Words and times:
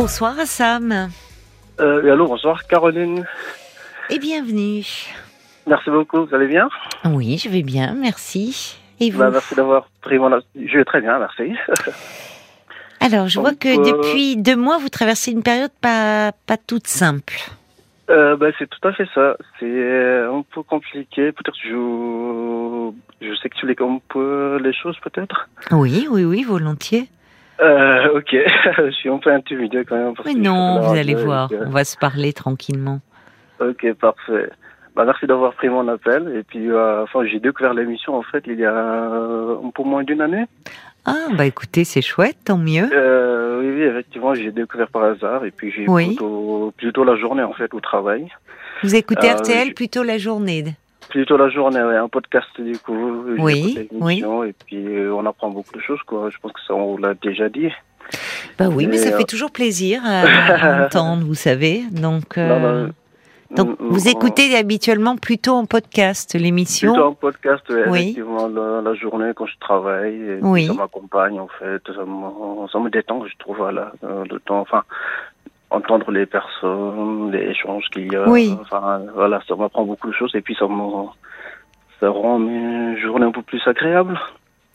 Bonsoir 0.00 0.36
Sam. 0.46 1.10
Euh, 1.80 2.12
allô, 2.12 2.28
bonsoir 2.28 2.68
Caroline. 2.68 3.26
Et 4.10 4.20
bienvenue. 4.20 4.86
Merci 5.66 5.90
beaucoup, 5.90 6.24
vous 6.24 6.32
allez 6.36 6.46
bien? 6.46 6.68
Oui, 7.04 7.36
je 7.36 7.48
vais 7.48 7.64
bien, 7.64 7.94
merci. 7.94 8.78
Et 9.00 9.10
vous? 9.10 9.18
Bah, 9.18 9.30
Merci 9.32 9.56
d'avoir 9.56 9.88
pris 10.00 10.20
mon... 10.20 10.30
Je 10.54 10.78
vais 10.78 10.84
très 10.84 11.00
bien, 11.00 11.18
merci. 11.18 11.52
Alors, 13.00 13.26
je 13.26 13.40
vois 13.40 13.56
que 13.56 13.76
euh, 13.76 13.92
depuis 13.92 14.36
deux 14.36 14.54
mois, 14.54 14.78
vous 14.78 14.88
traversez 14.88 15.32
une 15.32 15.42
période 15.42 15.72
pas, 15.80 16.30
pas 16.46 16.58
toute 16.58 16.86
simple. 16.86 17.34
Euh, 18.08 18.36
bah, 18.36 18.50
c'est 18.56 18.70
tout 18.70 18.86
à 18.86 18.92
fait 18.92 19.08
ça. 19.12 19.36
C'est 19.58 20.22
un 20.22 20.44
peu 20.54 20.62
compliqué. 20.62 21.32
Peut-être 21.32 21.58
je, 21.60 22.92
je 23.20 23.34
sais 23.34 23.48
que 23.48 23.56
tu 23.56 23.66
les 23.66 23.74
un 23.80 24.00
peu 24.08 24.60
les 24.62 24.72
choses, 24.72 24.96
peut-être? 25.02 25.48
Oui, 25.72 26.06
oui, 26.08 26.24
oui, 26.24 26.44
volontiers. 26.44 27.08
Euh, 27.60 28.18
ok, 28.18 28.30
je 28.78 28.90
suis 28.90 29.08
un 29.08 29.18
peu 29.18 29.32
intimidé 29.32 29.84
quand 29.84 29.96
même. 29.96 30.14
Mais 30.24 30.34
non, 30.34 30.80
vous 30.80 30.96
allez 30.96 31.14
voir, 31.14 31.50
on 31.52 31.70
va 31.70 31.84
se 31.84 31.96
parler 31.96 32.32
tranquillement. 32.32 33.00
Ok, 33.60 33.92
parfait. 33.94 34.50
Bah, 34.94 35.04
merci 35.04 35.26
d'avoir 35.26 35.52
pris 35.54 35.68
mon 35.68 35.86
appel. 35.88 36.32
Et 36.36 36.42
puis, 36.42 36.70
euh, 36.70 37.02
enfin, 37.02 37.24
j'ai 37.24 37.40
découvert 37.40 37.74
l'émission 37.74 38.16
en 38.16 38.22
fait 38.22 38.44
il 38.46 38.58
y 38.58 38.64
a 38.64 38.74
un 38.74 39.70
peu 39.74 39.82
moins 39.82 40.02
d'une 40.02 40.20
année. 40.20 40.44
Ah, 41.04 41.28
bah 41.36 41.46
écoutez, 41.46 41.84
c'est 41.84 42.02
chouette, 42.02 42.36
tant 42.44 42.58
mieux. 42.58 42.88
Euh, 42.92 43.60
oui, 43.60 43.70
oui, 43.76 43.82
effectivement, 43.82 44.34
j'ai 44.34 44.50
découvert 44.50 44.88
par 44.88 45.04
hasard. 45.04 45.44
Et 45.44 45.50
puis, 45.50 45.70
j'ai 45.70 45.86
plutôt, 45.86 46.72
plutôt 46.76 47.04
la 47.04 47.16
journée 47.16 47.42
en 47.42 47.52
fait 47.52 47.72
au 47.72 47.80
travail. 47.80 48.28
Vous 48.82 48.94
écoutez 48.94 49.30
RTL 49.30 49.72
plutôt 49.74 50.02
la 50.02 50.18
journée 50.18 50.64
Plutôt 51.08 51.36
la 51.36 51.48
journée, 51.48 51.82
ouais, 51.82 51.96
un 51.96 52.08
podcast 52.08 52.48
du 52.58 52.78
coup. 52.78 53.24
Oui, 53.38 53.88
oui. 53.92 54.24
Et 54.46 54.52
puis 54.52 54.86
euh, 54.86 55.14
on 55.14 55.24
apprend 55.26 55.50
beaucoup 55.50 55.74
de 55.74 55.80
choses, 55.80 56.02
quoi. 56.06 56.28
Je 56.30 56.36
pense 56.38 56.52
que 56.52 56.60
ça, 56.66 56.74
on 56.74 56.96
l'a 56.98 57.14
déjà 57.14 57.48
dit. 57.48 57.70
Bah 58.58 58.68
oui, 58.68 58.86
mais, 58.86 58.96
ça 58.98 59.16
fait 59.16 59.24
toujours 59.24 59.50
plaisir 59.50 60.02
à, 60.06 60.84
entendre, 60.84 61.24
vous 61.24 61.34
savez. 61.34 61.82
Donc, 61.90 62.38
euh, 62.38 62.88
donc 63.50 63.76
vous 63.80 64.08
écoutez 64.08 64.54
habituellement 64.56 65.16
plutôt 65.16 65.52
en 65.52 65.64
podcast 65.64 66.34
l'émission 66.34 66.92
Plutôt 66.92 67.08
en 67.08 67.14
podcast, 67.14 67.64
oui. 67.88 68.00
effectivement, 68.00 68.48
la, 68.48 68.94
journée 68.94 69.32
quand 69.34 69.46
je 69.46 69.58
travaille. 69.60 70.38
oui. 70.42 70.66
Ça 70.66 70.74
m'accompagne 70.74 71.40
en 71.40 71.48
fait, 71.58 71.82
ça 71.86 72.04
me, 72.04 72.68
ça 72.70 72.78
me 72.78 72.90
détend, 72.90 73.24
je 73.26 73.36
trouve, 73.38 73.56
voilà, 73.58 73.92
euh, 74.04 74.24
le 74.30 74.38
temps. 74.40 74.60
Enfin, 74.60 74.82
entendre 75.70 76.10
les 76.10 76.26
personnes, 76.26 77.30
les 77.32 77.50
échanges 77.50 77.84
qu'il 77.92 78.12
y 78.12 78.16
a. 78.16 78.28
Oui. 78.28 78.56
Enfin, 78.60 79.02
voilà, 79.14 79.40
ça 79.46 79.54
m'apprend 79.54 79.84
beaucoup 79.84 80.08
de 80.08 80.14
choses 80.14 80.34
et 80.34 80.40
puis 80.40 80.56
ça 80.58 80.66
me, 80.66 81.06
ça 82.00 82.10
rend 82.10 82.38
mes 82.38 82.98
journées 83.00 83.26
un 83.26 83.32
peu 83.32 83.42
plus 83.42 83.60
agréables. 83.66 84.18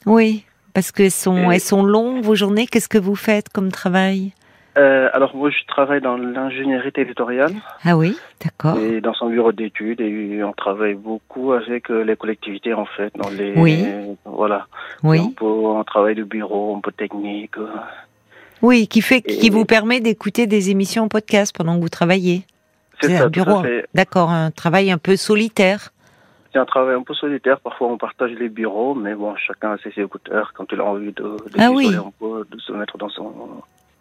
Oui, 0.06 0.44
parce 0.74 0.92
qu'elles 0.92 1.10
sont, 1.10 1.50
elles 1.50 1.60
sont 1.60 1.82
longues, 1.82 2.22
vos 2.22 2.34
journées. 2.34 2.66
Qu'est-ce 2.66 2.88
que 2.88 2.98
vous 2.98 3.16
faites 3.16 3.48
comme 3.48 3.70
travail? 3.70 4.32
Euh, 4.76 5.08
alors 5.12 5.36
moi 5.36 5.50
je 5.50 5.64
travaille 5.68 6.00
dans 6.00 6.16
l'ingénierie 6.16 6.90
territoriale. 6.90 7.52
Ah 7.84 7.96
oui, 7.96 8.18
d'accord. 8.44 8.76
Et 8.76 9.00
dans 9.00 9.14
son 9.14 9.28
bureau 9.28 9.52
d'études 9.52 10.00
et 10.00 10.42
on 10.42 10.52
travaille 10.52 10.94
beaucoup 10.94 11.52
avec 11.52 11.90
euh, 11.92 12.02
les 12.02 12.16
collectivités 12.16 12.74
en 12.74 12.84
fait 12.84 13.12
dans 13.14 13.30
les 13.30 13.52
oui. 13.56 13.86
voilà. 14.24 14.66
Oui. 15.04 15.20
Un 15.20 15.30
peu 15.30 15.46
en 15.46 15.84
travail 15.84 16.16
de 16.16 16.24
bureau, 16.24 16.74
un 16.76 16.80
peu 16.80 16.90
technique. 16.90 17.54
Oui, 18.64 18.88
qui 18.88 19.02
fait, 19.02 19.20
qui 19.20 19.50
vous 19.50 19.66
permet 19.66 20.00
d'écouter 20.00 20.46
des 20.46 20.70
émissions 20.70 21.04
en 21.04 21.08
podcast 21.08 21.54
pendant 21.54 21.76
que 21.76 21.82
vous 21.82 21.90
travaillez. 21.90 22.46
C'est 23.02 23.18
un 23.18 23.28
bureau. 23.28 23.62
D'accord, 23.92 24.30
un 24.30 24.50
travail 24.50 24.90
un 24.90 24.96
peu 24.96 25.16
solitaire. 25.16 25.90
C'est 26.50 26.58
un 26.58 26.64
travail 26.64 26.94
un 26.94 27.02
peu 27.02 27.12
solitaire. 27.12 27.60
Parfois, 27.60 27.88
on 27.88 27.98
partage 27.98 28.30
les 28.30 28.48
bureaux, 28.48 28.94
mais 28.94 29.14
bon, 29.14 29.36
chacun 29.36 29.72
a 29.72 29.76
ses 29.78 30.00
écouteurs 30.00 30.54
quand 30.54 30.64
il 30.72 30.80
a 30.80 30.84
envie 30.84 31.12
de, 31.12 31.22
de, 31.22 31.58
ah 31.58 31.70
oui. 31.72 31.94
un 31.94 32.10
peu, 32.18 32.46
de 32.50 32.58
se 32.58 32.72
mettre 32.72 32.96
dans 32.96 33.10
son 33.10 33.34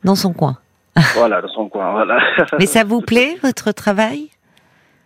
dans 0.06 0.16
son 0.16 0.32
coin. 0.32 0.58
voilà, 1.16 1.42
dans 1.42 1.50
son 1.50 1.68
coin. 1.68 1.92
Voilà. 1.92 2.20
mais 2.58 2.66
ça 2.66 2.86
vous 2.86 3.02
plaît 3.12 3.36
votre 3.44 3.74
travail? 3.74 4.30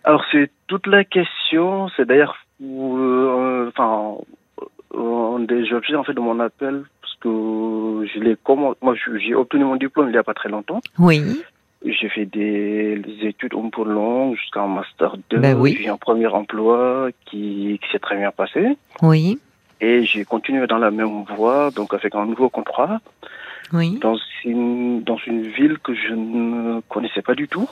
Alors 0.04 0.22
c'est 0.30 0.52
toute 0.68 0.86
la 0.86 1.02
question. 1.02 1.88
C'est 1.96 2.06
d'ailleurs, 2.06 2.36
euh, 2.62 3.72
enfin, 3.76 4.18
un 4.96 5.40
des 5.40 5.72
objets 5.72 5.96
en 5.96 6.04
fait 6.04 6.14
de 6.14 6.20
mon 6.20 6.38
appel 6.38 6.84
que 7.20 8.06
je 8.12 8.20
l'ai 8.20 8.36
comment 8.42 8.74
moi 8.80 8.94
j'ai 9.18 9.34
obtenu 9.34 9.64
mon 9.64 9.76
diplôme 9.76 10.08
il 10.08 10.12
n'y 10.12 10.18
a 10.18 10.22
pas 10.22 10.34
très 10.34 10.48
longtemps. 10.48 10.80
Oui. 10.98 11.22
J'ai 11.84 12.08
fait 12.08 12.26
des, 12.26 13.00
études 13.22 13.52
longues 13.52 14.34
jusqu'à 14.34 14.62
un 14.62 14.66
master 14.66 15.16
2. 15.30 15.38
Ben 15.38 15.56
oui. 15.56 15.78
J'ai 15.80 15.88
un 15.88 15.96
premier 15.96 16.26
emploi 16.26 17.10
qui, 17.24 17.78
qui 17.80 17.92
s'est 17.92 18.00
très 18.00 18.16
bien 18.16 18.32
passé. 18.32 18.76
Oui. 19.00 19.38
Et 19.80 20.04
j'ai 20.04 20.24
continué 20.24 20.66
dans 20.66 20.78
la 20.78 20.90
même 20.90 21.24
voie, 21.36 21.70
donc 21.70 21.94
avec 21.94 22.14
un 22.16 22.26
nouveau 22.26 22.48
contrat. 22.48 23.00
Oui. 23.72 23.98
Dans 24.00 24.16
une, 24.44 25.02
dans 25.04 25.18
une 25.18 25.42
ville 25.42 25.78
que 25.78 25.94
je 25.94 26.14
ne 26.14 26.80
connaissais 26.88 27.22
pas 27.22 27.34
du 27.34 27.46
tout. 27.46 27.68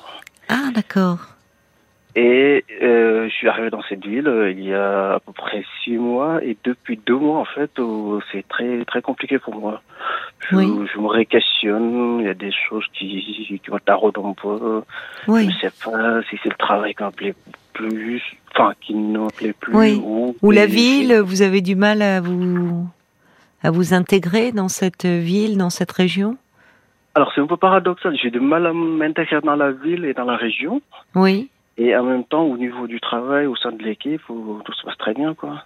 Ah, 0.49 0.71
d'accord. 0.73 1.36
Et 2.19 2.65
euh, 2.83 3.29
je 3.29 3.35
suis 3.35 3.47
arrivé 3.47 3.69
dans 3.69 3.83
cette 3.91 4.07
ville 4.07 4.27
euh, 4.27 4.51
il 4.51 4.65
y 4.65 4.73
a 4.73 5.17
à 5.17 5.21
peu 5.21 5.33
près 5.33 5.63
six 5.85 5.99
mois 5.99 6.43
et 6.43 6.57
depuis 6.65 6.99
deux 7.05 7.19
mois 7.19 7.41
en 7.41 7.45
fait 7.45 7.71
euh, 7.79 8.21
c'est 8.33 8.49
très 8.49 8.87
très 8.87 9.03
compliqué 9.03 9.39
pour 9.39 9.55
moi. 9.55 9.83
Je, 10.49 10.57
je 10.57 10.99
me 10.99 11.09
réquestionne, 11.09 12.21
il 12.21 12.27
y 12.27 12.31
a 12.31 12.35
des 12.35 12.53
choses 12.53 12.87
qui 12.95 13.61
qui 13.63 13.71
me 13.71 13.79
taraudent 13.81 14.31
un 14.31 14.33
peu. 14.33 14.83
Oui. 15.29 15.43
Je 15.43 15.47
ne 15.47 15.61
sais 15.61 15.73
pas 15.85 16.23
si 16.31 16.39
c'est 16.43 16.49
le 16.49 16.57
travail 16.57 16.95
qui 16.95 17.05
me 17.05 17.11
plaît 17.11 17.35
plus, 17.75 18.23
enfin 18.55 18.73
qui 18.81 18.95
ne 18.95 19.19
me 19.19 19.31
plaît 19.31 19.53
plus. 19.53 19.77
Oui. 19.77 20.01
Ou, 20.03 20.35
ou 20.41 20.51
la 20.53 20.65
ville, 20.65 21.21
vous 21.21 21.43
avez 21.43 21.61
du 21.61 21.77
mal 21.77 22.01
à 22.01 22.23
vous 22.23 22.89
à 23.63 23.71
vous 23.71 23.93
intégrer 23.93 24.53
dans 24.53 24.69
cette 24.69 25.05
ville, 25.05 25.59
dans 25.59 25.71
cette 25.71 25.93
région? 25.93 26.39
Alors 27.15 27.31
c'est 27.35 27.43
un 27.43 27.47
peu 27.47 27.59
paradoxal, 27.59 28.17
j'ai 28.23 28.31
du 28.31 28.41
mal 28.41 28.65
à 28.67 28.73
m'intégrer 28.73 29.43
dans 29.43 29.57
la 29.57 29.73
ville 29.73 30.07
et 30.07 30.15
dans 30.15 30.25
la 30.25 30.37
région. 30.37 30.81
Oui. 31.15 31.51
Et 31.79 31.95
en 31.95 32.05
même 32.05 32.25
temps, 32.25 32.45
au 32.45 32.57
niveau 32.57 32.87
du 32.87 33.01
travail, 33.01 33.47
au 33.47 33.57
sein 33.57 33.73
de 33.73 33.83
l'équipe, 33.83 34.23
tout 34.27 34.73
se 34.73 34.85
passe 34.85 34.97
très 34.99 35.15
bien, 35.15 35.35
quoi. 35.35 35.65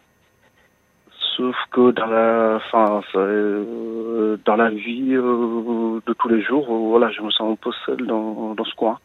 Sauf 1.37 1.55
que 1.71 1.93
dans 1.93 2.07
la, 2.07 2.61
fin, 2.71 3.01
euh, 3.15 4.37
dans 4.45 4.57
la 4.57 4.71
vie 4.71 5.15
euh, 5.15 6.01
de 6.05 6.13
tous 6.15 6.29
les 6.29 6.43
jours, 6.43 6.67
euh, 6.69 6.89
voilà, 6.89 7.11
je 7.13 7.23
me 7.23 7.31
sens 7.31 7.53
un 7.53 7.57
peu 7.57 7.71
seul 7.87 8.05
dans, 8.07 8.55
dans 8.55 8.65
ce 8.65 8.75
coin. 8.75 8.99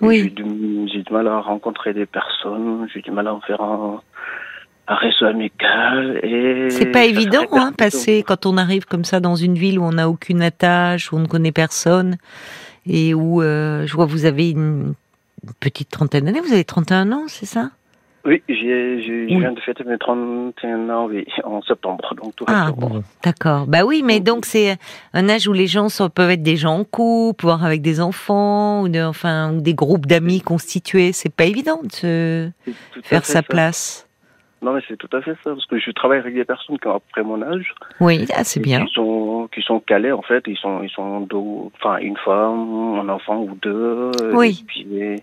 Oui. 0.00 0.22
J'ai 0.22 0.30
du, 0.30 1.02
du, 1.02 1.12
mal 1.12 1.28
à 1.28 1.40
rencontrer 1.40 1.92
des 1.92 2.06
personnes, 2.06 2.88
j'ai 2.92 3.02
du 3.02 3.10
mal 3.10 3.28
à 3.28 3.34
en 3.34 3.40
faire 3.40 3.60
un, 3.60 4.00
un 4.88 4.94
réseau 4.94 5.26
amical. 5.26 6.20
Et 6.22 6.70
c'est 6.70 6.90
pas 6.90 7.04
évident, 7.04 7.44
hein, 7.52 7.72
passer 7.76 8.24
quand 8.26 8.46
on 8.46 8.56
arrive 8.56 8.86
comme 8.86 9.04
ça 9.04 9.20
dans 9.20 9.36
une 9.36 9.54
ville 9.54 9.78
où 9.78 9.84
on 9.84 9.92
n'a 9.92 10.08
aucune 10.08 10.40
attache, 10.40 11.12
où 11.12 11.16
on 11.16 11.20
ne 11.20 11.26
connaît 11.26 11.52
personne, 11.52 12.16
et 12.86 13.12
où 13.14 13.42
je 13.42 13.92
vois 13.92 14.06
vous 14.06 14.24
avez 14.24 14.50
une 14.50 14.94
petite 15.60 15.90
trentaine 15.90 16.24
d'années. 16.24 16.40
Vous 16.40 16.52
avez 16.52 16.64
31 16.64 17.12
ans, 17.12 17.24
c'est 17.28 17.46
ça? 17.46 17.70
Oui, 18.24 18.42
je 18.48 19.26
viens 19.26 19.52
de 19.52 19.60
fêter 19.60 19.84
mes 19.84 19.96
31 19.96 20.90
ans 20.90 21.06
oui, 21.06 21.24
en 21.44 21.62
septembre. 21.62 22.14
Donc 22.20 22.34
tout 22.36 22.44
ah 22.48 22.72
bon, 22.76 23.02
d'accord. 23.24 23.66
Bah 23.66 23.84
oui, 23.84 24.02
mais 24.04 24.20
donc 24.20 24.44
c'est 24.44 24.76
un 25.14 25.28
âge 25.28 25.48
où 25.48 25.52
les 25.52 25.66
gens 25.66 25.88
sont, 25.88 26.10
peuvent 26.10 26.30
être 26.30 26.42
des 26.42 26.56
gens 26.56 26.78
en 26.78 26.84
couple, 26.84 27.44
voire 27.44 27.64
avec 27.64 27.80
des 27.80 28.00
enfants, 28.00 28.82
ou, 28.82 28.88
de, 28.88 29.00
enfin, 29.00 29.54
ou 29.54 29.60
des 29.60 29.74
groupes 29.74 30.06
d'amis 30.06 30.40
constitués. 30.40 31.12
C'est 31.12 31.34
pas 31.34 31.44
évident 31.44 31.80
de 32.02 32.50
faire 33.02 33.24
sa 33.24 33.42
place. 33.42 34.07
Non, 34.60 34.72
mais 34.72 34.80
c'est 34.88 34.96
tout 34.96 35.08
à 35.16 35.22
fait 35.22 35.36
ça, 35.44 35.50
parce 35.50 35.66
que 35.66 35.78
je 35.78 35.90
travaille 35.92 36.18
avec 36.18 36.34
des 36.34 36.44
personnes 36.44 36.78
qui 36.78 36.88
ont 36.88 36.96
après 36.96 37.22
mon 37.22 37.40
âge. 37.42 37.74
Oui, 38.00 38.26
ah, 38.34 38.42
c'est 38.42 38.60
bien. 38.60 38.84
Qui 38.84 38.92
sont, 38.92 39.48
qui 39.54 39.62
sont 39.62 39.80
calés, 39.80 40.12
en 40.12 40.22
fait. 40.22 40.42
Ils 40.46 40.56
sont, 40.56 40.82
ils 40.82 40.90
sont 40.90 41.20
deux, 41.20 41.36
enfin, 41.76 41.98
une 41.98 42.16
femme, 42.16 42.98
un 42.98 43.08
enfant 43.08 43.38
ou 43.38 43.56
deux. 43.62 44.10
Oui. 44.32 44.60
Et 44.60 44.66
puis, 44.66 45.22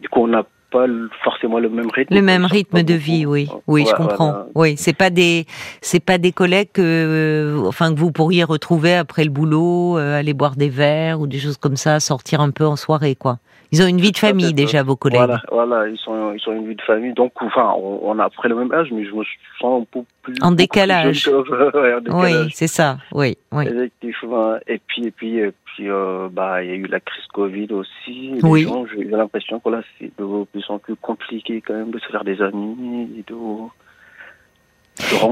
du 0.00 0.08
coup, 0.10 0.20
on 0.24 0.28
n'a 0.28 0.44
pas 0.70 0.86
forcément 1.24 1.58
le 1.58 1.70
même 1.70 1.90
rythme. 1.90 2.14
Le 2.14 2.20
même 2.22 2.44
rythme 2.44 2.82
de 2.82 2.94
vie, 2.94 3.24
oui. 3.24 3.48
Oui, 3.66 3.86
je 3.88 3.94
comprends. 3.94 4.44
Oui, 4.54 4.76
c'est 4.76 4.92
pas 4.92 5.10
des, 5.10 5.46
c'est 5.80 6.04
pas 6.04 6.18
des 6.18 6.32
collègues 6.32 6.72
que, 6.72 6.82
euh, 6.82 7.66
enfin, 7.66 7.94
que 7.94 7.98
vous 7.98 8.12
pourriez 8.12 8.44
retrouver 8.44 8.94
après 8.94 9.24
le 9.24 9.30
boulot, 9.30 9.96
euh, 9.98 10.18
aller 10.18 10.34
boire 10.34 10.56
des 10.56 10.68
verres 10.68 11.20
ou 11.20 11.26
des 11.26 11.38
choses 11.38 11.56
comme 11.56 11.76
ça, 11.76 12.00
sortir 12.00 12.40
un 12.42 12.50
peu 12.50 12.66
en 12.66 12.76
soirée, 12.76 13.14
quoi. 13.14 13.38
Ils 13.70 13.82
ont 13.82 13.86
une 13.86 14.00
vie 14.00 14.12
de 14.12 14.18
famille 14.18 14.54
déjà, 14.54 14.82
vos 14.82 14.96
collègues. 14.96 15.18
Voilà, 15.18 15.42
voilà, 15.50 15.88
ils 15.88 15.98
sont, 15.98 16.32
ils 16.32 16.40
sont 16.40 16.52
une 16.52 16.66
vie 16.68 16.74
de 16.74 16.82
famille. 16.82 17.12
Donc, 17.12 17.32
enfin, 17.42 17.74
on, 17.76 18.18
a 18.18 18.24
après 18.24 18.48
le 18.48 18.54
même 18.54 18.72
âge, 18.72 18.88
mais 18.90 19.04
je 19.04 19.12
me 19.12 19.22
sens 19.60 19.82
un 19.82 19.84
peu 19.92 20.00
plus 20.22 20.34
en 20.40 20.52
décalage. 20.52 21.24
Plus. 21.24 21.34
Oui, 22.10 22.50
c'est 22.54 22.66
ça. 22.66 22.98
Oui, 23.12 23.36
oui. 23.52 23.66
Effectivement. 23.66 24.56
Et 24.66 24.80
puis, 24.86 25.06
et 25.06 25.10
puis, 25.10 25.38
et 25.38 25.52
puis, 25.64 25.90
euh, 25.90 26.28
bah, 26.30 26.62
il 26.62 26.70
y 26.70 26.72
a 26.72 26.76
eu 26.76 26.86
la 26.86 27.00
crise 27.00 27.26
Covid 27.32 27.68
aussi. 27.72 28.38
Oui. 28.42 28.66
J'ai 28.96 29.04
l'impression 29.04 29.60
que 29.60 29.68
là, 29.68 29.82
c'est 29.98 30.10
de 30.18 30.44
plus 30.44 30.64
en 30.70 30.78
plus 30.78 30.96
compliqué 30.96 31.62
quand 31.66 31.74
même 31.74 31.90
de 31.90 31.98
se 31.98 32.06
faire 32.06 32.24
des 32.24 32.40
amis 32.40 33.10
et 33.18 33.24
de. 33.26 33.36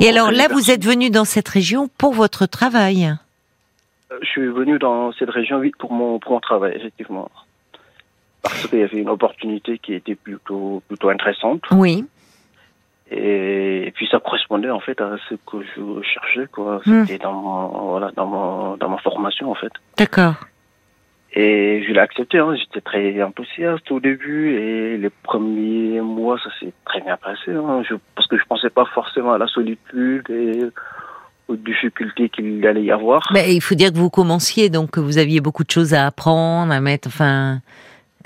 et 0.00 0.08
alors 0.10 0.30
là, 0.30 0.48
vous 0.52 0.70
êtes 0.70 0.84
venu 0.84 1.08
dans 1.08 1.24
cette 1.24 1.48
région 1.48 1.88
pour 1.98 2.12
votre 2.12 2.44
travail. 2.46 3.14
Je 4.20 4.26
suis 4.26 4.46
venu 4.46 4.78
dans 4.78 5.12
cette 5.12 5.30
région, 5.30 5.62
pour 5.78 5.92
mon, 5.92 6.18
pour 6.18 6.32
mon 6.32 6.40
travail, 6.40 6.74
effectivement 6.76 7.30
parce 8.48 8.66
qu'il 8.68 8.80
y 8.80 8.82
avait 8.82 8.98
une 8.98 9.08
opportunité 9.08 9.78
qui 9.78 9.94
était 9.94 10.14
plutôt, 10.14 10.82
plutôt 10.88 11.08
intéressante. 11.08 11.62
Oui. 11.70 12.04
Et, 13.10 13.92
puis 13.94 14.08
ça 14.10 14.18
correspondait 14.18 14.70
en 14.70 14.80
fait 14.80 15.00
à 15.00 15.16
ce 15.28 15.34
que 15.34 15.62
je 15.62 16.02
cherchais, 16.02 16.48
quoi. 16.50 16.80
Hmm. 16.84 17.04
C'était 17.04 17.22
dans, 17.22 17.68
voilà, 17.90 18.10
dans, 18.16 18.76
dans 18.76 18.88
ma 18.88 18.98
formation 18.98 19.50
en 19.50 19.54
fait. 19.54 19.72
D'accord. 19.96 20.34
Et 21.38 21.84
je 21.86 21.92
l'ai 21.92 22.00
accepté, 22.00 22.38
hein. 22.38 22.56
j'étais 22.56 22.80
très 22.80 23.22
enthousiaste 23.22 23.90
au 23.90 24.00
début 24.00 24.54
et 24.54 24.96
les 24.96 25.10
premiers 25.10 26.00
mois, 26.00 26.38
ça 26.42 26.48
s'est 26.58 26.72
très 26.86 27.02
bien 27.02 27.18
passé, 27.18 27.50
hein. 27.50 27.82
je, 27.86 27.94
parce 28.14 28.26
que 28.26 28.38
je 28.38 28.44
pensais 28.48 28.70
pas 28.70 28.86
forcément 28.86 29.34
à 29.34 29.38
la 29.38 29.46
solitude 29.46 30.24
et 30.30 30.62
aux 31.48 31.56
difficultés 31.56 32.30
qu'il 32.30 32.66
allait 32.66 32.84
y 32.84 32.90
avoir. 32.90 33.20
Mais 33.34 33.54
il 33.54 33.60
faut 33.60 33.74
dire 33.74 33.92
que 33.92 33.98
vous 33.98 34.08
commenciez, 34.08 34.70
donc 34.70 34.96
vous 34.96 35.18
aviez 35.18 35.40
beaucoup 35.40 35.62
de 35.62 35.70
choses 35.70 35.92
à 35.92 36.06
apprendre, 36.06 36.72
à 36.72 36.80
mettre, 36.80 37.08
enfin... 37.08 37.60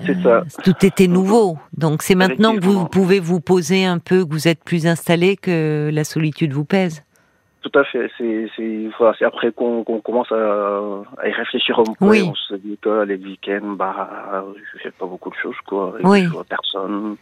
C'est 0.07 0.23
ça. 0.23 0.43
Tout 0.65 0.85
était 0.85 1.07
nouveau. 1.07 1.59
Donc 1.77 2.03
c'est 2.03 2.15
maintenant 2.15 2.55
que 2.57 2.65
vous 2.65 2.87
pouvez 2.87 3.21
vous 3.21 3.41
poser 3.41 3.85
un 3.85 3.99
peu, 3.99 4.25
que 4.25 4.31
vous 4.31 4.49
êtes 4.49 4.63
plus 4.65 4.87
installé, 4.87 5.37
que 5.37 5.91
la 5.93 6.05
solitude 6.05 6.53
vous 6.53 6.65
pèse. 6.65 7.03
Tout 7.63 7.79
à 7.79 7.85
fait. 7.85 8.11
C'est 8.17 9.25
après 9.25 9.53
qu'on 9.53 9.85
commence 9.85 10.33
à, 10.33 10.81
à, 11.19 11.29
y 11.29 11.33
réfléchir 11.33 11.79
un 11.79 11.85
peu. 11.85 12.07
On 12.07 12.35
se 12.35 12.55
dit 12.55 12.79
que 12.81 13.05
les 13.05 13.17
week-ends, 13.17 13.75
bah, 13.77 14.45
je 14.57 14.83
fais 14.83 14.91
pas 14.91 15.07
beaucoup 15.07 15.31
de 15.31 15.35
choses, 15.35 15.57
quoi. 15.67 15.95
oui. 16.03 16.25
Je 16.25 16.29
vois 16.29 16.45
personne. 16.45 17.17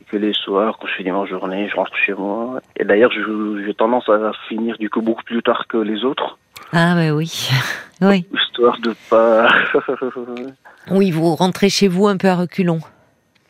Et 0.00 0.04
que 0.04 0.16
les 0.16 0.32
soirs, 0.32 0.76
quand 0.80 0.88
je 0.88 0.94
finis 0.94 1.12
ma 1.12 1.24
journée, 1.26 1.68
je 1.68 1.76
rentre 1.76 1.94
chez 1.96 2.14
moi. 2.14 2.60
Et 2.76 2.84
d'ailleurs, 2.84 3.12
j'ai 3.12 3.74
tendance 3.74 4.08
à 4.08 4.32
finir 4.48 4.76
du 4.78 4.90
coup 4.90 5.02
beaucoup 5.02 5.22
plus 5.22 5.42
tard 5.42 5.66
que 5.68 5.76
les 5.76 6.04
autres. 6.04 6.36
Ah, 6.72 6.94
bah 6.96 7.12
oui. 7.12 7.50
oui. 8.00 8.26
Histoire 8.34 8.78
de 8.80 8.92
pas. 9.08 9.48
oui, 10.90 11.10
vous 11.10 11.34
rentrez 11.34 11.68
chez 11.68 11.88
vous 11.88 12.06
un 12.06 12.16
peu 12.16 12.28
à 12.28 12.34
reculons. 12.34 12.80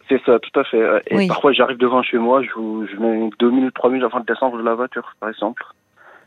C'est 0.08 0.20
ça, 0.24 0.38
tout 0.38 0.60
à 0.60 0.64
fait. 0.64 1.02
Et 1.06 1.26
parfois, 1.26 1.52
j'arrive 1.52 1.78
devant 1.78 2.02
chez 2.02 2.18
moi, 2.18 2.42
je, 2.42 2.48
je 2.48 3.00
mets 3.00 3.30
deux 3.38 3.50
minutes, 3.50 3.74
trois 3.74 3.90
minutes 3.90 4.04
avant 4.04 4.20
de 4.20 4.26
descendre 4.26 4.58
de 4.58 4.62
la 4.62 4.74
voiture, 4.74 5.14
par 5.18 5.30
exemple. 5.30 5.64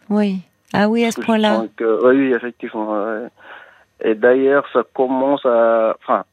Oui. 0.09 0.39
Ah 0.73 0.89
oui, 0.89 1.05
à 1.05 1.11
ce 1.11 1.21
point-là. 1.21 1.63
oui, 2.03 2.33
effectivement. 2.33 2.97
Et 4.03 4.15
d'ailleurs, 4.15 4.65
ça 4.73 4.83
commence 4.93 5.45
à. 5.45 5.95
Enfin, 6.03 6.23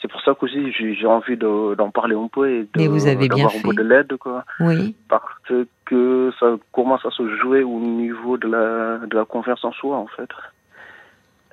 c'est 0.00 0.08
pour 0.08 0.20
ça 0.22 0.34
qu'aussi 0.34 0.72
j'ai 0.72 1.06
envie 1.06 1.36
d'en 1.36 1.90
parler 1.90 2.14
un 2.16 2.28
peu 2.28 2.48
et 2.48 2.68
bien 2.74 2.90
un 2.90 3.62
peu 3.62 3.74
de 3.74 3.82
l'aide, 3.82 4.16
quoi. 4.16 4.44
Oui. 4.60 4.94
Parce 5.08 5.52
que 5.84 6.32
ça 6.38 6.56
commence 6.72 7.04
à 7.04 7.10
se 7.10 7.36
jouer 7.36 7.62
au 7.62 7.78
niveau 7.78 8.38
de 8.38 8.48
la, 8.48 9.06
de 9.06 9.14
la 9.16 9.24
confiance 9.24 9.64
en 9.64 9.72
soi, 9.72 9.96
en 9.96 10.06
fait. 10.06 10.30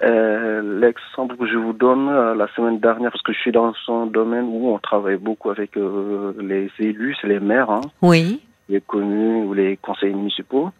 Euh, 0.03 0.79
L'exemple 0.79 1.37
que 1.37 1.47
je 1.47 1.57
vous 1.57 1.73
donne 1.73 2.07
euh, 2.09 2.35
la 2.35 2.47
semaine 2.55 2.79
dernière, 2.79 3.11
parce 3.11 3.23
que 3.23 3.33
je 3.33 3.39
suis 3.39 3.51
dans 3.51 3.73
un 3.87 4.05
domaine 4.05 4.45
où 4.45 4.69
on 4.69 4.77
travaille 4.77 5.17
beaucoup 5.17 5.49
avec 5.49 5.75
euh, 5.75 6.33
les 6.39 6.69
élus, 6.79 7.15
c'est 7.19 7.27
les 7.27 7.39
maires, 7.39 7.71
hein, 7.71 7.81
oui. 8.01 8.41
les 8.69 8.81
communes 8.81 9.45
ou 9.45 9.53
les 9.53 9.77
conseils 9.77 10.13
municipaux. 10.13 10.71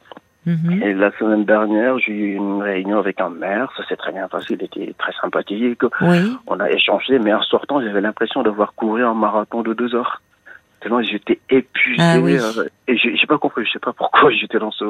Mhm. 0.45 0.81
Et 0.81 0.93
la 0.93 1.11
semaine 1.17 1.43
dernière, 1.43 1.99
j'ai 1.99 2.13
eu 2.13 2.35
une 2.35 2.61
réunion 2.61 2.99
avec 2.99 3.19
un 3.19 3.29
maire. 3.29 3.69
Ça 3.75 3.85
s'est 3.85 3.97
très 3.97 4.13
bien 4.13 4.29
passé. 4.29 4.53
Il 4.53 4.63
était 4.63 4.95
très 4.97 5.11
sympathique. 5.21 5.81
Oui. 6.01 6.37
On 6.47 6.59
a 6.61 6.71
échangé, 6.71 7.19
mais 7.19 7.33
en 7.33 7.41
sortant, 7.41 7.81
j'avais 7.81 7.99
l'impression 7.99 8.43
d'avoir 8.43 8.73
couru 8.73 9.03
un 9.03 9.13
marathon 9.13 9.61
de 9.61 9.73
deux 9.73 9.93
heures. 9.93 10.21
Tellement 10.79 11.01
j'étais 11.01 11.39
épuisé. 11.49 12.01
Ah 12.01 12.19
oui. 12.21 12.37
Et 12.87 12.97
j'ai 12.97 13.27
pas 13.27 13.37
compris. 13.37 13.65
Je 13.65 13.71
sais 13.71 13.79
pas 13.79 13.91
pourquoi 13.91 14.31
j'étais 14.39 14.59
dans 14.59 14.71
ce. 14.71 14.85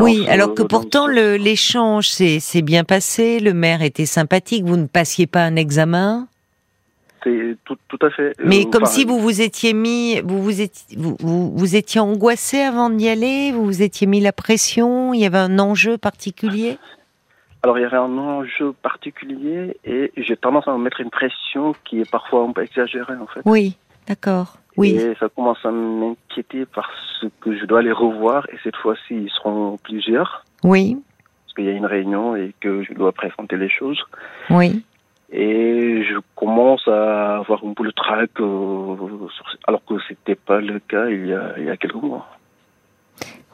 Oui, 0.00 0.26
alors 0.28 0.54
que 0.54 0.62
pourtant 0.62 1.06
l'échange 1.06 2.08
s'est 2.08 2.62
bien 2.62 2.84
passé. 2.84 3.40
Le 3.40 3.54
maire 3.54 3.82
était 3.82 4.06
sympathique. 4.06 4.64
Vous 4.64 4.76
ne 4.76 4.86
passiez 4.86 5.26
pas 5.26 5.42
un 5.42 5.56
examen? 5.56 6.28
Tout, 7.64 7.76
tout 7.86 7.98
à 8.04 8.10
fait. 8.10 8.34
Mais 8.44 8.66
euh, 8.66 8.70
comme 8.70 8.84
si 8.84 9.04
vous 9.04 9.20
vous 9.20 9.40
étiez 9.40 9.74
mis, 9.74 10.20
vous 10.22 10.42
vous 10.42 10.60
étiez, 10.60 10.96
vous, 10.98 11.16
vous, 11.54 11.76
étiez 11.76 12.00
angoissé 12.00 12.60
avant 12.60 12.90
d'y 12.90 13.08
aller, 13.08 13.52
vous 13.52 13.64
vous 13.64 13.82
étiez 13.82 14.08
mis 14.08 14.18
la 14.18 14.32
pression, 14.32 15.14
il 15.14 15.20
y 15.20 15.26
avait 15.26 15.38
un 15.38 15.60
enjeu 15.60 15.98
particulier? 15.98 16.78
Alors 17.62 17.78
il 17.78 17.82
y 17.82 17.84
avait 17.84 17.96
un 17.96 18.18
enjeu 18.18 18.72
particulier 18.82 19.76
et 19.84 20.10
j'ai 20.16 20.36
tendance 20.36 20.66
à 20.66 20.72
me 20.72 20.78
mettre 20.78 21.00
une 21.00 21.10
pression 21.10 21.76
qui 21.84 22.00
est 22.00 22.10
parfois 22.10 22.42
un 22.42 22.50
peu 22.50 22.64
exagérée 22.64 23.14
en 23.14 23.28
fait. 23.28 23.42
Oui, 23.44 23.76
d'accord. 24.08 24.56
Oui. 24.76 24.96
Et 24.96 25.14
ça 25.20 25.28
commence 25.28 25.64
à 25.64 25.70
m'inquiéter 25.70 26.66
parce 26.66 27.26
que 27.40 27.56
je 27.56 27.64
dois 27.66 27.82
les 27.82 27.92
revoir 27.92 28.46
et 28.50 28.56
cette 28.64 28.76
fois-ci 28.76 29.14
ils 29.14 29.30
seront 29.30 29.78
plusieurs. 29.82 30.44
Oui. 30.64 30.96
Parce 31.44 31.54
qu'il 31.54 31.64
y 31.64 31.68
a 31.68 31.72
une 31.72 31.86
réunion 31.86 32.36
et 32.36 32.54
que 32.60 32.82
je 32.82 32.92
dois 32.94 33.12
présenter 33.12 33.56
les 33.56 33.68
choses. 33.68 34.02
Oui. 34.50 34.82
Et 35.30 36.04
je 36.04 36.18
commence 36.36 36.86
à 36.88 37.38
avoir 37.38 37.64
un 37.64 37.72
peu 37.72 37.84
le 37.84 37.92
trac, 37.92 38.30
euh, 38.40 38.96
alors 39.66 39.82
que 39.84 39.94
c'était 40.06 40.34
pas 40.34 40.60
le 40.60 40.78
cas 40.78 41.08
il 41.08 41.26
y 41.26 41.34
a, 41.34 41.54
il 41.56 41.64
y 41.64 41.70
a 41.70 41.76
quelques 41.76 41.94
mois. 41.94 42.28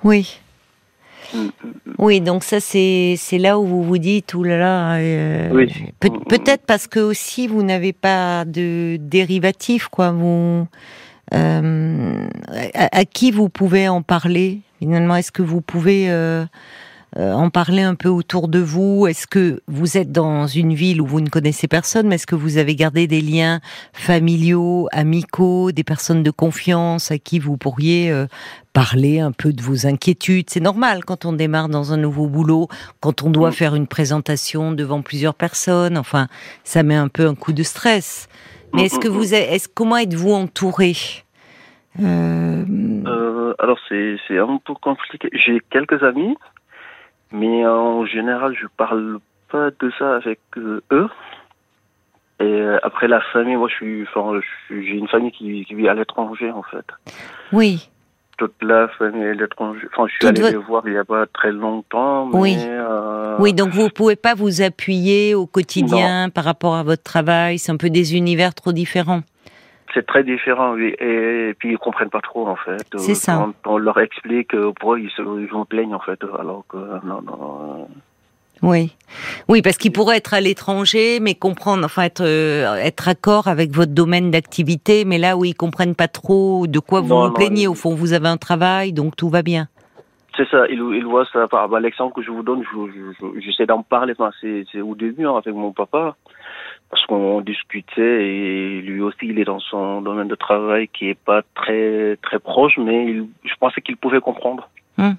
Oui. 0.03 0.41
Mm, 1.35 1.39
mm, 1.39 1.49
mm. 1.69 1.93
Oui, 1.99 2.21
donc 2.21 2.43
ça 2.43 2.61
c'est 2.61 3.17
là 3.39 3.59
où 3.59 3.65
vous 3.65 3.83
vous 3.83 3.99
dites 3.99 4.35
oulala. 4.35 4.97
Euh, 4.97 5.51
oui. 5.53 5.73
Peut-être 6.01 6.65
parce 6.67 6.87
que 6.87 7.01
aussi 7.01 7.47
vous 7.47 7.63
n'avez 7.63 7.93
pas 7.93 8.45
de 8.45 8.97
dérivatif 8.97 9.89
quoi. 9.89 10.11
Vous 10.11 10.67
euh, 11.35 12.29
à, 12.75 13.05
qui 13.05 13.31
vous 13.31 13.49
pouvez 13.49 13.89
en 13.89 14.03
parler? 14.03 14.61
Finalement 14.79 15.17
Est-ce 15.17 15.33
que 15.33 15.43
vous 15.43 15.61
pouvez 15.61 16.11
euh, 16.11 16.45
euh, 17.17 17.33
en 17.33 17.51
parler 17.51 17.83
un 17.83 17.95
peu 17.95 18.09
autour 18.09 18.49
de 18.49 18.59
vous? 18.59 19.07
Est-ce 19.07 19.27
que 19.27 19.63
vous 19.67 19.97
êtes 19.97 20.13
dans 20.13 20.47
une 20.47 20.75
ville 20.75 21.01
où 21.01 21.07
vous 21.07 21.21
ne 21.21 21.29
connaissez 21.29 21.67
personne, 21.67 22.09
mais 22.09 22.17
est-ce 22.17 22.27
que 22.27 22.35
vous 22.35 22.59
avez 22.59 22.77
gardé 22.77 23.07
des 23.07 23.21
liens 23.21 23.61
familiaux, 23.93 24.89
amicaux, 24.93 25.73
des 25.73 25.85
personnes 25.85 26.23
de 26.23 26.31
confiance 26.31 27.11
à 27.11 27.19
qui 27.19 27.39
vous 27.39 27.57
pourriez 27.57 28.11
euh, 28.11 28.27
parler 28.73 29.21
un 29.21 29.33
peu 29.33 29.53
de 29.53 29.63
vos 29.63 29.87
inquiétudes? 29.87 30.51
C'est 30.51 30.61
normal 30.61 31.05
quand 31.05 31.25
on 31.25 31.33
démarre 31.33 31.69
dans 31.69 31.93
un 31.93 31.97
nouveau 31.97 32.27
boulot, 32.27 32.69
quand 33.01 33.23
on 33.23 33.31
doit 33.31 33.53
faire 33.53 33.75
une 33.75 33.87
présentation 33.87 34.73
devant 34.73 35.03
plusieurs 35.03 35.35
personnes. 35.35 35.99
Enfin, 35.99 36.29
ça 36.63 36.83
met 36.83 36.95
un 36.95 37.09
peu 37.09 37.27
un 37.27 37.35
coup 37.35 37.53
de 37.53 37.63
stress. 37.63 38.29
Mais 38.75 38.85
est-ce 38.85 38.99
que 38.99 39.09
vous, 39.09 39.35
êtes, 39.35 39.51
est, 39.51 39.59
ce 39.59 39.69
comment 39.69 39.97
êtes-vous 39.97 40.33
entouré? 40.33 40.93
Euh... 42.01 42.65
alors 43.59 43.79
c'est 43.89 44.39
un 44.39 44.59
peu 44.65 44.75
compliqué. 44.75 45.29
J'ai 45.33 45.61
quelques 45.71 46.03
amis 46.03 46.37
mais 47.33 47.67
en 47.67 48.07
général, 48.07 48.57
je 48.59 48.67
parle 48.77 49.19
pas 49.51 49.71
de 49.71 49.91
ça 49.99 50.17
avec 50.17 50.41
euh, 50.57 50.83
eux. 50.93 51.09
Et 52.41 52.45
euh, 52.45 52.79
après 52.83 53.09
la 53.09 53.21
famille, 53.33 53.57
moi, 53.57 53.69
je 53.69 53.75
suis, 53.75 54.03
enfin, 54.03 54.41
j'ai 54.71 54.95
une 54.95 55.09
famille 55.09 55.33
qui, 55.33 55.65
qui 55.65 55.75
vit 55.75 55.89
à 55.89 55.95
l'étranger, 55.95 56.51
en 56.51 56.63
fait. 56.63 56.87
Oui. 57.53 57.91
Toute 58.39 58.55
la 58.63 58.89
famille 58.89 59.27
à 59.27 59.35
l'étranger. 59.35 59.87
Enfin, 59.93 60.07
je 60.09 60.15
suis 60.15 60.27
allé 60.27 60.53
les 60.53 60.57
voir 60.57 60.83
il 60.87 60.95
y 60.95 60.97
a 60.97 61.05
pas 61.05 61.27
très 61.27 61.53
longtemps. 61.53 62.27
Mais, 62.27 62.39
oui. 62.39 62.57
Euh... 62.59 63.37
Oui, 63.39 63.53
donc 63.53 63.71
vous 63.71 63.91
pouvez 63.91 64.17
pas 64.17 64.35
vous 64.35 64.63
appuyer 64.63 65.35
au 65.35 65.47
quotidien 65.47 66.31
par 66.31 66.45
rapport 66.45 66.77
à 66.77 66.83
votre 66.83 67.03
travail. 67.03 67.59
C'est 67.59 67.73
un 67.73 67.77
peu 67.77 67.91
des 67.91 68.17
univers 68.17 68.55
trop 68.55 68.73
différents. 68.73 69.23
C'est 69.93 70.07
très 70.07 70.23
différent, 70.23 70.75
oui. 70.75 70.95
Et, 70.99 71.55
puis 71.59 71.73
ils 71.73 71.79
comprennent 71.79 72.11
pas 72.11 72.21
trop 72.21 72.47
en 72.47 72.57
fait. 72.57 72.87
C'est 72.97 73.15
ça. 73.15 73.49
on 73.67 73.79
leur 73.79 73.99
explique 73.99 74.57
pourquoi 74.57 75.01
ils 75.01 75.11
se 75.11 75.23
ils 75.23 75.67
plaignent 75.67 75.95
en 75.95 76.01
fait, 76.01 76.21
alors 76.39 76.65
que 76.69 76.77
non, 77.05 77.21
non. 77.23 77.89
Oui, 78.63 78.93
oui, 79.49 79.63
parce 79.63 79.77
qu'ils 79.77 79.93
pourraient 79.93 80.17
être 80.17 80.35
à 80.35 80.41
l'étranger, 80.41 81.21
mais 81.21 81.35
comprendre, 81.35 81.85
enfin 81.85 82.03
être 82.03 82.23
euh, 82.23 82.75
être 82.77 83.09
accord 83.09 83.49
avec 83.49 83.71
votre 83.71 83.93
domaine 83.93 84.31
d'activité, 84.31 85.05
mais 85.05 85.19
là 85.19 85.37
où 85.37 85.45
ils 85.45 85.55
comprennent 85.55 85.95
pas 85.95 86.09
trop 86.09 86.67
de 86.67 86.79
quoi 86.79 87.01
vous 87.01 87.17
vous 87.17 87.33
plaignez. 87.33 87.69
Au 87.69 87.75
fond, 87.75 87.95
vous 87.95 88.13
avez 88.13 88.29
un 88.29 88.37
travail, 88.37 88.93
donc 88.93 89.17
tout 89.17 89.29
va 89.29 89.43
bien. 89.43 89.69
C'est 90.37 90.49
ça, 90.49 90.67
ils, 90.69 90.79
ils 90.95 91.05
voient 91.05 91.27
ça. 91.33 91.49
Par 91.49 91.69
bah, 91.69 91.81
l'exemple 91.81 92.15
que 92.15 92.23
je 92.23 92.31
vous 92.31 92.43
donne, 92.43 92.63
j'essaie 93.39 93.67
d'en 93.67 93.83
parler. 93.83 94.15
Enfin, 94.19 94.31
c'est 94.41 94.81
au 94.81 94.95
début 94.95 95.27
hein, 95.27 95.37
avec 95.37 95.55
mon 95.55 95.73
papa 95.73 96.17
parce 96.91 97.05
qu'on 97.07 97.41
discutait 97.41 98.27
et 98.27 98.81
lui 98.81 99.01
aussi 99.01 99.19
il 99.23 99.39
est 99.39 99.45
dans 99.45 99.61
son 99.61 100.01
domaine 100.01 100.29
de 100.29 100.35
travail 100.35 100.89
qui 100.89 101.09
est 101.09 101.19
pas 101.19 101.43
très 101.55 102.17
très 102.23 102.39
proche 102.39 102.79
mais 102.79 103.07
il, 103.07 103.27
je 103.45 103.55
pensais 103.61 103.81
qu'il 103.81 103.97
pouvait 103.97 104.21
comprendre 104.21 104.69
hmm. 104.97 105.13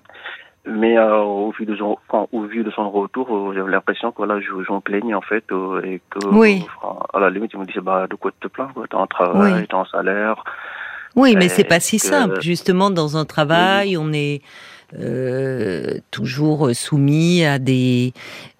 Mais 0.65 0.97
euh, 0.97 1.17
au 1.17 1.51
vu 1.51 1.65
de 1.65 1.75
son 1.75 1.97
enfin, 2.07 2.27
au 2.31 2.43
vu 2.43 2.63
de 2.63 2.71
son 2.71 2.89
retour 2.89 3.27
euh, 3.33 3.53
j'avais 3.55 3.71
l'impression 3.71 4.11
que 4.11 4.23
je 4.41 4.63
j'en 4.67 4.81
plaignais 4.81 5.13
en 5.13 5.21
fait 5.21 5.43
euh, 5.51 5.81
et 5.83 6.01
que 6.09 6.27
oui. 6.27 6.65
à 7.13 7.19
la 7.19 7.29
limite 7.29 7.51
il 7.53 7.59
me 7.59 7.65
disait 7.65 7.81
bah 7.81 8.07
de 8.09 8.15
quoi 8.15 8.31
te 8.39 8.47
plains 8.47 8.69
t'as 8.89 8.97
un 8.97 9.07
travail 9.07 9.53
oui. 9.53 9.67
t'as 9.69 9.77
un 9.77 9.85
salaire 9.85 10.43
oui 11.15 11.35
mais 11.37 11.47
c'est 11.47 11.63
pas 11.63 11.79
si 11.79 11.97
simple 11.97 12.41
justement 12.41 12.89
dans 12.89 13.17
un 13.17 13.25
travail 13.25 13.97
on 13.97 14.11
est 14.11 14.41
toujours 16.11 16.71
soumis 16.73 17.45
à 17.45 17.57
des 17.57 18.13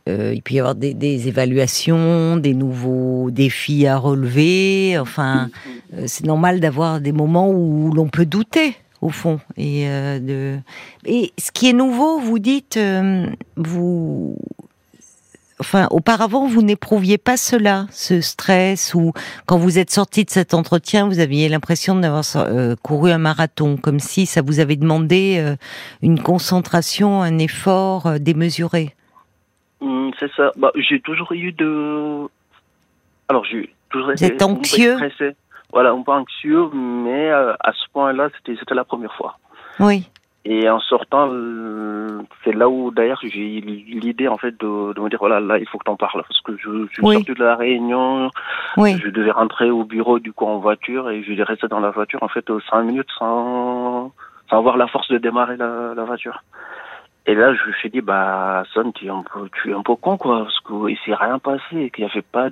il 0.08 0.42
peut 0.42 0.56
y 0.56 0.60
avoir 0.60 0.74
des, 0.74 0.96
des, 0.96 1.28
évaluations, 1.28 2.38
des 2.38 2.56
nouveaux 2.56 3.30
défis 3.30 3.86
à 3.86 3.96
relever. 3.96 4.98
Enfin, 4.98 5.50
c'est 6.08 6.26
normal 6.26 6.60
d'avoir 6.60 7.00
des 7.00 7.12
moments 7.12 7.52
où 7.52 7.94
l'on 7.94 8.08
peut 8.08 8.26
douter, 8.26 8.76
au 9.02 9.10
fond. 9.10 9.40
Et, 9.58 9.88
euh, 9.88 10.20
de... 10.20 10.60
et 11.06 11.32
ce 11.38 11.52
qui 11.52 11.70
est 11.70 11.74
nouveau, 11.74 12.20
vous 12.20 12.40
dites, 12.40 12.78
euh, 12.78 13.28
vous, 13.56 14.38
enfin, 15.60 15.88
auparavant, 15.92 16.48
vous 16.48 16.62
n'éprouviez 16.62 17.18
pas 17.18 17.38
cela, 17.38 17.88
ce 17.92 18.22
stress, 18.22 18.94
ou 18.94 19.14
quand 19.46 19.58
vous 19.58 19.80
êtes 19.80 19.90
sorti 19.90 20.26
de 20.26 20.30
cet 20.30 20.54
entretien, 20.54 21.08
vous 21.08 21.20
aviez 21.20 21.50
l'impression 21.50 21.96
d'avoir 21.96 22.24
euh, 22.36 22.76
couru 22.82 23.12
un 23.12 23.18
marathon, 23.18 23.78
comme 23.78 24.00
si 24.00 24.26
ça 24.26 24.42
vous 24.42 24.60
avait 24.60 24.76
demandé 24.76 25.38
euh, 25.40 25.56
une 26.02 26.22
concentration, 26.22 27.22
un 27.22 27.38
effort 27.38 28.20
démesuré. 28.20 28.96
Hmm, 29.82 30.10
c'est 30.20 30.32
ça. 30.36 30.52
Bah, 30.58 30.72
j'ai 30.76 31.00
toujours 31.00 31.32
eu 31.32 31.54
de. 31.54 32.28
Alors, 33.30 33.46
j'ai 33.46 33.74
toujours 33.90 34.12
été. 34.12 34.26
Vous 34.26 34.32
êtes 34.32 34.42
anxieux? 34.42 34.98
Voilà, 35.72 35.92
un 35.92 36.02
peu 36.02 36.12
anxieux, 36.12 36.70
mais 36.74 37.30
euh, 37.32 37.54
à 37.60 37.72
ce 37.74 37.90
point-là, 37.94 38.30
c'était 38.46 38.76
la 38.76 38.84
première 38.84 39.14
fois. 39.14 39.38
Oui. 39.80 40.10
Et 40.46 40.70
en 40.70 40.80
sortant, 40.80 41.30
c'est 42.44 42.54
là 42.54 42.70
où 42.70 42.92
d'ailleurs 42.92 43.20
j'ai 43.22 43.58
eu 43.58 43.62
l'idée 43.62 44.30
en 44.30 44.38
fait 44.38 44.52
de, 44.60 44.94
de, 44.94 45.02
me 45.02 45.10
dire 45.10 45.20
voilà 45.20 45.42
là 45.42 45.58
il 45.58 45.68
faut 45.68 45.78
que 45.78 45.84
t'en 45.84 45.98
parles 45.98 46.24
parce 46.26 46.42
que 46.42 46.56
je, 46.58 46.88
je 46.88 46.94
suis 46.94 47.02
sorti 47.04 47.34
de 47.34 47.44
la 47.44 47.56
réunion, 47.58 48.32
oui. 48.78 48.98
je 49.04 49.10
devais 49.10 49.32
rentrer 49.32 49.70
au 49.70 49.84
bureau 49.84 50.18
du 50.20 50.32
coup 50.32 50.46
en 50.46 50.60
voiture 50.60 51.10
et 51.10 51.24
je 51.24 51.44
rester 51.44 51.68
dans 51.68 51.82
la 51.82 51.92
voiture 51.92 52.24
en 52.24 52.30
fait 52.30 52.46
cinq 52.70 52.84
minutes 52.84 53.10
sans 53.18 54.14
sans 54.50 54.58
avoir 54.58 54.78
la 54.78 54.88
force 54.88 55.10
de 55.10 55.18
démarrer 55.18 55.58
la, 55.58 55.94
la 55.94 56.04
voiture. 56.06 56.42
Et 57.30 57.36
là, 57.36 57.54
je 57.54 57.68
me 57.68 57.74
suis 57.74 57.92
dit, 57.92 58.02
bah, 58.02 58.64
Son, 58.74 58.92
tu 58.92 59.06
es 59.06 59.10
un 59.10 59.22
peu, 59.22 59.48
tu 59.54 59.70
es 59.70 59.74
un 59.76 59.84
peu 59.84 59.96
con, 59.96 60.18
quoi, 60.18 60.46
parce 60.46 60.60
qu'il 60.62 60.98
s'est 61.06 61.14
rien 61.14 61.38
passé, 61.38 61.92
qu'il 61.94 62.04
n'y 62.04 62.10
avait 62.10 62.24
pas. 62.24 62.48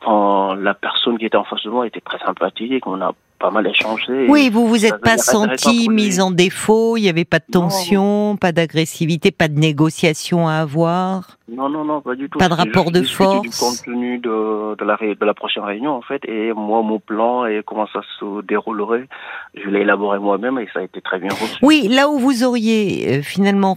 Enfin, 0.00 0.56
la 0.56 0.72
personne 0.72 1.18
qui 1.18 1.26
était 1.26 1.36
en 1.36 1.44
face 1.44 1.62
de 1.64 1.68
moi 1.68 1.86
était 1.86 2.00
très 2.00 2.18
sympathique, 2.20 2.86
on 2.86 3.02
a 3.02 3.12
pas 3.40 3.50
mal 3.50 3.66
échangé. 3.66 4.26
Oui, 4.28 4.50
vous 4.50 4.68
vous 4.68 4.84
êtes 4.86 5.00
pas 5.00 5.18
senti 5.18 5.88
mise 5.88 6.20
en 6.20 6.30
défaut, 6.30 6.96
il 6.96 7.02
n'y 7.02 7.08
avait 7.08 7.24
pas 7.24 7.38
de 7.38 7.50
tension, 7.50 8.36
pas 8.36 8.52
d'agressivité, 8.52 9.30
pas 9.30 9.48
de 9.48 9.58
négociation 9.58 10.46
à 10.46 10.56
avoir? 10.56 11.38
Non, 11.48 11.68
non, 11.68 11.84
non, 11.84 12.00
pas 12.00 12.14
du 12.14 12.28
tout. 12.28 12.38
Pas 12.38 12.48
de 12.48 12.54
rapport 12.54 12.92
de 12.92 13.02
force 13.02 13.40
du 13.40 13.50
contenu 13.50 14.18
de, 14.18 14.76
de, 14.76 14.84
la, 14.84 14.96
de 14.96 15.24
la 15.24 15.34
prochaine 15.34 15.64
réunion, 15.64 15.92
en 15.92 16.02
fait, 16.02 16.22
et 16.28 16.52
moi, 16.52 16.82
mon 16.82 17.00
plan 17.00 17.46
et 17.46 17.62
comment 17.66 17.88
ça 17.92 18.02
se 18.20 18.42
déroulerait, 18.42 19.08
je 19.54 19.68
l'ai 19.68 19.80
élaboré 19.80 20.18
moi-même 20.18 20.58
et 20.58 20.68
ça 20.72 20.80
a 20.80 20.82
été 20.82 21.00
très 21.00 21.18
bien 21.18 21.30
reçu. 21.30 21.56
Oui, 21.62 21.88
là 21.90 22.08
où 22.08 22.18
vous 22.18 22.44
auriez 22.44 23.18
euh, 23.18 23.22
finalement 23.22 23.76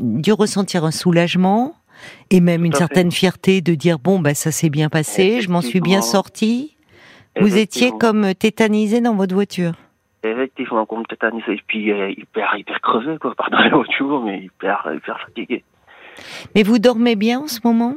dû 0.00 0.32
ressentir 0.32 0.84
un 0.84 0.90
soulagement, 0.90 1.74
et 2.30 2.40
même 2.40 2.64
une 2.64 2.72
certaine 2.72 3.12
fierté 3.12 3.60
de 3.60 3.74
dire 3.76 4.00
bon 4.00 4.18
bah 4.18 4.34
ça 4.34 4.50
s'est 4.50 4.70
bien 4.70 4.88
passé, 4.88 5.40
je 5.40 5.50
m'en 5.50 5.60
suis 5.60 5.80
bien 5.80 6.02
sorti? 6.02 6.76
Vous 7.40 7.56
étiez 7.56 7.92
comme 7.98 8.34
tétanisé 8.34 9.00
dans 9.00 9.14
votre 9.14 9.34
voiture. 9.34 9.72
Effectivement, 10.22 10.86
comme 10.86 11.04
tétanisé, 11.06 11.52
et 11.52 11.62
puis 11.66 11.90
euh, 11.90 12.10
hyper, 12.10 12.56
hyper 12.56 12.80
crevé, 12.80 13.18
quoi, 13.18 13.34
pardon 13.34 13.56
la 13.58 13.70
voiture, 13.70 14.20
mais 14.20 14.40
hyper, 14.40 14.88
hyper 14.94 15.18
fatigué. 15.20 15.64
Mais 16.54 16.62
vous 16.62 16.78
dormez 16.78 17.16
bien 17.16 17.40
en 17.40 17.48
ce 17.48 17.60
moment? 17.64 17.96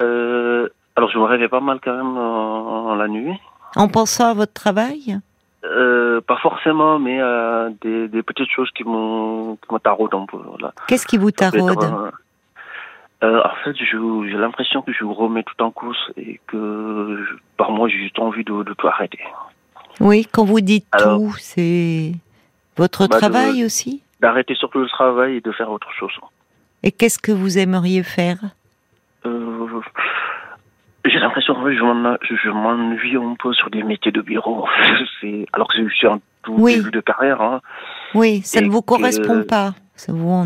Euh, 0.00 0.68
Alors, 0.94 1.10
je 1.10 1.18
me 1.18 1.24
réveille 1.24 1.48
pas 1.48 1.60
mal 1.60 1.80
quand 1.82 1.96
même 1.96 2.16
en, 2.16 2.94
la 2.94 3.08
nuit. 3.08 3.40
En 3.74 3.88
pensant 3.88 4.28
à 4.28 4.34
votre 4.34 4.52
travail? 4.52 5.18
Euh, 5.64 6.20
Pas 6.20 6.36
forcément, 6.36 6.98
mais 7.00 7.20
euh, 7.20 7.70
des, 7.80 8.06
des, 8.06 8.22
petites 8.22 8.50
choses 8.50 8.70
qui 8.76 8.84
me 8.84 9.56
taraudent 9.78 10.22
un 10.22 10.26
peu. 10.26 10.38
Qu'est-ce 10.86 11.06
qui 11.06 11.16
vous 11.16 11.32
taraude? 11.32 12.12
Euh, 13.22 13.40
en 13.42 13.54
fait, 13.64 13.74
j'ai 13.76 14.36
l'impression 14.36 14.82
que 14.82 14.92
je 14.92 15.04
vous 15.04 15.14
remets 15.14 15.42
tout 15.42 15.62
en 15.62 15.70
cause 15.70 15.96
et 16.16 16.38
que 16.46 17.24
par 17.56 17.70
moi, 17.70 17.88
j'ai 17.88 17.98
juste 17.98 18.18
envie 18.18 18.44
de, 18.44 18.62
de, 18.62 18.74
tout 18.74 18.86
arrêter. 18.86 19.20
Oui, 20.00 20.26
quand 20.30 20.44
vous 20.44 20.60
dites 20.60 20.86
tout, 20.98 21.34
c'est 21.38 22.12
votre 22.76 23.08
bah, 23.08 23.18
travail 23.18 23.64
aussi 23.64 24.02
D'arrêter 24.20 24.54
surtout 24.54 24.80
le 24.80 24.88
travail 24.88 25.36
et 25.36 25.40
de 25.40 25.52
faire 25.52 25.70
autre 25.70 25.90
chose. 25.98 26.12
Et 26.82 26.92
qu'est-ce 26.92 27.18
que 27.18 27.32
vous 27.32 27.58
aimeriez 27.58 28.02
faire 28.02 28.38
euh, 29.24 29.66
J'ai 31.06 31.18
l'impression 31.18 31.54
que 31.54 31.74
je 31.74 32.50
m'ennuie 32.50 33.16
un 33.16 33.34
peu 33.38 33.54
sur 33.54 33.70
des 33.70 33.82
métiers 33.82 34.12
de 34.12 34.20
bureau. 34.20 34.68
alors 35.54 35.68
que 35.68 35.88
je 35.88 35.94
suis 35.94 36.06
en 36.06 36.20
tout 36.42 36.66
début 36.66 36.90
de 36.90 37.00
carrière. 37.00 37.40
Hein. 37.40 37.60
Oui, 38.14 38.42
ça 38.42 38.60
ne 38.60 38.68
vous 38.68 38.82
correspond 38.82 39.42
pas. 39.42 39.74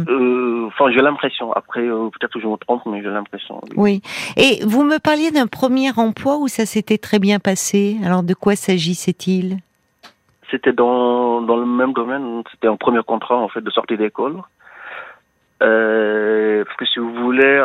Euh, 0.09 0.67
enfin, 0.69 0.91
j'ai 0.93 1.03
l'impression. 1.03 1.53
Après, 1.53 1.81
euh, 1.81 2.09
peut-être 2.11 2.33
que 2.35 2.41
je 2.41 2.47
me 2.47 2.57
trompe, 2.57 2.83
mais 2.87 3.03
j'ai 3.03 3.09
l'impression. 3.09 3.61
Oui. 3.77 4.03
Et 4.37 4.65
vous 4.65 4.85
me 4.85 4.99
parliez 4.99 5.31
d'un 5.31 5.47
premier 5.47 5.91
emploi 5.97 6.39
où 6.39 6.49
ça 6.49 6.67
s'était 6.67 6.99
très 6.99 7.19
bien 7.19 7.39
passé. 7.39 7.99
Alors, 8.05 8.23
de 8.23 8.35
quoi 8.35 8.57
s'agissait-il? 8.57 9.59
C'était 10.51 10.73
dans, 10.73 11.43
dans 11.43 11.57
le 11.57 11.67
même 11.67 11.93
domaine. 11.93 12.43
C'était 12.51 12.69
un 12.69 12.77
premier 12.77 13.03
contrat, 13.03 13.37
en 13.37 13.49
fait, 13.49 13.61
de 13.61 13.71
sortie 13.71 13.97
d'école. 13.97 14.43
Euh, 15.63 16.65
parce 16.65 16.77
que 16.79 16.87
si 16.87 16.99
vous 16.99 17.13
voulez, 17.13 17.61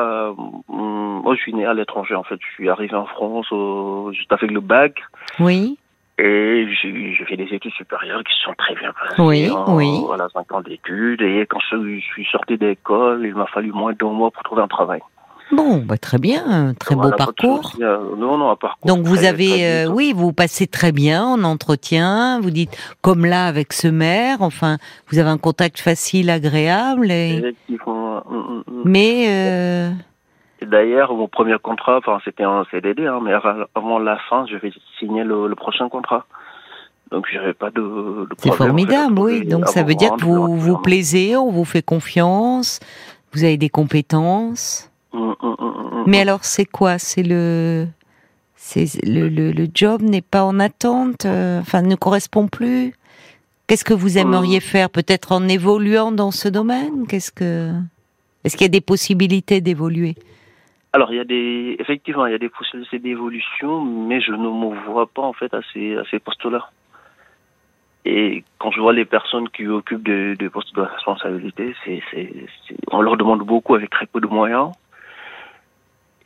moi 0.68 1.34
je 1.34 1.40
suis 1.40 1.54
né 1.54 1.66
à 1.66 1.74
l'étranger 1.74 2.14
en 2.14 2.24
fait. 2.24 2.38
Je 2.42 2.54
suis 2.54 2.70
arrivé 2.70 2.94
en 2.94 3.06
France 3.06 3.48
juste 4.14 4.34
avec 4.34 4.52
le 4.52 4.60
bac. 4.60 5.02
Oui. 5.40 5.78
Et 6.18 6.68
j'ai 6.82 7.26
fait 7.26 7.36
des 7.36 7.54
études 7.54 7.74
supérieures 7.74 8.24
qui 8.24 8.34
sont 8.44 8.54
très 8.58 8.74
bien 8.76 8.94
passées. 8.94 9.22
Oui, 9.22 9.52
oui. 9.68 10.02
Voilà, 10.06 10.28
5 10.34 10.52
ans 10.54 10.62
d'études. 10.62 11.22
Et 11.22 11.46
quand 11.50 11.60
je 11.72 12.00
suis 12.00 12.26
sorti 12.32 12.58
d'école, 12.58 13.26
il 13.26 13.36
m'a 13.36 13.48
fallu 13.48 13.72
moins 13.74 13.94
d'un 13.94 14.12
mois 14.12 14.32
pour 14.32 14.44
trouver 14.44 14.62
un 14.62 14.68
travail. 14.68 15.02
Bon, 15.52 15.78
bah 15.78 15.98
très 15.98 16.18
bien, 16.18 16.74
très 16.80 16.96
beau 16.96 17.12
parcours. 17.12 17.74
non, 17.80 18.38
non, 18.38 18.50
un 18.50 18.56
parcours. 18.56 18.88
Donc 18.88 19.06
vous 19.06 19.26
avez, 19.26 19.68
euh, 19.68 19.88
oui, 19.88 20.12
vous 20.16 20.34
passez 20.34 20.66
très 20.66 20.92
bien 20.92 21.24
en 21.24 21.44
entretien. 21.44 22.40
Vous 22.42 22.50
dites, 22.50 22.76
comme 23.02 23.26
là 23.26 23.46
avec 23.46 23.72
ce 23.72 23.88
maire, 23.88 24.38
enfin, 24.42 24.78
vous 25.08 25.20
avez 25.20 25.30
un 25.30 25.38
contact 25.38 25.80
facile, 25.80 26.30
agréable. 26.32 27.12
Et... 27.12 27.54
Mm, 27.70 27.76
mm, 27.78 28.64
mm. 28.68 28.82
Mais 28.86 29.26
euh, 29.30 29.92
D'ailleurs, 30.66 31.14
mon 31.14 31.28
premier 31.28 31.58
contrat, 31.62 31.98
enfin, 31.98 32.20
c'était 32.26 32.44
un 32.44 32.66
CDD, 32.72 33.06
hein, 33.06 33.20
mais 33.22 33.34
avant 33.76 34.00
la 34.00 34.18
fin, 34.30 34.46
je 34.50 34.58
vais 34.58 34.72
signer 35.00 35.24
le, 35.24 35.54
prochain 35.56 35.90
contrat. 35.90 36.26
Donc, 37.12 37.28
j'avais 37.32 37.54
pas 37.54 37.70
de, 37.70 37.82
de 37.82 38.30
C'est 38.38 38.52
formidable, 38.52 39.20
oui. 39.20 39.46
Donc, 39.46 39.68
ça 39.68 39.84
veut 39.84 39.96
dire 39.96 40.16
que 40.16 40.24
vous 40.24 40.58
vous 40.58 40.78
plaisez, 40.78 41.36
on 41.36 41.52
vous 41.52 41.66
fait 41.66 41.84
confiance, 41.84 42.80
vous 43.34 43.44
avez 43.44 43.58
des 43.58 43.70
compétences. 43.70 44.92
Hum, 45.14 45.36
hum, 45.42 45.56
hum, 45.60 46.04
mais 46.08 46.22
alors, 46.22 46.44
c'est 46.44 46.66
quoi? 46.66 46.98
C'est 46.98 47.24
le, 47.24 47.88
c'est 48.56 48.86
le, 49.04 49.30
le, 49.30 49.68
job 49.74 50.02
n'est 50.02 50.22
pas 50.22 50.44
en 50.44 50.60
attente, 50.60 51.26
euh, 51.26 51.60
enfin, 51.60 51.82
ne 51.82 51.96
correspond 51.96 52.48
plus? 52.48 52.94
Qu'est-ce 53.68 53.86
que 53.86 53.94
vous 53.94 54.18
aimeriez 54.18 54.60
faire 54.60 54.90
Peut-être 54.90 55.32
en 55.32 55.48
évoluant 55.48 56.12
dans 56.12 56.32
ce 56.32 56.48
domaine? 56.48 57.08
Qu'est-ce 57.08 57.32
que 57.32 57.72
Est-ce 58.44 58.56
qu'il 58.56 58.66
y 58.66 58.70
a 58.70 58.70
des 58.70 58.82
possibilités 58.82 59.62
d'évoluer? 59.62 60.16
Alors, 60.96 61.12
il 61.12 61.18
y 61.18 61.20
a 61.20 61.26
des, 61.26 61.76
effectivement, 61.80 62.26
il 62.26 62.32
y 62.32 62.36
a 62.36 62.38
des 62.38 62.48
possibilités 62.48 63.00
d'évolution, 63.00 63.84
mais 63.84 64.22
je 64.22 64.32
ne 64.32 64.48
me 64.48 64.74
vois 64.88 65.08
pas, 65.08 65.24
en 65.24 65.34
fait, 65.34 65.54
à 65.54 65.60
ces, 65.74 65.98
à 65.98 66.04
ces 66.10 66.20
postes-là. 66.20 66.70
Et 68.06 68.46
quand 68.60 68.72
je 68.72 68.80
vois 68.80 68.94
les 68.94 69.04
personnes 69.04 69.50
qui 69.50 69.68
occupent 69.68 70.08
des, 70.08 70.50
postes 70.50 70.74
de 70.74 70.84
responsabilité, 70.84 71.76
c'est, 71.84 72.02
c'est, 72.12 72.32
on 72.94 73.02
leur 73.02 73.18
demande 73.18 73.42
beaucoup 73.42 73.76
avec 73.76 73.90
très 73.90 74.06
peu 74.06 74.22
de 74.22 74.28
moyens. 74.28 74.72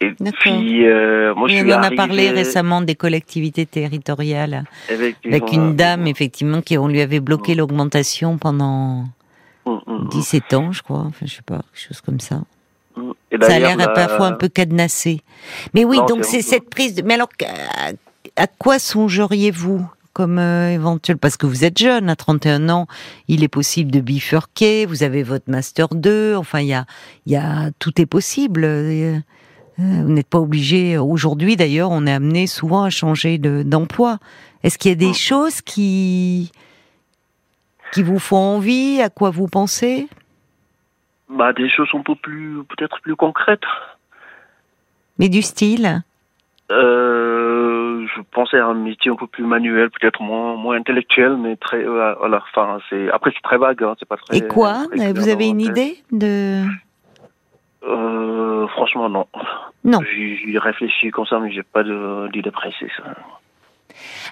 Et 0.02 0.12
puis, 0.12 0.86
euh, 0.86 1.34
moi, 1.34 1.48
je 1.48 1.56
suis 1.56 1.74
on 1.74 1.76
en 1.76 1.82
a 1.82 1.90
parlé 1.90 2.30
récemment 2.30 2.82
des 2.82 2.96
collectivités 2.96 3.66
territoriales, 3.66 4.66
avec 4.88 5.52
une 5.52 5.76
dame, 5.76 6.06
effectivement, 6.06 6.62
qui 6.62 6.78
on 6.78 6.88
lui 6.88 7.02
avait 7.02 7.22
bloqué 7.22 7.56
l'augmentation 7.56 8.38
pendant 8.38 9.06
17 9.66 9.74
mm, 9.74 10.56
mm, 10.56 10.62
mm. 10.62 10.64
ans, 10.64 10.72
je 10.72 10.84
crois. 10.84 11.00
Enfin, 11.08 11.26
je 11.26 11.34
sais 11.34 11.42
pas, 11.42 11.56
quelque 11.74 11.88
chose 11.88 12.02
comme 12.02 12.20
ça 12.20 12.42
ça 13.42 13.54
a 13.56 13.60
l'air 13.60 13.94
parfois 13.94 14.28
un 14.28 14.34
peu 14.34 14.48
cadenassé. 14.48 15.22
Mais 15.74 15.86
oui, 15.86 16.00
donc 16.08 16.26
c'est 16.26 16.42
cette 16.42 16.70
prise 16.70 16.96
de... 16.96 17.02
Mais 17.02 17.16
alors, 17.16 17.30
à, 18.36 18.48
quoi 18.48 18.80
songeriez-vous 18.80 19.88
comme 20.14 20.40
euh, 20.40 20.74
éventuel? 20.74 21.18
Parce 21.18 21.38
que 21.38 21.46
vous 21.46 21.64
êtes 21.64 21.78
jeune, 21.78 22.10
à 22.10 22.16
31 22.16 22.70
ans, 22.70 22.88
il 23.28 23.44
est 23.44 23.50
possible 23.50 23.92
de 23.92 24.00
bifurquer, 24.00 24.86
vous 24.86 25.04
avez 25.04 25.24
votre 25.24 25.50
Master 25.50 25.90
2, 25.90 26.36
enfin, 26.36 26.60
il 26.60 26.68
y 26.68 26.74
a, 26.74 26.86
y 27.26 27.36
a, 27.36 27.72
tout 27.80 28.02
est 28.02 28.06
possible. 28.06 28.64
Euh, 28.66 29.20
vous 29.78 30.12
n'êtes 30.12 30.28
pas 30.28 30.40
obligé. 30.40 30.98
Aujourd'hui, 30.98 31.56
d'ailleurs, 31.56 31.92
on 31.92 32.06
est 32.06 32.12
amené 32.12 32.48
souvent 32.48 32.84
à 32.84 32.90
changer 32.90 33.38
d'emploi. 33.38 34.20
Est-ce 34.64 34.78
qu'il 34.78 34.90
y 34.90 34.92
a 34.92 34.96
des 34.96 35.14
choses 35.14 35.62
qui 35.62 36.52
qui 37.94 38.04
vous 38.04 38.20
font 38.20 38.38
envie? 38.38 39.02
À 39.02 39.10
quoi 39.10 39.30
vous 39.30 39.48
pensez? 39.48 40.08
Bah, 41.30 41.54
des 41.54 41.70
choses 41.70 41.90
un 41.94 42.02
peu 42.02 42.16
plus, 42.16 42.64
peut-être 42.70 43.00
plus 43.02 43.16
concrètes. 43.16 43.62
Mais 45.20 45.30
du 45.30 45.42
style 45.42 46.02
euh, 46.72 48.08
Je 48.16 48.22
pensais 48.32 48.58
à 48.58 48.68
un 48.68 48.74
métier 48.74 49.12
un 49.12 49.16
peu 49.16 49.28
plus 49.28 49.44
manuel, 49.44 49.90
peut-être 49.90 50.22
moins, 50.22 50.56
moins 50.56 50.78
intellectuel, 50.78 51.38
mais 51.38 51.56
très, 51.56 51.86
euh, 51.86 52.16
voilà, 52.20 52.44
enfin, 52.52 52.80
c'est, 52.90 53.10
après 53.12 53.32
c'est 53.34 53.44
très 53.44 53.58
vague, 53.58 53.84
hein, 53.84 53.96
c'est 54.00 54.08
pas 54.08 54.18
très. 54.18 54.38
Et 54.38 54.48
quoi 54.48 54.86
Vous 54.94 55.30
avez 55.30 55.48
une 55.48 55.62
idée 55.62 55.98
de 56.12 56.64
euh, 57.84 58.68
Franchement, 58.68 59.10
non. 59.10 59.28
Non. 59.84 60.00
J'y 60.04 60.58
réfléchis 60.58 61.12
comme 61.12 61.26
ça, 61.26 61.40
mais 61.40 61.52
j'ai 61.52 61.64
pas 61.64 61.84
d'idée 61.84 62.52
précise. 62.52 62.90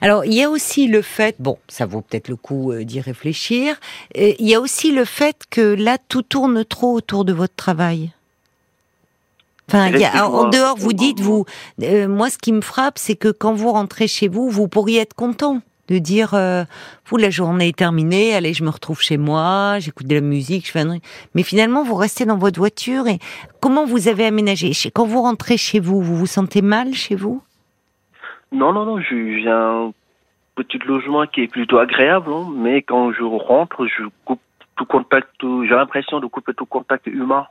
Alors, 0.01 0.25
il 0.25 0.33
y 0.33 0.43
a 0.43 0.49
aussi 0.49 0.87
le 0.87 1.01
fait, 1.01 1.35
bon, 1.39 1.57
ça 1.67 1.85
vaut 1.85 2.01
peut-être 2.01 2.27
le 2.27 2.35
coup 2.35 2.71
euh, 2.71 2.83
d'y 2.83 2.99
réfléchir, 2.99 3.75
euh, 4.17 4.33
il 4.39 4.47
y 4.47 4.55
a 4.55 4.61
aussi 4.61 4.91
le 4.91 5.05
fait 5.05 5.43
que 5.49 5.61
là, 5.61 5.97
tout 6.09 6.21
tourne 6.21 6.63
trop 6.65 6.93
autour 6.93 7.25
de 7.25 7.33
votre 7.33 7.55
travail. 7.55 8.11
Enfin, 9.69 9.91
en 10.23 10.49
dehors, 10.49 10.77
vous 10.77 10.93
dites, 10.93 11.19
vous, 11.19 11.45
euh, 11.81 12.07
moi, 12.07 12.29
ce 12.29 12.37
qui 12.37 12.53
me 12.53 12.61
frappe, 12.61 12.97
c'est 12.97 13.17
que 13.17 13.29
quand 13.29 13.53
vous 13.53 13.71
rentrez 13.71 14.07
chez 14.07 14.29
vous, 14.29 14.49
vous 14.49 14.69
pourriez 14.69 15.01
être 15.01 15.13
content 15.13 15.61
de 15.89 15.97
dire, 15.97 16.37
vous, 17.05 17.17
la 17.17 17.29
journée 17.29 17.69
est 17.69 17.77
terminée, 17.77 18.33
allez, 18.33 18.53
je 18.53 18.63
me 18.63 18.69
retrouve 18.69 19.01
chez 19.01 19.17
moi, 19.17 19.79
j'écoute 19.79 20.07
de 20.07 20.15
la 20.15 20.21
musique, 20.21 20.67
je 20.67 20.71
fais 20.71 20.81
un. 20.81 20.99
Mais 21.33 21.43
finalement, 21.43 21.83
vous 21.83 21.95
restez 21.95 22.25
dans 22.25 22.37
votre 22.37 22.59
voiture 22.59 23.07
et 23.07 23.19
comment 23.61 23.85
vous 23.85 24.07
avez 24.09 24.25
aménagé? 24.25 24.71
Quand 24.93 25.05
vous 25.05 25.21
rentrez 25.21 25.57
chez 25.57 25.79
vous, 25.79 26.01
vous 26.01 26.15
vous 26.15 26.27
sentez 26.27 26.61
mal 26.61 26.93
chez 26.93 27.15
vous? 27.15 27.41
Non, 28.51 28.73
non, 28.73 28.85
non. 28.85 28.99
J'ai 28.99 29.49
un 29.49 29.91
petit 30.55 30.79
logement 30.79 31.25
qui 31.27 31.41
est 31.41 31.47
plutôt 31.47 31.77
agréable, 31.77 32.31
hein, 32.31 32.47
mais 32.55 32.81
quand 32.81 33.11
je 33.11 33.23
rentre, 33.23 33.85
je 33.85 34.03
coupe 34.25 34.41
tout 34.75 34.85
contact. 34.85 35.29
J'ai 35.41 35.75
l'impression 35.75 36.19
de 36.19 36.27
couper 36.27 36.53
tout 36.53 36.65
contact 36.65 37.07
humain 37.07 37.47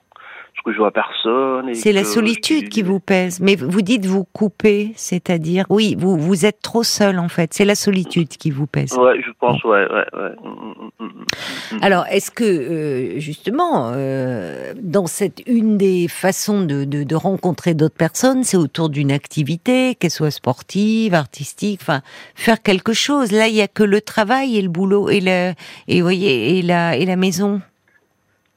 que 0.62 0.72
je 0.72 0.78
vois 0.78 0.90
personne. 0.90 1.72
C'est 1.74 1.92
la 1.92 2.04
solitude 2.04 2.68
qui 2.68 2.82
vous 2.82 3.00
pèse. 3.00 3.40
Mais 3.40 3.56
vous 3.56 3.82
dites 3.82 4.06
vous 4.06 4.24
couper, 4.24 4.92
c'est-à-dire, 4.96 5.64
oui, 5.70 5.96
vous, 5.98 6.16
vous 6.16 6.46
êtes 6.46 6.60
trop 6.62 6.82
seul 6.82 7.18
en 7.18 7.28
fait. 7.28 7.54
C'est 7.54 7.64
la 7.64 7.74
solitude 7.74 8.28
qui 8.28 8.50
vous 8.50 8.66
pèse. 8.66 8.92
Ouais, 8.96 9.20
je 9.24 9.30
pense, 9.38 9.62
ouais, 9.64 9.86
ouais, 9.90 10.06
ouais. 10.12 10.30
Mm, 10.42 11.04
mm, 11.04 11.06
mm, 11.06 11.78
Alors, 11.82 12.06
est-ce 12.10 12.30
que, 12.30 12.44
euh, 12.44 13.18
justement, 13.18 13.92
euh, 13.94 14.72
dans 14.80 15.06
cette 15.06 15.42
une 15.46 15.78
des 15.78 16.08
façons 16.08 16.62
de, 16.62 16.84
de, 16.84 17.04
de 17.04 17.14
rencontrer 17.14 17.74
d'autres 17.74 17.96
personnes, 17.96 18.44
c'est 18.44 18.56
autour 18.56 18.88
d'une 18.88 19.12
activité, 19.12 19.94
qu'elle 19.94 20.10
soit 20.10 20.30
sportive, 20.30 21.14
artistique, 21.14 21.80
enfin, 21.82 22.00
faire 22.34 22.62
quelque 22.62 22.92
chose. 22.92 23.32
Là, 23.32 23.48
il 23.48 23.54
y 23.54 23.62
a 23.62 23.68
que 23.68 23.82
le 23.82 24.00
travail 24.00 24.56
et 24.56 24.62
le 24.62 24.68
boulot 24.68 25.10
et, 25.10 25.20
le, 25.20 25.52
et, 25.88 26.00
voyez, 26.00 26.58
et, 26.58 26.62
la, 26.62 26.96
et 26.96 27.04
la 27.04 27.16
maison. 27.16 27.60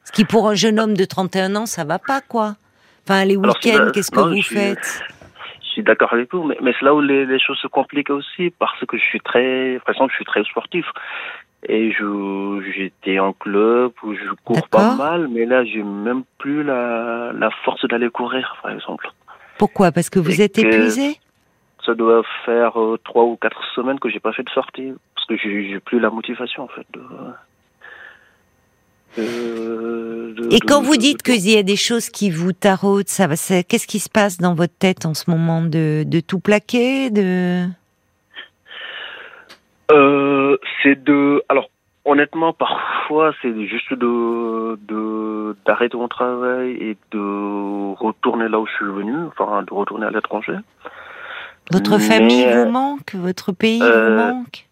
Ce 0.10 0.12
qui 0.12 0.26
pour 0.26 0.50
un 0.50 0.56
jeune 0.56 0.80
homme 0.80 0.96
de 0.96 1.06
31 1.06 1.56
ans, 1.56 1.66
ça 1.68 1.84
va 1.84 2.00
pas, 2.00 2.20
quoi. 2.20 2.56
Enfin, 3.08 3.26
les 3.26 3.38
week-ends, 3.38 3.92
qu'est-ce 3.94 4.10
que 4.10 4.20
vous 4.20 4.42
faites? 4.42 5.04
Je 5.62 5.68
suis 5.68 5.84
d'accord 5.84 6.12
avec 6.14 6.34
vous, 6.34 6.42
mais, 6.42 6.58
mais 6.64 6.74
c'est 6.80 6.86
là 6.86 6.96
où 6.96 7.00
les, 7.00 7.40
choses 7.40 7.60
se 7.60 7.68
compliquent 7.68 8.10
aussi, 8.10 8.52
parce 8.58 8.84
que 8.88 8.98
je 8.98 9.04
suis 9.04 9.20
très, 9.20 9.80
par 9.86 9.94
exemple, 9.94 10.12
je 10.14 10.16
suis 10.16 10.26
très 10.26 10.44
sportif. 10.46 10.88
Et 11.68 11.92
je 11.92 12.72
j'étais 12.76 13.20
en 13.20 13.34
club 13.34 13.92
où 14.02 14.16
je 14.16 14.32
cours 14.46 14.68
pas 14.70 14.96
mal, 14.96 15.28
mais 15.28 15.46
là 15.46 15.64
j'ai 15.64 15.84
même 15.84 16.24
plus 16.40 16.64
la, 16.64 17.32
la 17.34 17.52
force 17.64 17.86
d'aller 17.86 18.10
courir, 18.10 18.58
par 18.64 18.72
exemple. 18.72 19.12
Pourquoi? 19.60 19.92
Parce 19.92 20.10
que 20.10 20.18
vous 20.18 20.42
êtes 20.42 20.58
épuisé? 20.58 21.20
Ça 21.86 21.94
doit 21.94 22.24
faire 22.46 22.82
euh, 22.82 22.98
trois 23.04 23.26
ou 23.26 23.36
quatre 23.36 23.62
semaines 23.76 24.00
que 24.00 24.10
j'ai 24.10 24.20
pas 24.20 24.34
fait 24.34 24.44
de 24.44 24.50
sortie, 24.50 24.92
parce 25.14 25.28
que 25.28 25.38
j'ai 25.38 25.80
plus 25.82 26.00
la 26.00 26.10
motivation 26.10 26.64
en 26.64 26.68
fait. 26.70 26.88
De... 26.94 27.02
Euh, 29.18 30.34
Et 30.52 30.60
quand 30.60 30.82
vous 30.82 30.98
dites 30.98 31.24
qu'il 31.24 31.50
y 31.50 31.58
a 31.58 31.64
des 31.64 31.76
choses 31.76 32.10
qui 32.10 32.30
vous 32.30 32.54
taraudent, 32.54 33.08
ça, 33.08 33.28
qu'est-ce 33.64 33.88
qui 33.88 34.00
se 34.00 34.10
passe 34.10 34.38
dans 34.38 34.54
votre 34.54 34.74
tête 34.78 35.06
en 35.06 35.14
ce 35.14 35.30
moment 35.30 35.62
de, 35.62 36.04
de 36.06 36.20
tout 36.20 36.40
plaquer, 36.40 37.10
de 37.10 37.66
euh, 39.92 40.58
C'est 40.84 41.04
de, 41.04 41.44
alors 41.50 41.70
honnêtement, 42.06 42.54
parfois 42.54 43.34
c'est 43.42 43.68
juste 43.68 43.94
de 43.94 44.78
d'arrêter 45.66 45.98
mon 45.98 46.08
travail 46.08 46.72
et 46.72 46.98
de 47.12 47.94
retourner 47.96 48.48
là 48.48 48.60
où 48.60 48.68
je 48.68 48.74
suis 48.74 48.86
venu, 48.86 49.16
enfin 49.28 49.64
de 49.64 49.74
retourner 49.74 50.06
à 50.06 50.12
l'étranger. 50.12 50.56
Votre 51.72 52.00
famille 52.00 52.48
vous 52.52 52.70
manque, 52.70 53.14
votre 53.16 53.52
pays 53.52 53.80
vous 53.80 53.86
euh, 53.86 54.18
manque? 54.18 54.69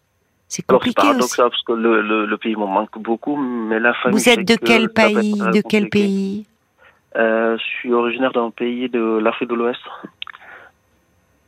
C'est 0.48 0.64
compliqué 0.64 1.06
Alors, 1.06 1.24
c'est 1.24 1.42
parce 1.42 1.62
que 1.62 1.72
le, 1.72 2.00
le, 2.00 2.24
le, 2.24 2.38
pays 2.38 2.56
me 2.56 2.64
manque 2.64 2.98
beaucoup, 2.98 3.36
mais 3.36 3.78
la 3.78 3.92
famille. 3.92 4.18
Vous 4.18 4.28
êtes 4.30 4.48
de 4.48 4.56
quel 4.56 4.88
pays 4.88 5.34
De 5.34 5.60
quel 5.60 5.90
pays 5.90 6.46
euh, 7.16 7.58
Je 7.58 7.62
suis 7.62 7.92
originaire 7.92 8.32
d'un 8.32 8.50
pays 8.50 8.88
de 8.88 9.18
l'Afrique 9.18 9.50
de 9.50 9.54
l'Ouest. 9.54 9.80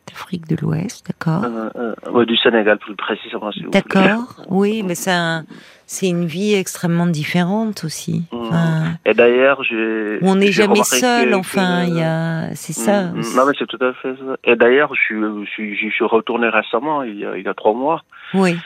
D'Afrique 0.06 0.46
de 0.48 0.56
l'Ouest, 0.60 1.06
d'accord. 1.06 1.44
Euh, 1.44 1.94
euh, 2.14 2.24
du 2.26 2.36
Sénégal 2.36 2.78
plus 2.78 2.94
précisément. 2.94 3.50
d'accord, 3.72 4.42
oui, 4.50 4.82
mais 4.82 4.94
c'est 4.94 6.08
une 6.08 6.26
vie 6.26 6.52
extrêmement 6.52 7.06
différente 7.06 7.84
aussi. 7.84 8.24
Enfin, 8.32 8.96
Et 9.06 9.14
d'ailleurs, 9.14 9.64
j'ai. 9.64 10.18
On 10.20 10.34
n'est 10.34 10.52
jamais 10.52 10.84
seul, 10.84 11.32
enfin, 11.32 11.84
il 11.84 11.96
y 11.96 12.02
a, 12.02 12.54
c'est 12.54 12.74
ça. 12.74 13.04
Mmh, 13.04 13.16
mmh. 13.16 13.36
non, 13.36 13.46
mais 13.46 13.52
c'est 13.58 13.66
tout 13.66 13.82
à 13.82 13.94
fait 13.94 14.14
ça. 14.14 14.36
Et 14.44 14.56
d'ailleurs, 14.56 14.94
je 14.94 15.00
suis, 15.00 15.14
je 15.46 15.50
suis, 15.50 15.88
je 15.88 15.94
suis 15.94 16.04
retourné 16.04 16.50
récemment, 16.50 17.02
il 17.02 17.18
y 17.18 17.24
a, 17.24 17.38
il 17.38 17.46
y 17.46 17.48
a 17.48 17.54
trois 17.54 17.72
mois. 17.72 18.02
Oui. 18.34 18.58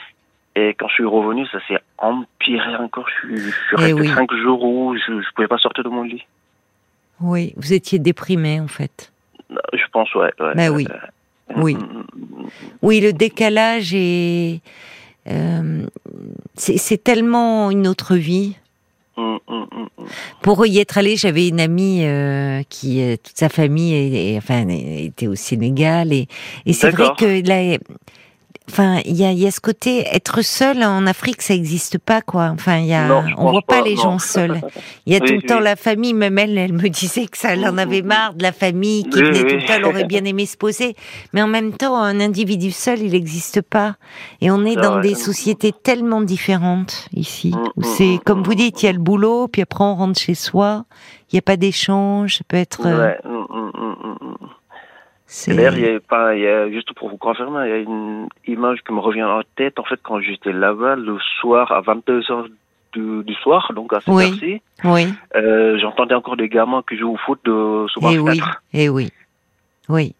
Et 0.55 0.73
quand 0.73 0.87
je 0.87 0.93
suis 0.93 1.05
revenu, 1.05 1.45
ça 1.47 1.59
s'est 1.67 1.79
empiré 1.97 2.75
encore. 2.77 3.07
Je 3.09 3.27
suis, 3.27 3.37
je 3.37 3.49
suis 3.49 3.75
eh 3.77 3.93
resté 3.93 4.07
cinq 4.07 4.33
jours 4.33 4.63
où 4.63 4.95
je 4.95 5.11
ne 5.11 5.21
pouvais 5.35 5.47
pas 5.47 5.57
sortir 5.57 5.83
de 5.83 5.89
mon 5.89 6.03
lit. 6.03 6.25
Oui, 7.21 7.53
vous 7.57 7.73
étiez 7.73 7.99
déprimé 7.99 8.59
en 8.59 8.67
fait. 8.67 9.11
Je 9.49 9.83
pense, 9.91 10.13
ouais. 10.15 10.31
ouais 10.39 10.53
Mais 10.55 10.69
oui. 10.69 10.87
oui. 11.57 11.77
Oui, 12.81 13.01
le 13.01 13.13
décalage 13.13 13.93
est. 13.93 14.61
Euh, 15.27 15.87
c'est 16.55 17.03
tellement 17.03 17.71
une 17.71 17.87
autre 17.87 18.15
vie. 18.15 18.55
Pour 20.41 20.65
y 20.65 20.79
être 20.79 20.97
allé, 20.97 21.15
j'avais 21.15 21.47
une 21.47 21.59
amie 21.59 22.05
euh, 22.05 22.61
qui, 22.69 23.01
euh, 23.01 23.15
toute 23.15 23.37
sa 23.37 23.49
famille, 23.49 23.93
est, 23.93 24.37
enfin, 24.37 24.67
était 24.67 25.27
au 25.27 25.35
Sénégal 25.35 26.11
et, 26.13 26.27
et 26.65 26.73
c'est 26.73 26.91
vrai 26.91 27.07
que 27.17 27.47
là, 27.47 27.77
Enfin, 28.69 28.99
il 29.05 29.15
y 29.15 29.23
a, 29.23 29.31
y 29.31 29.45
a 29.45 29.51
ce 29.51 29.59
côté 29.59 30.05
être 30.11 30.41
seul 30.41 30.83
en 30.83 31.05
Afrique, 31.05 31.41
ça 31.41 31.53
n'existe 31.53 31.97
pas 31.97 32.21
quoi. 32.21 32.51
Enfin, 32.53 32.77
il 32.77 32.87
y 32.87 32.93
a, 32.93 33.23
on 33.37 33.51
voit 33.51 33.61
pas, 33.61 33.81
les 33.81 33.95
gens 33.95 34.17
seuls. 34.19 34.61
Il 35.05 35.13
y 35.13 35.15
a 35.15 35.19
tout 35.19 35.33
le 35.33 35.41
temps 35.41 35.59
la 35.59 35.75
famille. 35.75 36.13
Même 36.13 36.37
elle, 36.37 36.57
elle 36.57 36.73
me 36.73 36.89
disait 36.89 37.27
que 37.27 37.37
ça, 37.37 37.53
elle 37.53 37.65
en 37.67 37.77
avait 37.77 38.01
marre 38.01 38.33
de 38.33 38.43
la 38.43 38.51
famille 38.51 39.03
qui 39.05 39.21
venait 39.21 39.43
tout. 39.43 39.65
Elle 39.69 39.85
aurait 39.85 40.05
bien 40.05 40.25
aimé 40.25 40.45
se 40.45 40.57
poser, 40.57 40.95
mais 41.33 41.41
en 41.41 41.47
même 41.47 41.73
temps, 41.73 41.95
un 41.95 42.19
individu 42.19 42.71
seul, 42.71 42.99
il 42.99 43.11
n'existe 43.11 43.61
pas. 43.61 43.95
Et 44.41 44.49
on 44.49 44.65
est 44.65 44.75
dans 44.75 44.99
des 44.99 45.15
sociétés 45.15 45.71
tellement 45.71 46.21
différentes 46.21 47.07
ici. 47.13 47.51
Mm, 47.51 47.81
mm, 47.81 47.83
c'est 47.83 48.15
mm, 48.15 48.19
comme 48.25 48.43
vous 48.43 48.55
dites, 48.55 48.81
il 48.83 48.85
y 48.87 48.89
a 48.89 48.93
le 48.93 48.99
boulot, 48.99 49.47
puis 49.47 49.61
après 49.61 49.83
on 49.83 49.95
rentre 49.95 50.19
chez 50.19 50.35
soi. 50.35 50.85
Il 51.31 51.35
n'y 51.35 51.39
a 51.39 51.41
pas 51.41 51.57
d'échange. 51.57 52.37
Ça 52.37 52.43
peut 52.47 52.57
être. 52.57 52.85
Euh, 52.85 53.13
D'ailleurs, 55.47 55.77
il 55.77 55.85
y 55.85 55.89
a 55.89 55.99
pas, 55.99 56.35
il 56.35 56.41
y 56.41 56.47
a, 56.47 56.69
juste 56.69 56.93
pour 56.93 57.09
vous 57.09 57.17
confirmer, 57.17 57.67
il 57.67 57.69
y 57.69 57.73
a 57.73 57.77
une 57.77 58.27
image 58.47 58.79
qui 58.85 58.93
me 58.93 58.99
revient 58.99 59.23
en 59.23 59.41
tête. 59.55 59.79
En 59.79 59.83
fait, 59.83 59.99
quand 60.01 60.19
j'étais 60.21 60.53
là-bas, 60.53 60.95
le 60.95 61.17
soir, 61.39 61.71
à 61.71 61.81
22h 61.81 62.47
du, 62.93 63.23
du 63.23 63.33
soir, 63.35 63.71
donc 63.75 63.93
à 63.93 63.99
cette 63.99 64.13
oui. 64.13 64.25
heure-ci, 64.25 64.61
oui. 64.85 65.13
euh, 65.35 65.77
j'entendais 65.79 66.15
encore 66.15 66.37
des 66.37 66.47
gamins 66.47 66.83
qui 66.87 66.97
jouent 66.97 67.13
au 67.13 67.17
foot 67.17 67.39
de, 67.45 67.85
sous 67.89 68.01
ma 68.01 68.13
Et 68.13 68.19
oui, 68.19 68.41
et 68.73 68.89
oui, 68.89 69.09
oui. 69.89 70.15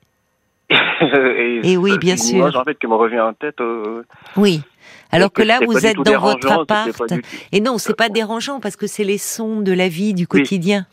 et, 0.69 1.61
et 1.63 1.77
oui, 1.77 1.97
bien 1.97 2.17
sûr. 2.17 2.39
Image, 2.39 2.55
en 2.55 2.63
fait, 2.63 2.77
qui 2.77 2.87
me 2.87 2.95
revient 2.95 3.21
en 3.21 3.33
tête. 3.33 3.61
Euh, 3.61 4.03
oui. 4.35 4.61
Alors 5.15 5.31
que 5.31 5.41
là, 5.41 5.59
vous 5.65 5.85
êtes 5.85 5.97
dans 5.97 6.19
votre 6.19 6.51
appart. 6.51 7.13
Et 7.51 7.61
non, 7.61 7.77
c'est 7.77 7.95
pas 7.95 8.09
dérangeant 8.09 8.59
parce 8.59 8.75
que 8.75 8.87
c'est 8.87 9.03
les 9.03 9.17
sons 9.17 9.61
de 9.61 9.71
la 9.71 9.87
vie 9.87 10.13
du 10.13 10.27
quotidien. 10.27 10.85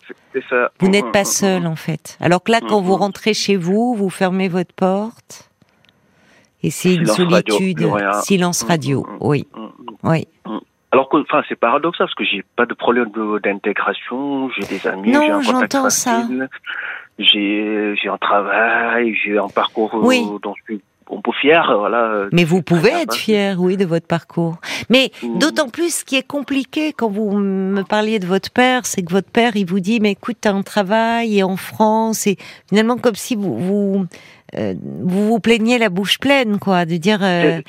ça. 0.49 0.71
Vous 0.81 0.89
n'êtes 0.89 1.13
pas 1.13 1.25
seul 1.25 1.67
en 1.67 1.77
fait. 1.77 2.17
Alors 2.21 2.43
que 2.43 2.53
là, 2.53 2.61
quand 2.61 2.81
vous 2.81 2.97
rentrez 2.97 3.35
chez 3.35 3.57
vous, 3.57 3.95
vous 3.95 4.11
fermez 4.11 4.49
votre 4.49 4.73
porte 4.75 5.49
et 6.63 6.71
c'est 6.71 6.95
une 6.95 7.07
solitude, 7.07 7.85
silence 8.23 8.63
radio. 8.63 9.07
Oui, 9.21 9.47
oui. 10.05 10.29
Alors 10.93 11.09
que, 11.09 11.17
enfin, 11.17 11.43
c'est 11.49 11.57
paradoxal 11.57 12.07
parce 12.07 12.15
que 12.15 12.25
j'ai 12.25 12.45
pas 12.55 12.67
de 12.67 12.75
problème 12.75 13.11
d'intégration, 13.43 14.51
j'ai 14.51 14.67
des 14.67 14.87
amis, 14.87 15.13
j'ai 15.13 15.31
un 15.31 15.41
j'entends 15.41 15.91
ça. 15.91 16.29
J'ai, 17.19 17.95
j'ai 17.97 18.09
un 18.09 18.19
travail, 18.19 19.15
j'ai 19.15 19.39
un 19.39 19.49
parcours 19.49 19.91
oui. 19.95 20.25
je 20.25 20.63
suis 20.65 20.83
on 21.13 21.21
peut 21.21 21.33
fier, 21.41 21.75
voilà. 21.79 22.27
Mais 22.33 22.45
vous 22.45 22.63
pouvez 22.63 22.91
être 22.91 23.15
fier, 23.15 23.61
oui, 23.61 23.77
de 23.77 23.85
votre 23.85 24.07
parcours. 24.07 24.57
Mais 24.89 25.13
mmh. 25.23 25.39
d'autant 25.39 25.69
plus, 25.69 25.97
ce 25.97 26.05
qui 26.05 26.17
est 26.17 26.27
compliqué 26.27 26.93
quand 26.93 27.11
vous 27.11 27.33
me 27.33 27.83
parliez 27.83 28.19
de 28.19 28.27
votre 28.27 28.51
père, 28.51 28.87
c'est 28.87 29.03
que 29.03 29.13
votre 29.13 29.31
père, 29.31 29.55
il 29.55 29.67
vous 29.67 29.81
dit, 29.81 30.01
mais 30.01 30.13
écoute, 30.13 30.39
t'as 30.41 30.53
un 30.53 30.63
travail 30.63 31.39
et 31.39 31.43
en 31.43 31.57
France, 31.57 32.27
et 32.27 32.37
finalement 32.69 32.97
comme 32.97 33.15
si 33.15 33.37
vous 33.37 33.57
vous 33.57 34.07
euh, 34.55 34.75
vous, 34.83 35.29
vous 35.29 35.41
plaignez 35.41 35.79
la 35.79 35.89
bouche 35.89 36.19
pleine, 36.19 36.59
quoi, 36.59 36.85
de 36.85 36.97
dire, 36.97 37.21
euh, 37.23 37.63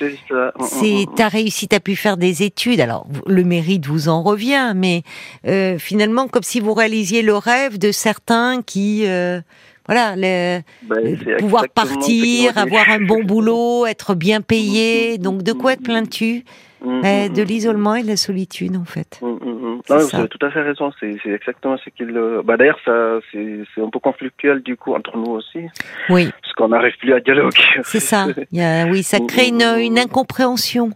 c'est, 0.62 1.06
t'as 1.16 1.30
réussi, 1.30 1.68
t'as 1.68 1.80
pu 1.80 1.96
faire 1.96 2.18
des 2.18 2.44
études. 2.44 2.82
Alors 2.82 3.08
le 3.26 3.44
mérite 3.44 3.86
vous 3.86 4.10
en 4.10 4.22
revient, 4.22 4.74
mais 4.76 5.04
euh, 5.48 5.78
finalement 5.78 6.28
comme 6.28 6.44
si 6.44 6.60
vous 6.60 6.74
réalisiez 6.74 7.22
le 7.22 7.36
rêve 7.36 7.78
de 7.78 7.92
certains 7.92 8.62
qui 8.62 9.06
euh, 9.08 9.40
voilà, 9.86 10.16
le, 10.16 10.62
ben, 10.84 11.38
pouvoir 11.40 11.68
partir, 11.70 12.58
avoir 12.58 12.90
un 12.90 13.02
bon 13.02 13.24
boulot, 13.24 13.86
être 13.86 14.16
bien 14.16 14.42
payé. 14.54 15.18
Donc, 15.18 15.44
de 15.44 15.54
quoi 15.54 15.76
te 15.76 15.84
plains-tu? 15.84 16.44
mm, 16.84 17.02
ben, 17.02 17.30
mm, 17.30 17.34
De 17.34 17.42
mm, 17.42 17.46
l'isolement 17.46 17.96
et 17.96 18.04
de 18.04 18.08
la 18.08 18.18
solitude, 18.18 18.78
en 18.78 18.86
fait. 18.86 19.20
Non, 19.22 19.82
vous 19.90 20.16
avez 20.16 20.28
tout 20.28 20.46
à 20.46 20.52
fait 20.52 20.62
raison. 20.62 20.92
C'est 21.00 21.18
exactement 21.26 21.78
ce 21.78 21.90
qu'il. 21.90 22.16
Euh, 22.16 22.42
bah, 22.44 22.56
D'ailleurs, 22.58 22.80
c'est 22.86 23.82
un 23.82 23.90
peu 23.90 24.00
conflictuel 24.00 24.62
du 24.62 24.78
coup 24.78 24.94
entre 24.94 25.18
nous 25.18 25.32
aussi. 25.32 25.66
Oui. 26.10 26.30
Parce 26.42 26.54
qu'on 26.54 26.70
n'arrive 26.70 26.98
plus 26.98 27.14
à 27.14 27.20
dialoguer. 27.20 27.64
C'est 27.84 28.00
ça. 28.00 28.28
Il 28.52 28.60
y 28.60 28.64
a, 28.64 28.86
oui, 28.86 29.04
ça 29.04 29.20
crée 29.20 29.48
une, 29.48 29.62
une 29.62 30.00
incompréhension. 30.00 30.92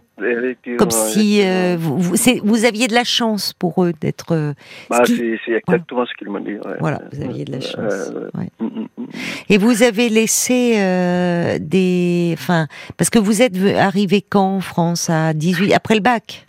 Comme 0.78 0.90
si 0.90 1.42
euh, 1.42 1.76
vous, 1.78 1.98
vous, 1.98 2.16
vous, 2.42 2.64
aviez 2.64 2.88
de 2.88 2.94
la 2.94 3.04
chance 3.04 3.52
pour 3.52 3.84
eux 3.84 3.92
d'être. 4.00 4.32
Euh, 4.32 4.52
bah, 4.90 5.02
c'est 5.04 5.38
exactement 5.46 6.06
ce 6.06 6.14
qu'ils 6.14 6.28
m'ont 6.28 6.40
dit. 6.40 6.56
Voilà, 6.80 7.00
vous 7.12 7.22
aviez 7.22 7.44
de 7.44 7.52
la 7.52 7.60
chance. 7.60 8.12
Ouais. 8.34 8.48
Mm, 8.60 8.66
mm, 8.66 8.88
mm. 8.98 9.06
Et 9.48 9.58
vous 9.58 9.82
avez 9.82 10.08
laissé 10.08 10.74
euh, 10.78 11.58
des, 11.60 12.34
enfin, 12.34 12.66
parce 12.96 13.10
que 13.10 13.18
vous 13.18 13.42
êtes 13.42 13.56
arrivé 13.76 14.22
quand 14.22 14.56
en 14.56 14.60
France 14.60 15.08
à 15.10 15.34
18 15.34 15.72
après 15.72 15.94
le 15.94 16.00
bac? 16.00 16.46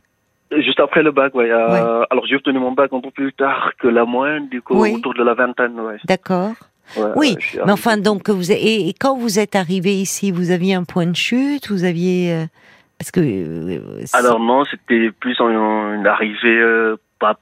Juste 0.51 0.79
après 0.79 1.03
le 1.03 1.12
bac, 1.12 1.36
ouais. 1.36 1.51
Alors 1.51 2.25
j'ai 2.27 2.36
obtenu 2.36 2.60
mon 2.60 2.71
bac 2.71 2.91
un 2.91 3.01
peu 3.01 3.12
plus 3.12 3.34
tard 3.34 3.71
que 3.79 3.88
la 3.88 4.05
moyenne, 4.05 4.49
du 4.49 4.62
coup, 4.62 4.84
autour 4.84 5.13
de 5.13 5.23
la 5.23 5.36
vingtaine, 5.36 5.79
ouais. 5.79 5.97
D'accord. 6.05 6.53
oui, 7.15 7.38
mais 7.65 7.71
enfin, 7.71 7.97
donc, 7.97 8.29
vous 8.32 8.51
et, 8.51 8.95
quand 8.99 9.15
vous 9.15 9.38
êtes 9.38 9.55
arrivé 9.55 9.95
ici, 9.95 10.32
vous 10.32 10.49
aviez 10.49 10.73
un 10.73 10.86
point 10.86 11.05
de 11.05 11.15
chute, 11.15 11.69
vous 11.69 11.84
aviez... 11.84 12.47
parce 12.99 13.12
que... 13.12 14.15
Alors 14.15 14.39
non, 14.39 14.65
c'était 14.65 15.09
plus 15.12 15.39
une 15.39 16.05
arrivée 16.05 16.95
pas 17.17 17.39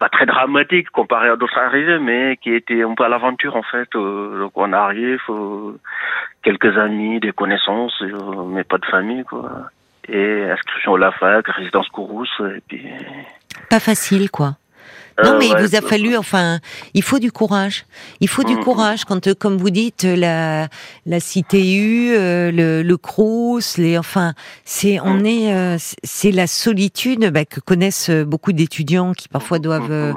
pas 0.00 0.08
très 0.08 0.24
dramatique 0.24 0.90
comparé 0.90 1.28
à 1.28 1.36
d'autres 1.36 1.58
arrivées, 1.58 1.98
mais 1.98 2.38
qui 2.38 2.54
était 2.54 2.82
un 2.82 2.94
peu 2.94 3.04
à 3.04 3.08
l'aventure 3.08 3.54
en 3.54 3.62
fait. 3.62 3.88
Euh, 3.94 4.40
donc 4.40 4.52
on 4.54 4.72
arrive, 4.72 5.20
euh, 5.28 5.78
quelques 6.42 6.76
amis, 6.78 7.20
des 7.20 7.32
connaissances, 7.32 8.02
euh, 8.02 8.44
mais 8.46 8.64
pas 8.64 8.78
de 8.78 8.86
famille 8.86 9.24
quoi. 9.24 9.70
Et 10.08 10.44
inscription 10.50 10.94
à 10.94 10.98
la 10.98 11.12
fac, 11.12 11.46
résidence 11.48 11.88
Courrousse, 11.90 12.40
et 12.40 12.62
puis. 12.66 12.88
Pas 13.68 13.78
facile 13.78 14.30
quoi. 14.30 14.56
Non, 15.24 15.38
mais 15.38 15.48
il 15.48 15.56
vous 15.56 15.76
a 15.76 15.80
fallu, 15.80 16.16
enfin, 16.16 16.60
il 16.94 17.02
faut 17.02 17.18
du 17.18 17.32
courage. 17.32 17.84
Il 18.20 18.28
faut 18.28 18.44
du 18.44 18.54
mm, 18.54 18.60
mm. 18.60 18.64
courage 18.64 19.04
quand, 19.04 19.26
euh, 19.26 19.34
comme 19.34 19.56
vous 19.56 19.70
dites, 19.70 20.04
la 20.04 20.68
la 21.06 21.20
CTU, 21.20 22.12
euh, 22.12 22.50
le, 22.50 22.82
le 22.82 22.96
Crous, 22.96 23.76
les, 23.78 23.98
enfin, 23.98 24.34
c'est 24.64 25.00
on 25.00 25.20
mm. 25.20 25.26
est, 25.26 25.54
euh, 25.54 25.76
c'est 26.02 26.32
la 26.32 26.46
solitude 26.46 27.30
bah, 27.30 27.44
que 27.44 27.60
connaissent 27.60 28.10
beaucoup 28.10 28.52
d'étudiants 28.52 29.12
qui 29.12 29.28
parfois 29.28 29.58
doivent, 29.58 30.14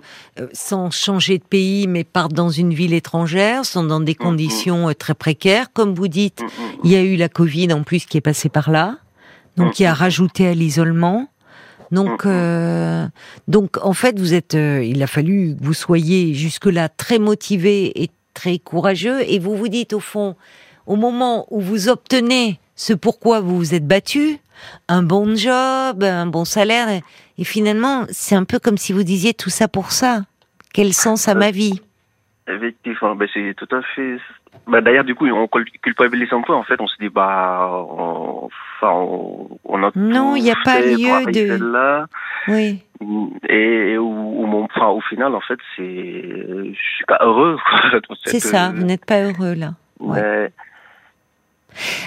sans 0.54 0.92
changer 0.92 1.38
de 1.38 1.44
pays, 1.44 1.88
mais 1.88 2.04
partent 2.04 2.34
dans 2.34 2.50
une 2.50 2.74
ville 2.74 2.94
étrangère, 2.94 3.66
sont 3.66 3.84
dans 3.84 4.00
des 4.00 4.16
conditions 4.16 4.94
très 4.98 5.14
précaires. 5.14 5.68
Comme 5.74 5.94
vous 5.94 6.08
dites, 6.08 6.44
il 6.84 6.92
y 6.92 6.96
a 6.96 7.02
eu 7.02 7.16
la 7.16 7.30
Covid 7.30 7.74
en 7.74 7.84
plus 7.84 8.06
qui 8.06 8.18
est 8.18 8.22
passée 8.22 8.50
par 8.50 8.72
là, 8.72 8.98
donc 9.58 9.74
qui 9.74 9.86
a 9.86 9.94
rajouté 9.94 10.48
à 10.48 10.54
l'isolement. 10.54 11.30
Donc, 11.92 12.26
euh, 12.26 13.08
donc 13.48 13.78
en 13.84 13.94
fait, 13.94 14.20
vous 14.20 14.34
êtes. 14.34 14.56
Euh, 14.56 14.84
il 14.84 15.02
a 15.04 15.08
fallu 15.08 15.56
que 15.56 15.64
vous 15.64 15.74
soyez 15.74 16.34
jusque-là 16.34 16.90
très 16.90 17.20
motivé 17.20 18.04
et 18.04 18.10
très 18.34 18.58
courageux, 18.60 19.22
et 19.28 19.40
vous 19.40 19.56
vous 19.56 19.68
dites 19.68 19.94
au 19.94 20.00
fond, 20.00 20.36
au 20.88 20.96
moment 20.96 21.46
où 21.52 21.60
vous 21.60 21.90
obtenez 21.90 22.60
ce 22.76 22.94
pourquoi 22.94 23.40
vous 23.40 23.58
vous 23.58 23.76
êtes 23.76 23.88
battu, 23.88 24.40
un 24.88 25.04
bon 25.04 25.36
job, 25.36 26.04
un 26.04 26.26
bon 26.26 26.46
salaire, 26.46 26.88
et, 27.38 27.44
finalement, 27.44 28.06
c'est 28.10 28.36
un 28.36 28.44
peu 28.44 28.60
comme 28.60 28.78
si 28.78 28.94
vous 28.94 29.04
disiez 29.04 29.34
tout 29.34 29.50
ça 29.50 29.68
pour 29.68 29.92
ça. 29.92 30.22
Quel 30.74 30.94
sens 30.94 31.28
à 31.28 31.36
ma 31.36 31.52
vie? 31.52 31.82
Effectivement, 32.48 33.16
ben 33.16 33.28
c'est 33.34 33.56
tout 33.56 33.76
à 33.76 33.82
fait 33.96 34.18
bah, 34.68 34.82
D'ailleurs, 34.82 35.04
du 35.04 35.16
coup, 35.16 35.28
on 35.28 35.48
culpabilise 35.82 36.32
un 36.32 36.42
peu. 36.42 36.54
En 36.54 36.64
fait, 36.64 36.80
on 36.80 36.88
se 36.88 36.96
dit, 37.00 37.10
bah, 37.10 37.70
on, 37.72 38.50
enfin, 38.80 38.92
on, 39.66 39.84
a 39.84 39.92
Non, 39.96 40.36
il 40.36 40.44
n'y 40.44 40.52
a 40.52 40.58
pas 40.64 40.82
lieu 40.82 41.32
de. 41.32 41.72
Là. 41.72 42.08
Oui. 42.48 42.84
Et, 43.50 43.98
ou, 43.98 44.46
mon, 44.46 44.64
enfin, 44.66 44.88
au 44.88 45.02
final, 45.02 45.36
en 45.36 45.42
fait, 45.42 45.60
c'est, 45.76 45.84
je 45.84 46.96
suis 46.96 47.06
pas 47.06 47.20
heureux. 47.22 47.58
C'est 48.26 48.40
ça, 48.40 48.72
vous 48.74 48.84
n'êtes 48.84 49.06
pas 49.06 49.22
heureux 49.24 49.54
là. 49.56 49.74
Ouais. 50.00 50.52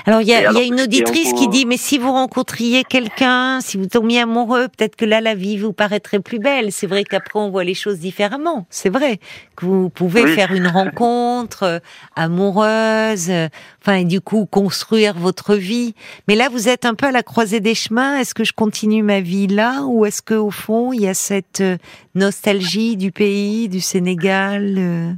Alors 0.07 0.21
il 0.21 0.29
y 0.29 0.35
a, 0.35 0.51
une 0.63 0.81
auditrice 0.81 1.33
qui 1.33 1.49
dit 1.49 1.67
mais 1.67 1.77
si 1.77 1.99
vous 1.99 2.13
rencontriez 2.13 2.85
quelqu'un, 2.85 3.61
si 3.61 3.77
vous 3.77 3.87
tombiez 3.87 4.21
amoureux, 4.21 4.69
peut-être 4.69 4.97
que 4.97 5.05
là 5.05 5.21
la 5.21 5.35
vie 5.35 5.59
vous 5.59 5.73
paraîtrait 5.73 6.21
plus 6.21 6.39
belle. 6.39 6.73
C'est 6.73 6.87
vrai 6.87 7.05
qu'après 7.05 7.39
on 7.39 7.51
voit 7.51 7.65
les 7.65 7.75
choses 7.75 7.99
différemment. 7.99 8.67
C'est 8.71 8.89
vrai 8.89 9.19
que 9.57 9.65
vous 9.67 9.91
pouvez 9.91 10.27
faire 10.27 10.53
une 10.53 10.67
rencontre 10.67 11.63
euh, 11.65 11.79
amoureuse, 12.15 13.31
euh, 13.31 13.49
enfin 13.83 13.97
et 13.97 14.05
du 14.05 14.21
coup 14.21 14.47
construire 14.47 15.15
votre 15.15 15.55
vie. 15.55 15.95
Mais 16.29 16.35
là 16.35 16.49
vous 16.49 16.69
êtes 16.69 16.85
un 16.85 16.95
peu 16.95 17.07
à 17.07 17.13
la 17.13 17.23
croisée 17.23 17.61
des 17.61 17.75
chemins. 17.75 18.19
Est-ce 18.19 18.35
que 18.35 18.45
je 18.45 18.53
continue 18.53 19.03
ma 19.03 19.21
vie 19.21 19.47
là 19.47 19.83
ou 19.85 20.07
est-ce 20.07 20.23
que 20.23 20.35
au 20.35 20.51
fond 20.51 20.93
il 20.93 21.03
y 21.03 21.09
a 21.09 21.15
cette 21.15 21.61
euh, 21.61 21.77
nostalgie 22.15 22.97
du 22.97 23.13
pays, 23.13 23.69
du 23.69 23.81
Sénégal 23.81 25.17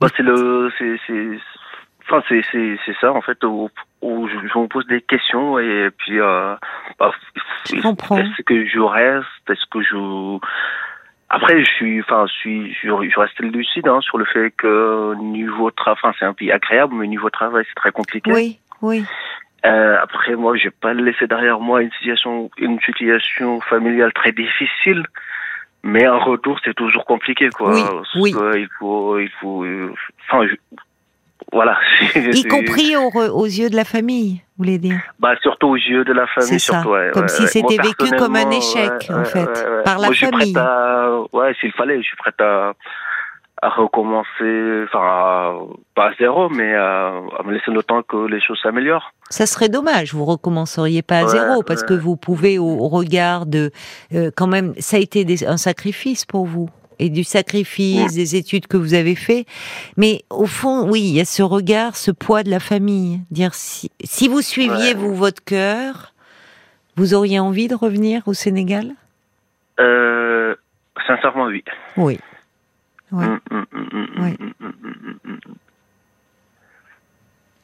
bah, 0.00 0.08
c'est 0.14 0.22
le 0.22 0.70
c'est 0.78 0.98
Enfin, 2.08 2.22
c'est 2.28 2.42
c'est 2.52 2.78
c'est 2.86 2.96
ça 3.00 3.12
en 3.12 3.20
fait 3.20 3.42
où, 3.42 3.68
où 4.00 4.28
je, 4.28 4.34
je, 4.34 4.58
me 4.58 4.68
pose 4.68 4.86
des 4.86 5.00
questions 5.00 5.58
et 5.58 5.90
puis 5.98 6.20
euh, 6.20 6.54
bah, 7.00 7.12
est-ce 7.72 8.42
que 8.42 8.64
je 8.64 8.78
reste? 8.78 9.26
Est-ce 9.48 9.66
que 9.68 9.82
je 9.82 10.38
après 11.28 11.64
je 11.64 11.70
suis 11.70 12.00
enfin 12.00 12.26
je 12.28 12.32
suis 12.32 12.72
je, 12.74 12.88
je 12.88 13.20
reste 13.20 13.40
lucide 13.40 13.88
hein, 13.88 14.00
sur 14.00 14.18
le 14.18 14.24
fait 14.24 14.52
que 14.52 15.14
niveau 15.16 15.70
travail 15.72 16.14
c'est 16.18 16.24
un 16.24 16.32
pays 16.32 16.52
agréable 16.52 16.94
mais 16.94 17.08
niveau 17.08 17.30
travail 17.30 17.64
c'est 17.68 17.74
très 17.74 17.92
compliqué. 17.92 18.32
Oui 18.32 18.58
oui. 18.82 19.04
Euh, 19.64 19.96
après 20.00 20.36
moi 20.36 20.56
j'ai 20.56 20.70
pas 20.70 20.94
laissé 20.94 21.26
derrière 21.26 21.58
moi 21.58 21.82
une 21.82 21.90
situation 21.92 22.50
une 22.58 22.80
situation 22.82 23.60
familiale 23.62 24.12
très 24.12 24.30
difficile 24.30 25.04
mais 25.82 26.06
en 26.06 26.20
retour 26.20 26.60
c'est 26.64 26.74
toujours 26.74 27.04
compliqué 27.04 27.48
quoi. 27.50 27.72
Oui, 27.72 28.32
oui. 28.34 28.34
il 28.60 28.68
faut 28.78 29.18
il 29.18 29.30
faut 29.40 29.64
euh, 29.64 29.92
enfin 30.28 30.46
voilà. 31.52 31.78
y 32.14 32.44
compris 32.44 32.96
aux, 32.96 33.44
yeux 33.44 33.70
de 33.70 33.76
la 33.76 33.84
famille, 33.84 34.42
vous 34.56 34.64
voulez 34.64 34.78
dire? 34.78 35.00
Bah 35.18 35.34
surtout 35.42 35.68
aux 35.68 35.76
yeux 35.76 36.04
de 36.04 36.12
la 36.12 36.26
famille, 36.26 36.60
surtout. 36.60 36.90
Ouais, 36.90 37.10
comme 37.12 37.28
si 37.28 37.46
c'était 37.46 37.76
vécu 37.76 38.10
comme 38.18 38.36
un 38.36 38.50
échec, 38.50 38.92
en 39.10 39.24
fait, 39.24 39.66
par 39.84 39.98
la 39.98 40.12
famille. 40.12 40.56
ouais, 41.32 41.54
s'il 41.60 41.72
fallait, 41.72 41.98
je 41.98 42.06
suis 42.06 42.16
prête 42.16 42.40
à, 42.40 42.72
à 43.62 43.68
recommencer, 43.70 44.84
enfin, 44.84 45.66
pas 45.94 46.08
à 46.08 46.14
zéro, 46.18 46.48
mais 46.50 46.74
à, 46.74 47.12
me 47.44 47.52
laisser 47.52 47.70
le 47.70 47.82
temps 47.82 48.02
que 48.02 48.26
les 48.26 48.40
choses 48.40 48.58
s'améliorent. 48.62 49.12
Ça 49.30 49.46
serait 49.46 49.68
dommage, 49.68 50.12
vous 50.12 50.24
recommenceriez 50.24 51.02
pas 51.02 51.18
à 51.20 51.26
zéro, 51.26 51.62
parce 51.62 51.82
que 51.82 51.94
vous 51.94 52.16
pouvez, 52.16 52.58
au, 52.58 52.88
regard 52.88 53.46
de, 53.46 53.70
euh, 54.14 54.30
quand 54.36 54.46
même, 54.46 54.74
ça 54.78 54.98
a 54.98 55.00
été 55.00 55.24
un 55.46 55.56
sacrifice 55.56 56.24
pour 56.24 56.44
vous 56.44 56.68
et 56.98 57.10
du 57.10 57.24
sacrifice, 57.24 58.14
des 58.14 58.36
études 58.36 58.66
que 58.66 58.76
vous 58.76 58.94
avez 58.94 59.14
fait. 59.14 59.46
Mais 59.96 60.22
au 60.30 60.46
fond, 60.46 60.88
oui, 60.88 61.02
il 61.02 61.14
y 61.14 61.20
a 61.20 61.24
ce 61.24 61.42
regard, 61.42 61.96
ce 61.96 62.10
poids 62.10 62.42
de 62.42 62.50
la 62.50 62.60
famille. 62.60 63.20
Dire 63.30 63.54
si, 63.54 63.90
si 64.04 64.28
vous 64.28 64.42
suiviez 64.42 64.94
vous 64.94 65.14
votre 65.14 65.42
cœur, 65.44 66.14
vous 66.96 67.14
auriez 67.14 67.38
envie 67.38 67.68
de 67.68 67.74
revenir 67.74 68.22
au 68.26 68.32
Sénégal? 68.32 68.92
Euh, 69.78 70.54
Sincèrement, 71.06 71.44
oui. 71.44 71.64
Oui. 71.96 72.18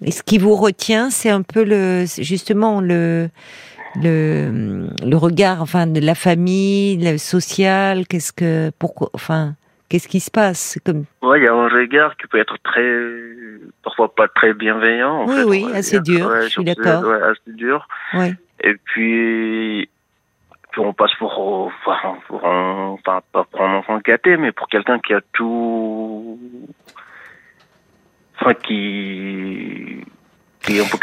Et 0.05 0.11
ce 0.11 0.23
qui 0.23 0.39
vous 0.39 0.57
retient, 0.57 1.11
c'est 1.11 1.31
un 1.31 1.43
peu 1.43 1.65
le, 1.65 2.05
justement 2.19 2.81
le, 2.81 3.31
le, 3.97 4.89
le 5.05 5.17
regard, 5.17 5.61
enfin, 5.63 5.87
de 5.87 6.01
la 6.01 6.15
famille, 6.15 6.97
le 6.97 7.19
social, 7.19 8.07
qu'est-ce 8.07 8.33
que, 8.33 8.71
pourquoi, 8.79 9.11
enfin, 9.13 9.55
qu'est-ce 9.89 10.09
qui 10.09 10.21
se 10.21 10.31
passe? 10.31 10.79
Comme... 10.85 11.05
Ouais, 11.23 11.41
il 11.41 11.45
y 11.45 11.49
a 11.49 11.53
un 11.53 11.69
regard 11.69 12.17
qui 12.17 12.27
peut 12.27 12.39
être 12.39 12.57
très, 12.63 12.99
parfois 13.83 14.15
pas 14.15 14.29
très 14.29 14.55
bienveillant. 14.55 15.23
En 15.23 15.27
oui, 15.27 15.43
oui, 15.47 15.67
assez 15.75 16.01
dur. 16.01 16.31
je 16.43 16.49
suis 16.49 16.65
d'accord. 16.65 17.05
Ouais, 17.05 17.23
assez 17.23 17.53
dur. 17.55 17.87
Oui. 18.15 18.35
Et 18.65 18.75
puis, 18.85 19.89
puis 20.71 20.81
on 20.81 20.93
passe 20.95 21.15
pour, 21.19 21.71
enfin, 21.87 22.17
pour 22.29 22.47
un, 22.47 22.97
pas 23.05 23.23
pour 23.33 23.61
un 23.61 23.79
enfant 23.79 23.99
gâté, 24.05 24.37
mais 24.37 24.53
pour 24.53 24.69
quelqu'un 24.69 24.99
qui 24.99 25.13
a 25.13 25.21
tout, 25.33 26.39
enfin, 28.41 28.55
qui 28.55 30.05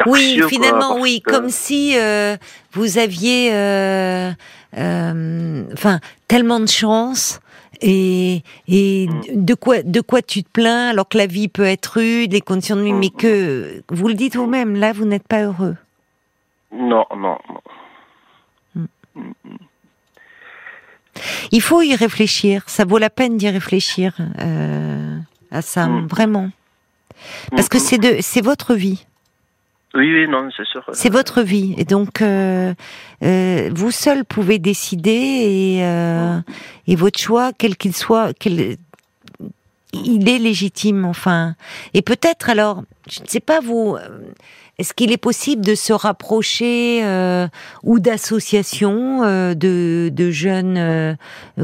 oui, 0.06 0.42
finalement, 0.48 1.00
oui, 1.00 1.22
comme 1.22 1.50
si 1.50 1.98
euh, 1.98 2.38
vous 2.74 2.98
aviez, 2.98 3.54
euh, 3.54 4.32
euh, 4.78 5.64
enfin, 5.74 6.00
tellement 6.28 6.60
de 6.60 6.68
chance. 6.68 7.40
Et, 7.82 8.44
et 8.68 9.08
mm. 9.08 9.46
de 9.46 9.54
quoi 9.54 9.84
de 9.84 10.02
quoi 10.02 10.22
tu 10.22 10.44
te 10.44 10.50
plains 10.50 10.90
alors 10.90 11.08
que 11.08 11.18
la 11.18 11.28
vie 11.28 11.48
peut 11.48 11.64
être 11.64 11.98
rude, 11.98 12.34
les 12.34 12.42
conditions 12.42 12.76
de 12.76 12.82
vie, 12.82 12.92
mais 12.92 13.08
mm. 13.08 13.18
que 13.18 13.84
vous 13.88 14.10
le 14.10 14.16
dites 14.16 14.36
vous-même, 14.36 14.76
là 14.76 14.92
vous 14.92 15.06
n'êtes 15.06 15.26
pas 15.26 15.44
heureux. 15.44 15.78
Non, 16.74 17.06
non, 17.16 17.38
non. 18.76 18.86
Mm. 19.16 19.22
Il 21.52 21.62
faut 21.62 21.82
y 21.82 21.96
réfléchir. 21.96 22.64
Ça 22.68 22.84
vaut 22.84 22.98
la 22.98 23.10
peine 23.10 23.38
d'y 23.38 23.50
réfléchir 23.50 24.18
à 25.52 25.62
ça, 25.62 25.90
vraiment, 26.10 26.50
parce 27.52 27.70
que 27.70 27.80
c'est 27.80 27.98
de 27.98 28.18
c'est 28.20 28.42
votre 28.42 28.76
vie. 28.76 29.06
Oui, 29.96 30.14
oui, 30.14 30.28
non, 30.28 30.50
c'est 30.56 30.68
sûr. 30.68 30.84
C'est 30.94 31.12
votre 31.12 31.42
vie, 31.42 31.74
et 31.78 31.84
donc 31.84 32.22
euh, 32.22 32.74
euh, 33.24 33.70
vous 33.74 33.90
seul 33.90 34.24
pouvez 34.24 34.60
décider 34.60 35.10
et, 35.10 35.84
euh, 35.84 36.40
et 36.88 36.96
votre 36.96 37.20
choix, 37.20 37.52
quel 37.58 37.76
qu'il 37.76 37.96
soit, 37.96 38.34
quel, 38.40 38.78
il 39.94 40.30
est 40.30 40.38
légitime, 40.38 41.06
enfin. 41.06 41.56
Et 41.96 42.04
peut-être 42.04 42.52
alors, 42.52 42.84
je 43.10 43.22
ne 43.22 43.28
sais 43.28 43.40
pas 43.40 43.62
vous, 43.62 43.98
est-ce 44.80 44.94
qu'il 44.94 45.12
est 45.12 45.22
possible 45.22 45.64
de 45.64 45.76
se 45.76 45.92
rapprocher 45.92 47.02
euh, 47.04 47.48
ou 47.84 48.00
d'associations 48.00 49.24
euh, 49.24 49.54
de, 49.54 50.10
de, 50.10 50.32
jeunes 50.32 50.78
euh, 50.78 51.16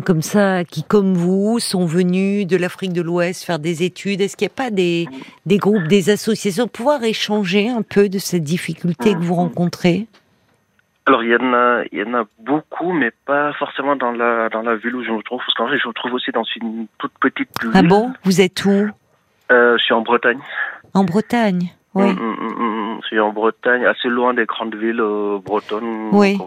comme 0.06 0.22
ça 0.22 0.66
qui, 0.66 0.84
comme 0.84 1.14
vous, 1.14 1.60
sont 1.60 1.86
venus 1.86 2.46
de 2.46 2.58
l'Afrique 2.58 2.92
de 2.92 3.02
l'Ouest 3.02 3.46
faire 3.46 3.60
des 3.60 3.84
études? 3.84 4.20
Est-ce 4.20 4.36
qu'il 4.36 4.46
n'y 4.48 4.52
a 4.52 4.64
pas 4.64 4.70
des, 4.70 5.08
des 5.46 5.58
groupes, 5.58 5.88
des 5.88 6.10
associations 6.10 6.66
pour 6.66 6.86
pouvoir 6.86 7.04
échanger 7.06 7.70
un 7.70 7.84
peu 7.84 8.10
de 8.10 8.20
cette 8.20 8.44
difficulté 8.44 9.14
que 9.14 9.20
vous 9.20 9.36
rencontrez? 9.36 10.08
Alors 11.06 11.24
il 11.24 11.30
y 11.30 11.36
en 11.36 11.54
a, 11.54 11.84
il 11.94 12.00
y 12.00 12.04
en 12.04 12.16
a 12.16 12.26
beaucoup, 12.40 12.92
mais 12.92 13.12
pas 13.26 13.54
forcément 13.54 13.96
dans 13.96 14.12
la 14.12 14.50
dans 14.50 14.62
la 14.64 14.76
ville 14.76 14.96
où 14.96 15.04
je 15.04 15.12
me 15.12 15.22
trouve, 15.22 15.40
parce 15.40 15.54
qu'en 15.54 15.70
fait 15.70 15.78
je 15.78 15.88
me 15.88 15.94
trouve 15.94 16.14
aussi 16.14 16.32
dans 16.32 16.44
une 16.58 16.88
toute 16.98 17.14
petite 17.22 17.50
ville. 17.62 17.72
Ah 17.76 17.84
bon? 17.84 18.12
Vous 18.24 18.42
êtes 18.42 18.66
où? 18.66 18.90
Euh, 19.52 19.78
Je 19.78 19.84
suis 19.84 19.94
en 19.94 20.02
Bretagne. 20.02 20.40
En 20.94 21.04
Bretagne, 21.04 21.70
oui. 21.96 22.12
Mm, 22.12 22.20
mm, 22.20 22.56
mm, 22.58 22.75
suis 23.06 23.20
en 23.20 23.32
Bretagne, 23.32 23.86
assez 23.86 24.10
loin 24.10 24.34
des 24.34 24.46
grandes 24.46 24.76
villes 24.76 25.02
euh, 25.02 25.40
bretonnes. 25.40 26.10
Oui. 26.12 26.38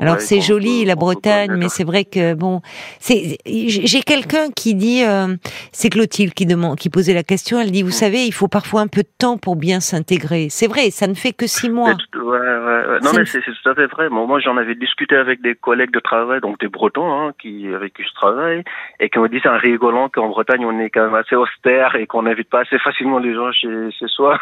Alors 0.00 0.20
c'est 0.20 0.40
joli 0.40 0.86
la 0.86 0.94
Bretagne, 0.94 1.52
mais 1.56 1.68
c'est 1.68 1.84
vrai 1.84 2.04
que 2.04 2.34
bon, 2.34 2.62
c'est 3.00 3.36
j'ai 3.44 4.00
quelqu'un 4.00 4.50
qui 4.54 4.74
dit, 4.74 5.04
euh, 5.04 5.36
c'est 5.72 5.90
Clotilde 5.90 6.32
qui 6.32 6.46
demande, 6.46 6.78
qui 6.78 6.88
posait 6.88 7.12
la 7.12 7.22
question. 7.22 7.60
Elle 7.60 7.70
dit, 7.70 7.82
vous 7.82 7.88
mm. 7.88 8.02
savez, 8.04 8.24
il 8.24 8.32
faut 8.32 8.48
parfois 8.48 8.80
un 8.80 8.86
peu 8.86 9.02
de 9.02 9.10
temps 9.18 9.36
pour 9.36 9.56
bien 9.56 9.80
s'intégrer. 9.80 10.46
C'est 10.48 10.68
vrai, 10.68 10.90
ça 10.90 11.06
ne 11.06 11.12
fait 11.12 11.34
que 11.34 11.46
six 11.46 11.68
mois. 11.68 11.90
Ouais, 12.14 12.22
ouais, 12.22 12.98
Non 13.02 13.10
mais 13.14 13.26
c'est 13.26 13.40
tout 13.40 13.68
à 13.68 13.74
fait 13.74 13.86
vrai. 13.88 14.08
moi 14.08 14.40
j'en 14.40 14.56
avais 14.56 14.74
discuté 14.74 15.16
avec 15.16 15.42
des 15.42 15.54
collègues 15.54 15.92
de 15.92 16.00
travail, 16.00 16.40
donc 16.40 16.58
des 16.60 16.68
Bretons, 16.68 17.12
hein, 17.12 17.32
qui 17.38 17.66
avec 17.68 17.92
qui 17.92 18.02
je 18.02 18.14
travaille, 18.14 18.64
et 19.00 19.10
qui 19.10 19.18
m'ont 19.18 19.26
dit 19.26 19.38
c'est 19.42 19.48
un 19.48 19.58
rigolant 19.58 20.08
qu'en 20.08 20.28
Bretagne 20.28 20.64
on 20.64 20.78
est 20.80 20.88
quand 20.88 21.04
même 21.04 21.14
assez 21.14 21.36
austère 21.36 21.94
et 21.96 22.06
qu'on 22.06 22.22
n'invite 22.22 22.48
pas 22.48 22.60
assez 22.60 22.78
facilement 22.78 23.18
les 23.18 23.34
gens 23.34 23.52
chez, 23.52 23.90
chez 23.98 24.06
soi. 24.08 24.38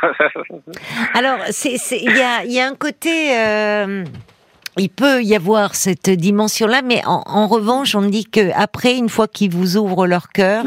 Alors 1.14 1.38
il 1.64 2.16
y 2.16 2.20
a 2.20 2.44
il 2.44 2.52
y 2.52 2.60
a 2.60 2.66
un 2.66 2.74
côté. 2.74 3.36
Euh 3.36 4.04
il 4.78 4.90
peut 4.90 5.22
y 5.22 5.34
avoir 5.34 5.74
cette 5.74 6.08
dimension-là, 6.08 6.82
mais 6.82 7.02
en, 7.04 7.46
revanche, 7.48 7.94
on 7.94 8.02
dit 8.02 8.24
que 8.24 8.52
après, 8.54 8.96
une 8.96 9.08
fois 9.08 9.28
qu'ils 9.28 9.50
vous 9.50 9.76
ouvrent 9.76 10.06
leur 10.06 10.28
cœur, 10.28 10.64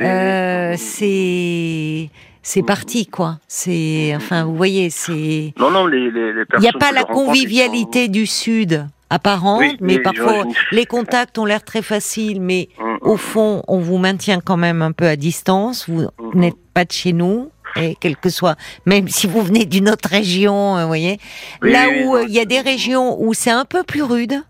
euh, 0.00 0.74
c'est 0.78 2.10
c'est 2.44 2.62
parti, 2.62 3.06
quoi. 3.06 3.38
C'est, 3.46 4.12
enfin, 4.16 4.44
vous 4.44 4.56
voyez, 4.56 4.90
c'est. 4.90 5.52
Non, 5.58 5.70
non, 5.70 5.86
les, 5.86 6.10
les, 6.10 6.32
Il 6.54 6.60
n'y 6.60 6.68
a 6.68 6.72
pas 6.72 6.92
la 6.92 7.04
convivialité 7.04 8.08
du 8.08 8.26
Sud 8.26 8.86
apparente, 9.10 9.62
mais 9.80 9.98
parfois 9.98 10.44
les 10.70 10.86
contacts 10.86 11.38
ont 11.38 11.44
l'air 11.44 11.62
très 11.62 11.82
faciles, 11.82 12.40
mais 12.40 12.68
mm, 12.78 12.84
mm, 12.84 12.98
au 13.02 13.16
fond, 13.16 13.62
on 13.68 13.78
vous 13.78 13.98
maintient 13.98 14.40
quand 14.40 14.56
même 14.56 14.82
un 14.82 14.92
peu 14.92 15.06
à 15.06 15.16
distance. 15.16 15.88
Vous 15.88 16.02
mm, 16.02 16.08
n'êtes 16.34 16.56
pas 16.72 16.84
de 16.84 16.92
chez 16.92 17.12
nous 17.12 17.50
et 17.76 17.96
quel 18.00 18.16
que 18.16 18.28
soit, 18.28 18.56
même 18.86 19.08
si 19.08 19.26
vous 19.26 19.42
venez 19.42 19.64
d'une 19.64 19.88
autre 19.88 20.08
région, 20.08 20.76
euh, 20.76 20.82
vous 20.82 20.88
voyez. 20.88 21.18
Là 21.62 21.88
où 21.88 22.16
euh, 22.16 22.24
il 22.26 22.32
y 22.34 22.40
a 22.40 22.44
des 22.44 22.60
régions 22.60 23.16
où 23.20 23.34
c'est 23.34 23.50
un 23.50 23.64
peu 23.64 23.82
plus 23.82 24.02
rude, 24.02 24.42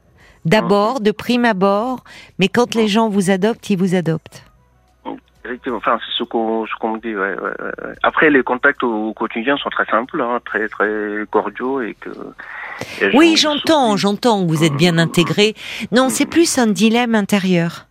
d'abord, 0.45 1.01
de 1.01 1.11
prime 1.11 1.45
abord, 1.45 2.05
mais 2.39 2.49
quand 2.49 2.75
les 2.75 2.89
gens 2.89 3.09
vous 3.09 3.31
adoptent, 3.31 3.71
ils 3.71 3.79
vous 3.79 3.95
adoptent. 3.95 4.45
Effectivement, 5.45 5.79
enfin, 5.79 5.99
c'est 6.07 6.23
ce 6.23 6.25
qu'on 6.25 6.63
me 6.63 7.01
dit. 7.01 7.17
Ouais, 7.17 7.35
ouais, 7.35 7.95
Après, 8.05 8.31
les 8.31 8.45
contacts 8.45 8.85
au 8.85 9.13
quotidien 9.13 9.57
sont 9.57 9.71
très 9.71 9.87
simples, 9.87 10.21
hein, 10.21 10.41
très 10.45 10.69
très 10.69 10.89
cordiaux 11.31 11.81
et 11.81 11.97
que. 11.99 12.11
oui, 13.13 13.37
j'entends, 13.37 13.97
j'entends 13.97 14.45
que 14.45 14.49
vous 14.49 14.63
êtes 14.63 14.77
bien 14.77 14.99
intégré. 14.99 15.55
Non, 15.91 16.11
c'est 16.11 16.27
plus 16.27 16.59
un 16.59 16.69
dilemme 16.69 17.17
intérieur. 17.17 17.87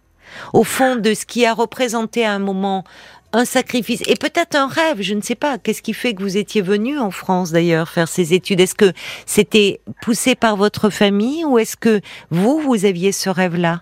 Au 0.53 0.63
fond 0.63 0.95
de 0.95 1.13
ce 1.13 1.25
qui 1.25 1.45
a 1.45 1.53
représenté 1.53 2.25
à 2.25 2.31
un 2.31 2.39
moment 2.39 2.85
un 3.33 3.45
sacrifice 3.45 4.01
et 4.09 4.15
peut-être 4.15 4.55
un 4.55 4.67
rêve, 4.67 5.01
je 5.01 5.13
ne 5.13 5.21
sais 5.21 5.35
pas. 5.35 5.57
Qu'est-ce 5.57 5.81
qui 5.81 5.93
fait 5.93 6.13
que 6.13 6.21
vous 6.21 6.37
étiez 6.37 6.61
venu 6.61 6.99
en 6.99 7.11
France 7.11 7.51
d'ailleurs 7.51 7.87
faire 7.87 8.07
ces 8.07 8.33
études? 8.33 8.59
Est-ce 8.59 8.75
que 8.75 8.91
c'était 9.25 9.79
poussé 10.01 10.35
par 10.35 10.55
votre 10.55 10.89
famille 10.89 11.45
ou 11.45 11.57
est-ce 11.57 11.77
que 11.77 12.01
vous, 12.29 12.59
vous 12.59 12.85
aviez 12.85 13.11
ce 13.11 13.29
rêve-là? 13.29 13.81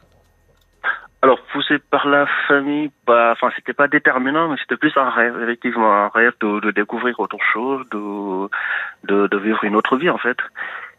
Alors 1.21 1.41
poussé 1.51 1.79
par 1.91 2.07
la 2.07 2.27
famille, 2.47 2.91
bah, 3.05 3.31
enfin 3.33 3.51
c'était 3.57 3.73
pas 3.73 3.89
déterminant, 3.89 4.47
mais 4.47 4.55
c'était 4.61 4.77
plus 4.77 4.95
un 4.95 5.09
rêve, 5.09 5.35
effectivement, 5.43 5.91
un 5.91 6.07
rêve 6.07 6.31
de, 6.39 6.71
découvrir 6.71 7.19
autre 7.19 7.37
chose, 7.51 7.85
de, 7.91 9.27
de, 9.27 9.37
vivre 9.37 9.61
une 9.65 9.75
autre 9.75 9.97
vie 9.97 10.09
en 10.09 10.17
fait. 10.17 10.37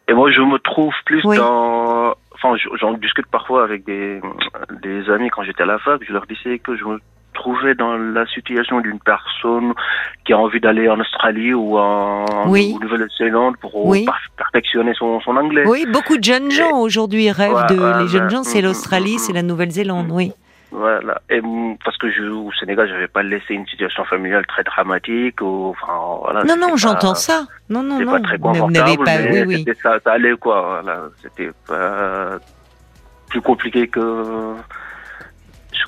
Et 0.09 0.13
moi 0.13 0.31
je 0.31 0.43
me 0.43 0.59
trouve 0.59 0.93
plus 1.07 1.23
dans, 1.23 2.15
enfin 2.35 2.55
j'en 2.75 2.93
discute 2.95 3.29
parfois 3.29 3.65
avec 3.65 3.85
des, 3.85 4.21
des 4.83 5.09
amis 5.09 5.31
quand 5.31 5.43
j'étais 5.43 5.63
à 5.63 5.67
la 5.67 5.79
fac, 5.79 6.03
je 6.07 6.13
leur 6.13 6.27
disais 6.27 6.59
que 6.59 6.77
je 6.77 6.85
me 6.85 6.99
trouver 7.41 7.75
dans 7.75 7.97
la 7.97 8.27
situation 8.27 8.81
d'une 8.81 9.01
personne 9.01 9.73
qui 10.25 10.33
a 10.33 10.39
envie 10.39 10.61
d'aller 10.61 10.89
en 10.89 11.01
Australie 11.01 11.55
ou 11.55 11.79
en 11.79 12.27
Nouvelle-Zélande 12.47 13.57
pour 13.61 13.95
perfectionner 14.37 14.93
son, 14.95 15.21
son, 15.21 15.37
anglais. 15.37 15.65
Oui, 15.67 15.87
beaucoup 15.91 16.19
de 16.19 16.25
jeunes 16.25 16.51
gens 16.51 16.79
aujourd'hui 16.79 17.31
rêvent 17.31 17.67
de. 17.71 18.03
les 18.03 18.09
jeunes 18.09 18.29
gens, 18.29 18.43
c'est 18.43 18.61
mm, 18.61 18.67
l'Australie, 18.67 19.17
mm, 19.17 19.19
c'est 19.19 19.33
la 19.33 19.43
Nouvelle-Zélande, 19.43 20.09
mm. 20.09 20.17
oui. 20.17 20.33
Voilà. 20.71 21.21
Et 21.31 21.41
parce 21.85 21.97
que 21.97 22.11
je, 22.13 22.23
au 22.23 22.53
Sénégal, 22.53 22.87
je 22.89 22.93
n'avais 22.93 23.09
pas 23.09 23.23
laissé 23.23 23.55
une 23.55 23.67
situation 23.67 24.05
familiale 24.05 24.47
très 24.47 24.63
dramatique. 24.63 25.41
Ou, 25.41 25.75
enfin, 25.75 26.21
voilà, 26.23 26.45
non, 26.45 26.57
non, 26.57 26.77
j'entends 26.77 27.17
ça. 27.17 27.47
Non, 27.69 27.83
non, 27.83 27.99
non. 27.99 28.13
pas 28.13 28.21
très 28.21 28.39
confortable, 28.39 29.05
pas, 29.05 29.19
mais 29.19 29.45
oui, 29.45 29.65
oui. 29.67 29.75
Ça, 29.83 29.99
ça, 30.05 30.13
allait, 30.13 30.37
quoi. 30.37 30.83
Voilà. 30.83 31.09
C'était 31.23 31.51
pas 31.67 32.39
plus 33.31 33.41
compliqué 33.41 33.89
que 33.89 34.55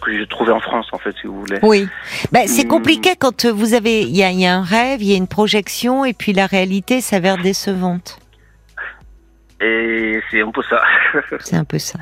que 0.05 0.17
j'ai 0.17 0.27
trouvé 0.27 0.53
en 0.53 0.61
France, 0.61 0.88
en 0.93 0.99
fait, 0.99 1.15
si 1.21 1.27
vous 1.27 1.41
voulez. 1.41 1.59
Oui. 1.62 1.88
Ben, 2.33 2.47
c'est 2.47 2.65
hmm. 2.65 2.69
compliqué 2.69 3.11
quand 3.19 3.47
vous 3.47 3.75
avez, 3.75 4.03
il 4.03 4.17
y 4.17 4.23
a, 4.23 4.31
y 4.31 4.47
a, 4.47 4.55
un 4.55 4.62
rêve, 4.62 5.03
il 5.03 5.09
y 5.09 5.15
a 5.15 5.17
une 5.17 5.29
projection, 5.29 6.05
et 6.05 6.12
puis 6.12 6.33
la 6.33 6.47
réalité 6.47 7.01
s'avère 7.01 7.38
décevante. 7.38 8.19
Et 9.61 10.21
c'est 10.31 10.43
un 10.43 10.51
peu 10.51 10.62
ça. 10.69 10.83
c'est 11.41 11.57
un 11.57 11.65
peu 11.65 11.79
ça. 11.79 11.99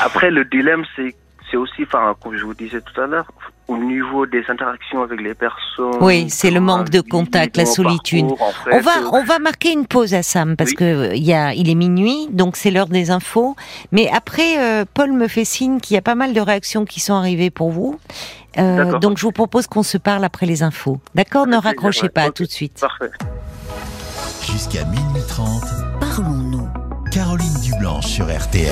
Après, 0.00 0.30
le 0.30 0.44
dilemme, 0.44 0.84
c'est 0.94 1.14
c'est 1.50 1.56
aussi, 1.56 1.82
enfin, 1.82 2.14
comme 2.20 2.36
je 2.36 2.44
vous 2.44 2.54
disais 2.54 2.80
tout 2.80 3.00
à 3.00 3.06
l'heure, 3.06 3.30
au 3.68 3.76
niveau 3.78 4.26
des 4.26 4.44
interactions 4.48 5.02
avec 5.02 5.20
les 5.20 5.34
personnes. 5.34 5.96
Oui, 6.00 6.30
c'est 6.30 6.50
le 6.50 6.60
manque 6.60 6.90
de 6.90 7.00
contact, 7.00 7.56
la 7.56 7.66
solitude. 7.66 8.26
on 8.70 8.80
va, 8.80 8.92
on 9.12 9.24
va 9.24 9.38
marquer 9.38 9.72
une 9.72 9.86
pause 9.86 10.14
à 10.14 10.22
Sam 10.22 10.56
parce 10.56 10.72
que 10.72 11.14
il 11.14 11.24
y 11.24 11.32
a, 11.32 11.52
il 11.52 11.68
est 11.68 11.74
minuit, 11.74 12.28
donc 12.30 12.56
c'est 12.56 12.70
l'heure 12.70 12.86
des 12.86 13.10
infos. 13.10 13.56
Mais 13.92 14.08
après, 14.12 14.58
euh, 14.58 14.84
Paul 14.94 15.12
me 15.12 15.26
fait 15.26 15.44
signe 15.44 15.80
qu'il 15.80 15.94
y 15.94 15.98
a 15.98 16.02
pas 16.02 16.14
mal 16.14 16.32
de 16.32 16.40
réactions 16.40 16.84
qui 16.84 17.00
sont 17.00 17.14
arrivées 17.14 17.50
pour 17.50 17.70
vous. 17.70 17.98
Euh, 18.58 18.98
donc 18.98 19.18
je 19.18 19.22
vous 19.22 19.32
propose 19.32 19.66
qu'on 19.66 19.82
se 19.82 19.98
parle 19.98 20.24
après 20.24 20.46
les 20.46 20.62
infos. 20.62 21.00
D'accord 21.14 21.46
Ne 21.46 21.56
raccrochez 21.56 22.08
pas, 22.08 22.30
tout 22.30 22.44
de 22.44 22.50
suite. 22.50 22.78
Parfait. 22.80 23.10
Jusqu'à 24.42 24.84
minuit 24.84 25.22
30, 25.28 25.64
parlons-nous. 26.00 26.68
Caroline 27.12 27.60
Dublanche 27.62 28.06
sur 28.06 28.26
RTL. 28.26 28.70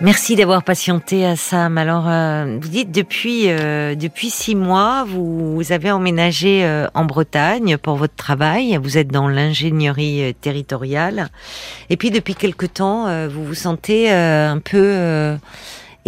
Merci 0.00 0.36
d'avoir 0.36 0.62
patienté 0.62 1.26
à 1.26 1.34
Sam. 1.34 1.76
Alors, 1.76 2.08
euh, 2.08 2.56
vous 2.60 2.68
dites 2.68 2.92
depuis 2.92 3.50
euh, 3.50 3.96
depuis 3.96 4.30
six 4.30 4.54
mois, 4.54 5.04
vous, 5.04 5.60
avez 5.72 5.90
emménagé 5.90 6.64
euh, 6.64 6.86
en 6.94 7.04
Bretagne 7.04 7.76
pour 7.78 7.96
votre 7.96 8.14
travail. 8.14 8.78
Vous 8.80 8.96
êtes 8.96 9.08
dans 9.08 9.26
l'ingénierie 9.28 10.36
territoriale, 10.40 11.30
et 11.90 11.96
puis 11.96 12.12
depuis 12.12 12.36
quelque 12.36 12.66
temps, 12.66 13.26
vous 13.26 13.44
vous 13.44 13.54
sentez 13.54 14.08
un 14.08 14.60
peu 14.60 15.36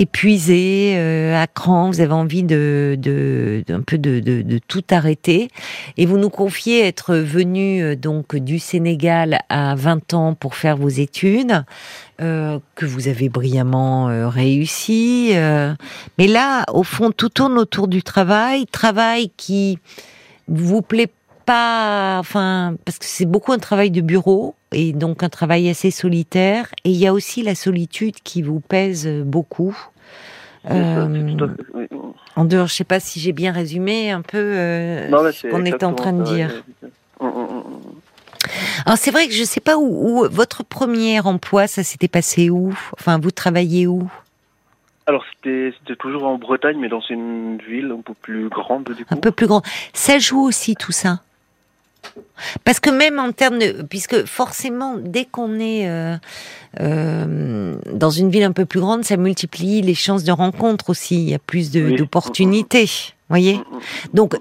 épuisé, 0.01 0.97
à 1.35 1.47
cran, 1.47 1.91
vous 1.91 2.01
avez 2.01 2.13
envie 2.13 2.43
de, 2.43 2.97
de, 2.99 3.63
un 3.69 3.83
peu 3.83 3.99
de, 3.99 4.21
de, 4.21 4.43
de, 4.43 4.59
tout 4.59 4.83
arrêter, 4.91 5.49
et 5.97 6.07
vous 6.07 6.19
nous 6.19 6.31
confiez 6.31 6.87
être 6.87 7.15
venu 7.15 7.97
donc 7.97 8.37
du 8.37 8.59
Sénégal 8.59 9.41
à 9.49 9.75
20 9.75 10.15
ans 10.15 10.35
pour 10.35 10.55
faire 10.55 10.77
vos 10.77 10.89
études, 10.89 11.65
euh, 12.21 12.59
que 12.75 12.85
vous 12.85 13.09
avez 13.09 13.31
brillamment 13.31 14.11
euh, 14.11 14.29
réussi. 14.29 15.31
Euh. 15.33 15.73
mais 16.19 16.27
là, 16.27 16.67
au 16.71 16.83
fond, 16.83 17.13
tout 17.13 17.31
tourne 17.31 17.57
autour 17.57 17.89
du 17.89 18.03
travail, 18.03 18.67
travail 18.67 19.31
qui 19.39 19.79
vous 20.47 20.83
plaît 20.83 21.11
pas, 21.47 22.19
enfin, 22.19 22.77
parce 22.85 22.99
que 22.99 23.07
c'est 23.07 23.25
beaucoup 23.25 23.53
un 23.53 23.59
travail 23.59 23.91
de 23.91 24.03
bureau 24.03 24.55
et 24.73 24.93
donc 24.93 25.23
un 25.23 25.31
travail 25.31 25.71
assez 25.71 25.91
solitaire. 25.91 26.69
Et 26.85 26.91
il 26.91 26.97
y 26.97 27.07
a 27.07 27.15
aussi 27.15 27.43
la 27.43 27.55
solitude 27.55 28.17
qui 28.23 28.43
vous 28.43 28.61
pèse 28.61 29.09
beaucoup. 29.25 29.75
En 30.69 32.45
dehors, 32.45 32.67
je 32.67 32.75
sais 32.75 32.85
pas 32.85 33.01
si 33.01 33.21
j'ai 33.21 33.33
bien 33.33 33.53
résumé 33.53 34.11
un 34.11 34.23
peu 34.23 34.39
ce 34.39 35.51
qu'on 35.51 35.65
était 35.65 35.85
en 35.85 35.95
train 35.95 36.13
de 36.13 36.23
dire. 36.23 36.63
Alors 38.87 38.97
c'est 38.97 39.11
vrai 39.11 39.27
que 39.27 39.35
je 39.35 39.41
ne 39.41 39.47
sais 39.47 39.61
pas 39.61 39.77
où, 39.77 40.27
votre 40.31 40.65
premier 40.65 41.21
emploi, 41.21 41.67
ça 41.67 41.83
s'était 41.83 42.09
passé 42.09 42.51
où? 42.51 42.75
Enfin, 42.99 43.19
vous 43.19 43.31
travaillez 43.31 43.87
où? 43.87 44.11
Alors 45.07 45.25
c'était 45.43 45.97
toujours 45.99 46.25
en 46.25 46.39
Bretagne, 46.39 46.79
mais 46.79 46.89
dans 46.89 47.01
une 47.01 47.59
ville 47.59 47.93
un 47.99 48.01
peu 48.01 48.15
plus 48.15 48.49
grande 48.49 48.85
du 48.85 49.05
coup. 49.05 49.15
Un 49.15 49.17
peu 49.19 49.31
plus 49.31 49.47
grande. 49.47 49.65
Ça 49.93 50.19
joue 50.19 50.41
aussi 50.41 50.77
tout 50.77 50.93
ça? 50.93 51.21
Parce 52.65 52.81
que 52.81 52.91
même 52.91 53.19
en 53.19 53.33
termes 53.33 53.59
de, 53.59 53.83
puisque 53.83 54.25
forcément, 54.25 54.97
dès 54.99 55.25
qu'on 55.25 55.59
est 55.61 55.89
euh, 55.89 56.17
euh, 56.81 57.77
dans 57.93 58.11
une 58.11 58.31
ville 58.31 58.43
un 58.45 58.53
peu 58.53 58.65
plus 58.65 58.81
grande, 58.81 59.05
ça 59.05 59.17
multiplie 59.17 59.83
les 59.83 59.95
chances 59.95 60.25
de 60.25 60.33
rencontre 60.33 60.91
aussi. 60.91 61.17
Il 61.17 61.31
y 61.31 61.35
a 61.35 61.39
plus 61.39 61.71
d'opportunités, 61.71 62.91
voyez? 63.29 63.55
Mm, 63.55 63.59
mm, 63.59 63.77
mm. 63.77 63.81
Donc 64.15 64.37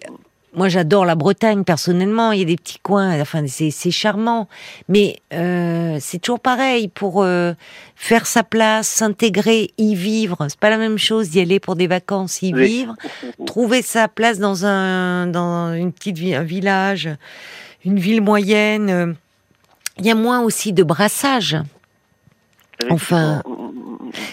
moi, 0.54 0.68
j'adore 0.68 1.06
la 1.06 1.16
Bretagne 1.16 1.64
personnellement. 1.64 2.32
Il 2.32 2.40
y 2.40 2.42
a 2.42 2.46
des 2.46 2.56
petits 2.56 2.80
coins, 2.80 3.20
enfin, 3.22 3.44
c'est 3.48 3.92
charmant. 3.92 4.48
Mais 4.88 5.20
euh, 5.34 5.98
c'est 6.00 6.20
toujours 6.20 6.40
pareil 6.40 6.88
pour 6.88 7.22
euh, 7.24 7.54
faire 7.96 8.26
sa 8.26 8.44
place, 8.44 8.88
s'intégrer, 8.88 9.72
y 9.78 9.96
vivre. 9.96 10.38
C'est 10.50 10.60
pas 10.60 10.70
la 10.70 10.78
même 10.78 10.98
chose 10.98 11.30
d'y 11.30 11.40
aller 11.40 11.60
pour 11.60 11.76
des 11.76 11.88
vacances, 11.88 12.42
y 12.42 12.54
vivre, 12.54 12.96
trouver 13.46 13.82
sa 13.82 14.08
place 14.08 14.40
dans 14.40 14.66
un 14.66 15.28
dans 15.28 15.74
une 15.74 15.92
petite 15.92 16.20
un 16.34 16.44
village, 16.44 17.10
une 17.86 18.00
ville 18.00 18.22
moyenne, 18.22 19.16
il 20.00 20.06
y 20.06 20.12
a 20.12 20.16
moins 20.16 20.42
aussi 20.42 20.74
de 20.74 20.84
brassage. 20.84 21.58
Enfin, 22.90 23.44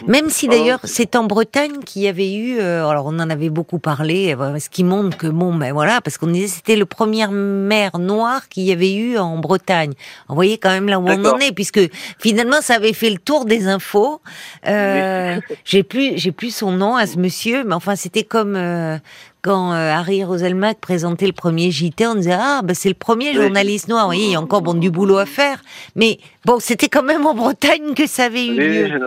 même 0.06 0.30
si 0.30 0.48
d'ailleurs 0.48 0.80
c'est 0.84 1.16
en 1.16 1.24
Bretagne 1.24 1.80
qu'il 1.84 2.02
y 2.02 2.08
avait 2.08 2.34
eu, 2.34 2.58
euh, 2.58 2.86
alors 2.86 3.06
on 3.06 3.18
en 3.18 3.30
avait 3.30 3.50
beaucoup 3.50 3.78
parlé, 3.78 4.34
euh, 4.38 4.58
ce 4.58 4.68
qui 4.68 4.84
montre 4.84 5.16
que 5.16 5.26
bon, 5.26 5.54
ben 5.54 5.72
voilà, 5.72 6.00
parce 6.00 6.18
qu'on 6.18 6.28
disait 6.28 6.48
c'était 6.48 6.76
le 6.76 6.86
premier 6.86 7.26
maire 7.28 7.98
noir 7.98 8.48
qu'il 8.48 8.64
y 8.64 8.72
avait 8.72 8.94
eu 8.94 9.18
en 9.18 9.38
Bretagne. 9.38 9.92
Vous 10.28 10.34
voyez 10.34 10.58
quand 10.58 10.70
même 10.70 10.88
là 10.88 10.98
où 10.98 11.08
on 11.08 11.24
en 11.24 11.38
est, 11.38 11.52
puisque 11.52 11.80
finalement 12.18 12.60
ça 12.60 12.74
avait 12.74 12.92
fait 12.92 13.10
le 13.10 13.18
tour 13.18 13.44
des 13.44 13.66
infos. 13.66 14.20
Euh, 14.66 15.40
j'ai 15.64 15.82
plus, 15.82 16.12
j'ai 16.16 16.32
plus 16.32 16.54
son 16.54 16.72
nom 16.72 16.96
à 16.96 17.06
ce 17.06 17.18
monsieur, 17.18 17.64
mais 17.64 17.74
enfin 17.74 17.96
c'était 17.96 18.24
comme 18.24 18.56
quand 19.46 19.72
euh, 19.72 19.92
Harry 19.92 20.24
Roselmack 20.24 20.80
présentait 20.80 21.28
le 21.28 21.32
premier 21.32 21.70
JT, 21.70 22.04
on 22.08 22.16
disait 22.16 22.36
ah 22.36 22.62
ben 22.64 22.74
c'est 22.74 22.88
le 22.88 22.96
premier 22.96 23.32
journaliste 23.32 23.86
noir. 23.86 24.08
Oui, 24.08 24.18
il 24.20 24.30
y 24.32 24.34
a 24.34 24.40
encore 24.40 24.60
bon 24.60 24.74
du 24.74 24.90
boulot 24.90 25.18
à 25.18 25.24
faire, 25.24 25.62
mais 25.94 26.18
bon 26.44 26.58
c'était 26.58 26.88
quand 26.88 27.04
même 27.04 27.24
en 27.26 27.34
Bretagne 27.34 27.94
que 27.94 28.08
ça 28.08 28.24
avait 28.24 28.46
eu 28.46 28.56
lieu. 28.56 29.00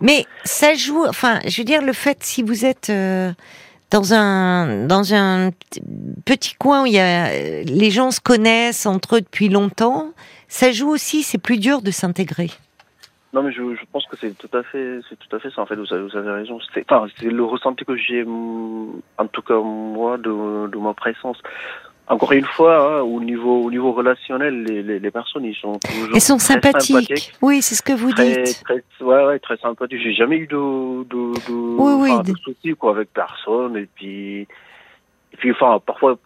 Mais 0.00 0.26
ça 0.44 0.74
joue. 0.74 1.04
Enfin, 1.08 1.40
je 1.44 1.56
veux 1.58 1.64
dire 1.64 1.82
le 1.82 1.92
fait 1.92 2.18
si 2.20 2.44
vous 2.44 2.64
êtes 2.64 2.88
euh, 2.88 3.32
dans 3.90 4.14
un 4.14 4.86
dans 4.86 5.12
un 5.12 5.50
petit 6.24 6.54
coin 6.54 6.84
où 6.84 6.86
il 6.86 6.92
y 6.92 7.00
a 7.00 7.62
les 7.64 7.90
gens 7.90 8.12
se 8.12 8.20
connaissent 8.20 8.86
entre 8.86 9.16
eux 9.16 9.20
depuis 9.22 9.48
longtemps, 9.48 10.12
ça 10.46 10.70
joue 10.70 10.88
aussi. 10.88 11.24
C'est 11.24 11.38
plus 11.38 11.58
dur 11.58 11.82
de 11.82 11.90
s'intégrer. 11.90 12.52
Non, 13.36 13.42
mais 13.42 13.52
je, 13.52 13.74
je 13.74 13.84
pense 13.92 14.06
que 14.06 14.16
c'est 14.16 14.32
tout 14.38 14.56
à 14.56 14.62
fait, 14.62 15.00
c'est 15.10 15.18
tout 15.18 15.36
à 15.36 15.38
fait 15.38 15.50
ça. 15.50 15.60
En 15.60 15.66
fait, 15.66 15.76
vous 15.76 15.92
avez, 15.92 16.02
vous 16.02 16.16
avez 16.16 16.30
raison. 16.30 16.58
C'est, 16.72 16.90
enfin, 16.90 17.06
c'est 17.20 17.28
le 17.28 17.44
ressenti 17.44 17.84
que 17.84 17.94
j'ai, 17.94 18.24
mm, 18.24 19.02
en 19.18 19.26
tout 19.26 19.42
cas 19.42 19.58
moi, 19.58 20.16
de, 20.16 20.68
de 20.68 20.78
ma 20.78 20.94
présence. 20.94 21.36
Encore 22.08 22.32
une 22.32 22.46
fois, 22.46 22.78
hein, 22.78 23.00
au 23.02 23.20
niveau 23.20 23.64
au 23.64 23.70
niveau 23.70 23.92
relationnel, 23.92 24.62
les, 24.62 24.82
les, 24.82 24.98
les, 24.98 25.10
personnes 25.10 25.44
ils 25.44 25.54
sont 25.54 25.78
toujours 25.78 26.14
Elles 26.14 26.20
sont 26.22 26.38
sympathiques. 26.38 27.34
Oui, 27.42 27.60
c'est 27.60 27.74
ce 27.74 27.82
que 27.82 27.92
vous 27.92 28.10
dites. 28.14 28.64
Très, 28.64 28.82
ouais, 29.02 29.24
ouais, 29.26 29.38
très 29.38 29.58
sympathiques. 29.58 30.00
J'ai 30.02 30.14
jamais 30.14 30.36
eu 30.38 30.46
de 30.46 31.04
de, 31.04 31.34
de, 31.46 31.52
oui, 31.52 31.92
oui, 31.98 32.22
de... 32.22 32.34
soucis 32.38 32.74
quoi 32.74 32.92
avec 32.92 33.12
personne. 33.12 33.76
Et 33.76 33.88
puis 33.96 34.46
et 35.32 35.36
puis 35.36 35.50
enfin 35.50 35.78
parfois 35.84 36.16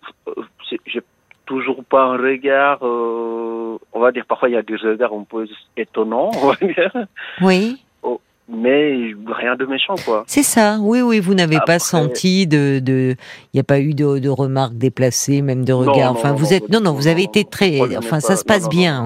j'ai 0.86 1.00
toujours 1.50 1.82
pas 1.82 2.04
un 2.04 2.16
regard, 2.16 2.78
euh, 2.82 3.76
on 3.92 3.98
va 3.98 4.12
dire 4.12 4.24
parfois 4.24 4.48
il 4.48 4.52
y 4.52 4.56
a 4.56 4.62
des 4.62 4.76
regards 4.76 5.12
un 5.12 5.26
peu 5.28 5.48
étonnants, 5.76 6.30
on 6.40 6.46
va 6.46 6.54
dire. 6.62 7.06
Oui. 7.40 7.82
Oh, 8.04 8.20
mais 8.48 9.12
rien 9.26 9.56
de 9.56 9.66
méchant, 9.66 9.96
quoi. 10.04 10.22
C'est 10.28 10.44
ça, 10.44 10.78
oui, 10.80 11.00
oui, 11.00 11.18
vous 11.18 11.34
n'avez 11.34 11.58
pas 11.66 11.80
senti 11.80 12.46
de, 12.46 12.78
de, 12.78 13.16
il 13.52 13.56
n'y 13.56 13.60
a 13.60 13.64
pas 13.64 13.80
eu 13.80 13.94
de, 13.94 14.20
de, 14.20 14.28
remarques 14.28 14.74
déplacées, 14.74 15.42
même 15.42 15.64
de 15.64 15.72
regards. 15.72 16.12
enfin, 16.12 16.32
vous 16.32 16.54
êtes, 16.54 16.68
non, 16.68 16.80
non, 16.80 16.92
vous 16.92 17.08
avez 17.08 17.24
été 17.24 17.44
très, 17.44 17.80
enfin, 17.96 18.20
ça 18.20 18.36
se 18.36 18.44
passe 18.44 18.68
bien. 18.68 19.04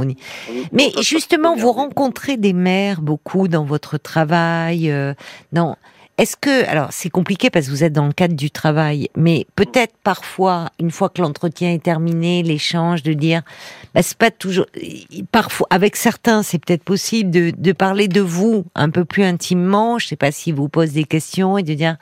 Mais 0.70 0.92
justement, 1.00 1.57
vous 1.57 1.72
rencontrez 1.72 2.37
des 2.37 2.52
mères 2.52 3.00
beaucoup 3.00 3.48
dans 3.48 3.64
votre 3.64 3.96
travail, 3.96 4.90
euh, 4.90 5.14
non. 5.54 5.76
Est-ce 6.16 6.37
que, 6.37 6.64
alors 6.68 6.92
c'est 6.92 7.11
compliqué 7.11 7.50
parce 7.50 7.66
que 7.66 7.70
vous 7.72 7.83
êtes 7.83 7.92
dans 7.92 8.07
le 8.07 8.12
cadre 8.12 8.37
du 8.37 8.50
travail, 8.50 9.09
mais 9.16 9.46
peut-être 9.57 9.94
parfois, 10.05 10.70
une 10.79 10.92
fois 10.92 11.09
que 11.09 11.20
l'entretien 11.20 11.72
est 11.72 11.83
terminé, 11.83 12.44
l'échange, 12.44 13.03
de 13.03 13.14
dire, 13.14 13.42
bah, 13.94 14.03
c'est 14.03 14.16
pas 14.16 14.31
toujours, 14.31 14.66
parfois, 15.33 15.66
avec 15.70 15.96
certains, 15.96 16.44
c'est 16.44 16.64
peut-être 16.64 16.85
possible 16.85 17.31
de, 17.31 17.53
de 17.57 17.72
parler 17.72 18.07
de 18.07 18.20
vous 18.20 18.64
un 18.77 18.90
peu 18.90 19.05
plus 19.05 19.24
intimement. 19.24 19.98
Je 19.98 20.07
sais 20.07 20.16
pas 20.16 20.31
si 20.31 20.53
vous 20.53 20.68
posez 20.68 20.92
des 20.92 21.05
questions 21.05 21.59
et 21.59 21.64
de 21.64 21.74
dire, 21.74 21.96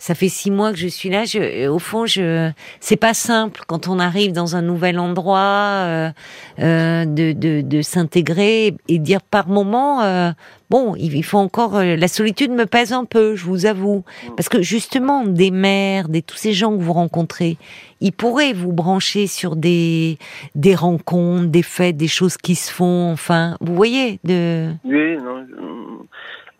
ça 0.00 0.14
fait 0.14 0.30
six 0.30 0.50
mois 0.50 0.72
que 0.72 0.78
je 0.78 0.88
suis 0.88 1.10
là. 1.10 1.24
Je, 1.24 1.68
au 1.68 1.78
fond, 1.78 2.06
je, 2.06 2.50
c'est 2.80 2.96
pas 2.96 3.12
simple 3.12 3.60
quand 3.66 3.86
on 3.86 3.98
arrive 3.98 4.32
dans 4.32 4.56
un 4.56 4.62
nouvel 4.62 4.98
endroit 4.98 5.38
euh, 5.38 6.10
euh, 6.58 7.04
de, 7.04 7.32
de, 7.32 7.60
de 7.60 7.82
s'intégrer 7.82 8.74
et 8.88 8.98
dire 8.98 9.20
par 9.20 9.46
moment, 9.48 10.00
euh, 10.02 10.32
bon, 10.70 10.96
il 10.96 11.22
faut 11.22 11.36
encore 11.36 11.76
euh, 11.76 11.96
la 11.96 12.08
solitude 12.08 12.50
me 12.50 12.64
pèse 12.64 12.94
un 12.94 13.04
peu, 13.04 13.36
je 13.36 13.44
vous 13.44 13.66
avoue, 13.66 14.02
parce 14.38 14.48
que 14.48 14.62
justement 14.62 15.24
des 15.24 15.50
mères, 15.50 16.08
des 16.08 16.22
tous 16.22 16.36
ces 16.36 16.54
gens 16.54 16.74
que 16.74 16.82
vous 16.82 16.94
rencontrez, 16.94 17.58
ils 18.00 18.12
pourraient 18.12 18.54
vous 18.54 18.72
brancher 18.72 19.26
sur 19.26 19.54
des 19.54 20.16
des 20.54 20.74
rencontres, 20.74 21.48
des 21.48 21.62
fêtes, 21.62 21.98
des 21.98 22.08
choses 22.08 22.38
qui 22.38 22.54
se 22.54 22.72
font. 22.72 23.12
Enfin, 23.12 23.58
vous 23.60 23.74
voyez 23.74 24.18
de. 24.24 24.70
Oui, 24.84 25.16
non, 25.18 25.44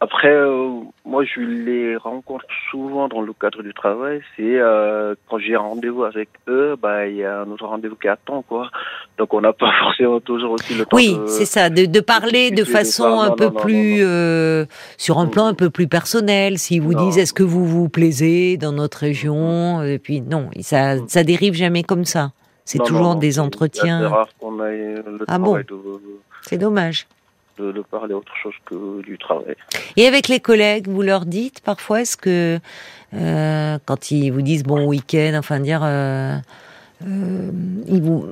après, 0.02 0.32
euh, 0.32 0.80
moi, 1.04 1.24
je 1.24 1.40
les 1.40 1.94
rencontre 1.94 2.46
souvent 2.70 3.06
dans 3.06 3.20
le 3.20 3.34
cadre 3.34 3.62
du 3.62 3.74
travail. 3.74 4.22
C'est 4.34 4.58
euh, 4.58 5.14
quand 5.28 5.38
j'ai 5.38 5.54
un 5.54 5.60
rendez-vous 5.60 6.04
avec 6.04 6.30
eux, 6.48 6.74
bah 6.80 7.06
il 7.06 7.16
y 7.16 7.24
a 7.24 7.40
un 7.40 7.50
autre 7.50 7.66
rendez-vous 7.66 7.96
qui 7.96 8.08
attend, 8.08 8.40
quoi. 8.40 8.70
Donc 9.18 9.34
on 9.34 9.42
n'a 9.42 9.52
pas 9.52 9.70
forcément 9.82 10.18
toujours 10.20 10.52
aussi 10.52 10.74
le 10.74 10.86
temps. 10.86 10.96
Oui, 10.96 11.18
c'est 11.26 11.44
ça, 11.44 11.68
de, 11.68 11.84
de 11.84 12.00
parler 12.00 12.50
de 12.50 12.64
façon 12.64 13.20
un 13.20 13.32
peu 13.32 13.50
plus 13.50 13.98
euh, 14.00 14.64
sur 14.96 15.18
un 15.18 15.26
plan 15.26 15.44
un 15.44 15.54
peu 15.54 15.68
plus 15.68 15.86
personnel. 15.86 16.58
Si 16.58 16.78
vous 16.78 16.94
disent 16.94 17.18
est-ce 17.18 17.34
que 17.34 17.42
vous 17.42 17.66
vous 17.66 17.90
plaisez 17.90 18.56
dans 18.56 18.72
notre 18.72 18.98
région, 19.00 19.82
et 19.82 19.98
puis 19.98 20.22
non, 20.22 20.48
ça 20.62 20.96
ça 21.08 21.24
dérive 21.24 21.52
jamais 21.52 21.82
comme 21.82 22.06
ça. 22.06 22.32
C'est 22.64 22.82
toujours 22.82 23.16
des 23.16 23.38
entretiens. 23.38 24.00
C'est 24.00 24.06
rare 24.06 24.28
qu'on 24.38 24.64
ait 24.64 24.94
le 24.94 25.24
ah 25.28 25.38
bon 25.38 25.62
C'est 26.40 26.56
dommage 26.56 27.06
de, 27.60 27.82
parler 27.82 28.14
autre 28.14 28.32
chose 28.42 28.54
que 28.64 29.02
du 29.02 29.18
travail. 29.18 29.56
Et 29.96 30.06
avec 30.06 30.28
les 30.28 30.40
collègues, 30.40 30.88
vous 30.88 31.02
leur 31.02 31.26
dites 31.26 31.60
parfois, 31.60 32.02
est-ce 32.02 32.16
que 32.16 32.58
euh, 33.14 33.78
quand 33.84 34.10
ils 34.10 34.30
vous 34.30 34.42
disent 34.42 34.62
bon 34.62 34.86
week-end, 34.86 35.32
enfin 35.36 35.60
dire, 35.60 35.80
euh, 35.82 36.36
euh, 37.06 37.50
ils 37.88 38.02
vous 38.02 38.26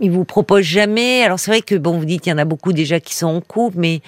ils 0.00 0.10
vous 0.10 0.24
proposent 0.24 0.64
jamais? 0.64 1.22
Alors 1.22 1.38
c'est 1.38 1.50
vrai 1.50 1.62
que 1.62 1.74
bon, 1.74 1.98
vous 1.98 2.04
dites 2.04 2.22
qu'il 2.22 2.30
y 2.30 2.34
en 2.34 2.38
a 2.38 2.44
beaucoup 2.44 2.72
déjà 2.72 3.00
qui 3.00 3.14
sont 3.14 3.26
en 3.26 3.40
couple, 3.40 3.78
mais 3.78 4.00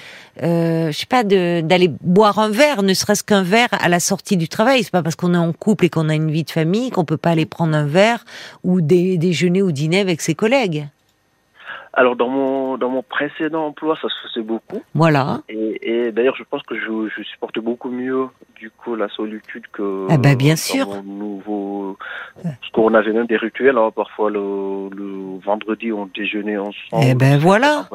euh, 0.43 0.91
je 0.91 0.99
sais 0.99 1.07
pas 1.07 1.25
d'aller 1.25 1.89
boire 2.01 2.39
un 2.39 2.51
verre, 2.51 2.83
ne 2.83 2.95
serait-ce 2.95 3.23
qu'un 3.23 3.43
verre 3.43 3.69
à 3.71 3.89
la 3.89 4.01
sortie 4.01 4.37
du 4.37 4.49
travail. 4.49 4.83
C'est 4.83 4.91
pas 4.91 5.03
parce 5.03 5.17
qu'on 5.17 5.35
est 5.35 5.39
en 5.39 5.53
couple 5.53 5.87
et 5.87 5.89
qu'on 5.89 6.09
a 6.09 6.15
une 6.15 6.31
vie 6.31 6.45
de 6.45 6.51
famille 6.51 6.91
qu'on 6.91 7.05
peut 7.05 7.17
pas 7.17 7.31
aller 7.31 7.47
prendre 7.47 7.77
un 7.77 7.87
verre 7.87 8.25
ou 8.65 8.81
déjeuner 8.81 9.63
ou 9.63 9.73
dîner 9.73 10.01
avec 10.01 10.21
ses 10.21 10.35
collègues. 10.35 10.89
Alors 11.99 12.15
dans 12.15 12.29
mon 12.29 12.77
dans 12.77 12.91
mon 12.91 13.03
précédent 13.03 13.69
emploi, 13.69 13.97
ça 13.97 14.09
se 14.09 14.29
faisait 14.29 14.45
beaucoup. 14.45 14.83
Voilà. 14.95 15.41
Et, 15.49 15.79
et 15.83 16.13
d'ailleurs, 16.13 16.37
je 16.37 16.45
pense 16.45 16.63
que 16.63 16.79
je, 16.79 17.09
je 17.09 17.23
supporte 17.23 17.59
beaucoup 17.59 17.89
mieux 17.89 18.27
du 18.55 18.71
coup 18.71 18.97
la 18.97 19.09
solitude 19.09 19.65
que 19.73 20.07
ah 20.11 20.19
bah 20.19 20.35
bien 20.35 20.57
sûr. 20.57 20.87
Mon 20.89 21.03
nouveau. 21.03 21.97
Parce 22.43 22.71
qu'on 22.73 22.93
avait 22.93 23.13
même 23.13 23.27
des 23.27 23.39
rituels. 23.39 23.79
Hein. 23.79 23.91
Parfois 23.97 24.31
le, 24.31 24.91
le 24.95 25.39
vendredi, 25.43 25.91
on 25.91 26.05
déjeunait 26.15 26.59
ensemble. 26.59 27.03
Eh 27.03 27.15
ben 27.15 27.39
voilà. 27.39 27.89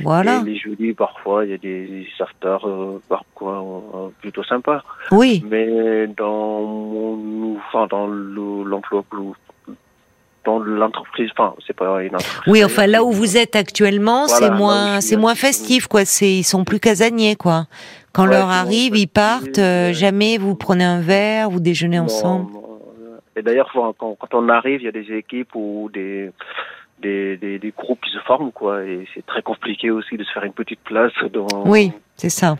Voilà. 0.00 0.40
Et 0.40 0.44
les 0.44 0.56
jeudis, 0.56 0.92
parfois, 0.92 1.44
il 1.44 1.50
y 1.50 1.54
a 1.54 1.58
des 1.58 2.06
afters 2.20 2.64
euh, 2.68 3.02
parfois 3.08 3.64
euh, 3.94 4.08
plutôt 4.20 4.44
sympas. 4.44 4.84
Oui. 5.10 5.44
Mais 5.50 6.06
dans 6.06 6.62
mon 6.62 7.56
enfin 7.56 7.88
dans 7.88 8.06
l'emploi 8.06 9.02
dans 10.44 10.58
l'entreprise. 10.58 11.30
Enfin, 11.36 11.54
c'est 11.66 11.76
pas 11.76 12.02
une 12.02 12.14
entreprise. 12.14 12.52
Oui, 12.52 12.64
enfin 12.64 12.86
là 12.86 13.04
où 13.04 13.12
vous 13.12 13.36
êtes 13.36 13.56
actuellement, 13.56 14.26
c'est 14.26 14.50
moins, 14.50 15.00
c'est 15.00 15.16
moins 15.16 15.34
festif, 15.34 15.86
quoi. 15.86 16.04
C'est, 16.04 16.30
ils 16.30 16.44
sont 16.44 16.64
plus 16.64 16.80
casaniers, 16.80 17.36
quoi. 17.36 17.66
Quand 18.12 18.26
l'heure 18.26 18.50
arrive, 18.50 18.96
ils 18.96 19.06
partent. 19.06 19.58
Euh, 19.58 19.92
jamais 19.92 20.38
vous 20.38 20.54
prenez 20.54 20.84
un 20.84 21.00
verre, 21.00 21.50
vous 21.50 21.60
déjeunez 21.60 21.98
ensemble. 21.98 22.52
Et 23.36 23.42
d'ailleurs, 23.42 23.70
quand, 23.72 23.94
quand, 23.94 24.34
on 24.34 24.48
arrive, 24.48 24.80
il 24.80 24.84
y 24.84 24.88
a 24.88 24.92
des 24.92 25.12
équipes 25.12 25.54
ou 25.54 25.88
des 25.92 26.30
des, 27.00 27.38
des, 27.38 27.58
des 27.58 27.70
groupes 27.70 28.00
qui 28.04 28.10
se 28.10 28.18
forment, 28.26 28.52
quoi. 28.52 28.84
Et 28.84 29.06
c'est 29.14 29.24
très 29.24 29.42
compliqué 29.42 29.90
aussi 29.90 30.16
de 30.16 30.24
se 30.24 30.32
faire 30.32 30.44
une 30.44 30.52
petite 30.52 30.80
place 30.80 31.12
dans. 31.32 31.64
Oui, 31.64 31.92
c'est 32.16 32.28
ça. 32.30 32.56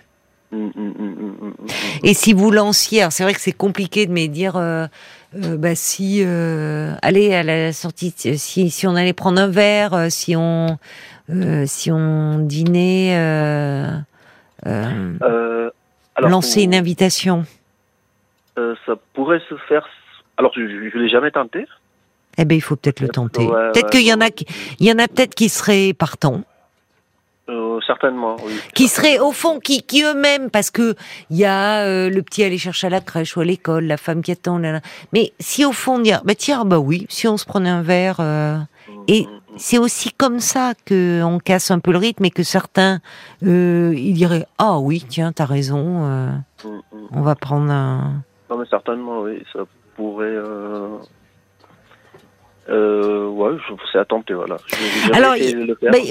Hum, 0.53 0.73
hum, 0.75 0.95
hum, 0.99 1.55
et 2.03 2.13
si 2.13 2.33
vous 2.33 2.51
lanciez, 2.51 3.07
c'est 3.11 3.23
vrai 3.23 3.35
que 3.35 3.41
c'est 3.41 3.53
compliqué 3.53 4.07
de 4.07 4.13
me 4.13 4.27
dire. 4.27 4.57
Euh, 4.57 4.87
euh, 5.37 5.57
bah, 5.57 5.77
si 5.77 6.23
euh, 6.25 6.93
allez 7.03 7.33
à 7.35 7.45
la 7.45 7.73
sortie 7.73 8.13
si 8.17 8.69
si 8.71 8.87
on 8.89 8.97
allait 8.97 9.13
prendre 9.13 9.41
un 9.41 9.47
verre 9.47 9.95
euh, 9.95 10.09
si 10.09 10.35
on 10.35 10.79
euh, 11.31 11.65
si 11.67 11.93
on 11.93 12.39
dînait 12.39 13.15
lancer 16.19 16.63
une 16.63 16.75
invitation. 16.75 17.45
Ça 18.57 18.95
pourrait 19.15 19.41
se 19.49 19.55
faire 19.69 19.89
alors 20.37 20.53
je, 20.55 20.63
je, 20.63 20.99
l'ai 20.99 21.09
jamais 21.09 21.31
tenté. 21.31 21.67
Eh 22.37 22.45
ben 22.45 22.57
il 22.57 22.61
faut 22.61 22.77
peut-être 22.77 23.01
le 23.01 23.09
tenter. 23.09 23.47
peut-être 23.47 23.91
qu'il 23.91 24.07
y 24.07 24.13
en 24.13 24.21
a 24.21 24.29
il 24.81 24.87
y 24.87 24.93
en 24.93 24.99
a 24.99 25.07
peut-être 25.07 25.35
qui 25.35 25.49
seraient 25.49 25.93
partants 25.93 26.43
euh, 27.51 27.81
certainement, 27.87 28.37
oui. 28.45 28.53
Qui 28.75 28.89
seraient 28.89 29.19
au 29.19 29.33
fond, 29.33 29.59
qui, 29.59 29.83
qui 29.83 30.03
eux-mêmes, 30.03 30.51
parce 30.51 30.71
que 30.71 30.95
il 31.31 31.37
y 31.37 31.45
a 31.45 31.85
euh, 31.85 32.09
le 32.09 32.23
petit 32.23 32.45
aller 32.45 32.59
chercher 32.59 32.87
à 32.87 32.91
la 32.91 33.01
crèche 33.01 33.37
ou 33.37 33.41
à 33.41 33.45
l'école, 33.45 33.85
la 33.85 33.97
femme 33.97 34.23
qui 34.23 34.33
attend, 34.33 34.59
là, 34.59 34.73
là. 34.73 34.81
mais 35.13 35.33
si 35.41 35.65
au 35.65 35.73
fond 35.73 35.99
dire, 35.99 36.23
bah 36.25 36.35
tiens, 36.35 36.65
bah 36.65 36.79
oui, 36.79 37.07
si 37.09 37.27
on 37.27 37.37
se 37.37 37.45
prenait 37.45 37.71
un 37.71 37.83
verre, 37.83 38.19
euh, 38.21 38.57
et 39.09 39.27
c'est 39.57 39.79
aussi 39.79 40.13
comme 40.13 40.39
ça 40.39 40.75
que 40.85 41.23
on 41.23 41.39
casse 41.39 41.71
un 41.71 41.81
peu 41.81 41.93
le 41.93 41.99
rythme 41.99 42.25
et 42.25 42.31
que 42.31 42.43
certains, 42.43 43.01
ils 43.43 44.15
diraient, 44.15 44.47
ah 44.59 44.79
oui, 44.79 45.05
tiens, 45.09 45.33
t'as 45.33 45.47
raison, 45.47 46.41
on 47.13 47.23
va 47.23 47.35
prendre 47.35 47.71
un. 47.71 48.23
Non 48.49 48.59
mais 48.59 48.67
certainement, 48.71 49.23
oui, 49.23 49.43
ça 49.53 49.61
pourrait 49.97 50.37
euh, 52.69 53.27
ouais, 53.27 53.57
c'est 53.91 53.99
à 53.99 54.05
tenter, 54.05 54.35
voilà. 54.35 54.59
Alors, 55.13 55.35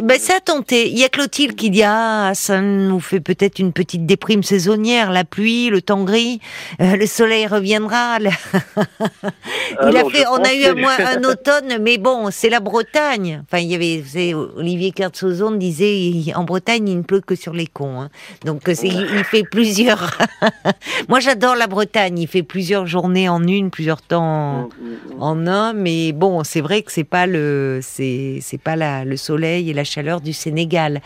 bah, 0.04 0.16
c'est 0.18 0.34
à 0.34 0.40
tenter. 0.40 0.90
Il 0.90 0.98
y 0.98 1.06
a 1.06 1.10
Clotilde 1.10 1.56
qui 1.56 1.70
dit 1.70 1.84
ah, 1.86 2.32
ça 2.34 2.60
nous 2.60 3.00
fait 3.00 3.20
peut-être 3.20 3.60
une 3.60 3.72
petite 3.72 4.06
déprime 4.06 4.44
saisonnière, 4.44 5.12
la 5.12 5.24
pluie, 5.24 5.70
le 5.70 5.82
temps 5.82 6.04
gris, 6.04 6.42
euh, 6.82 6.96
le 6.96 7.06
soleil 7.06 7.48
reviendra. 7.48 8.18
il 8.20 9.98
a 9.98 10.04
fait, 10.10 10.26
on 10.28 10.44
a 10.44 10.54
eu 10.54 10.66
un, 10.66 11.18
un, 11.18 11.24
automne, 11.24 11.78
mais 11.82 11.98
bon, 11.98 12.30
c'est 12.32 12.50
la 12.50 12.60
Bretagne. 12.60 13.44
Enfin, 13.46 13.62
il 13.62 13.68
y 13.68 13.76
avait, 13.76 14.34
Olivier 14.34 14.92
Kertzozon 14.92 15.52
disait 15.52 16.34
en 16.36 16.44
Bretagne, 16.44 16.90
il 16.90 16.98
ne 16.98 17.04
pleut 17.04 17.22
que 17.22 17.36
sur 17.36 17.54
les 17.54 17.68
cons. 17.68 18.02
Hein. 18.02 18.10
Donc, 18.44 18.64
il, 18.68 19.08
il, 19.18 19.24
fait 19.24 19.44
plusieurs. 19.50 20.18
Moi, 21.08 21.20
j'adore 21.20 21.56
la 21.56 21.68
Bretagne. 21.68 22.18
Il 22.20 22.28
fait 22.28 22.44
plusieurs 22.44 22.88
journées 22.88 23.30
en 23.30 23.44
une, 23.44 23.70
plusieurs 23.70 24.02
temps 24.02 24.64
mm, 24.64 24.66
mm, 24.66 25.16
mm. 25.16 25.22
en 25.22 25.48
un, 25.48 25.74
mais 25.74 26.12
bon 26.12 26.39
c'est 26.44 26.62
vrai 26.62 26.82
que 26.82 26.92
c'est 26.92 27.04
pas 27.04 27.26
le 27.26 27.80
c'est 27.82 28.42
pas 28.64 28.76
la, 28.76 29.06
le 29.06 29.18
soleil 29.18 29.70
et 29.70 29.74
la 29.74 29.84
chaleur 29.84 30.22
du 30.22 30.34
Sénégal. 30.34 31.02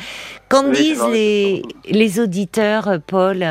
Qu'en 0.50 0.70
disent 0.70 1.06
les 1.12 1.62
les 1.90 2.20
auditeurs, 2.20 3.00
Paul? 3.06 3.46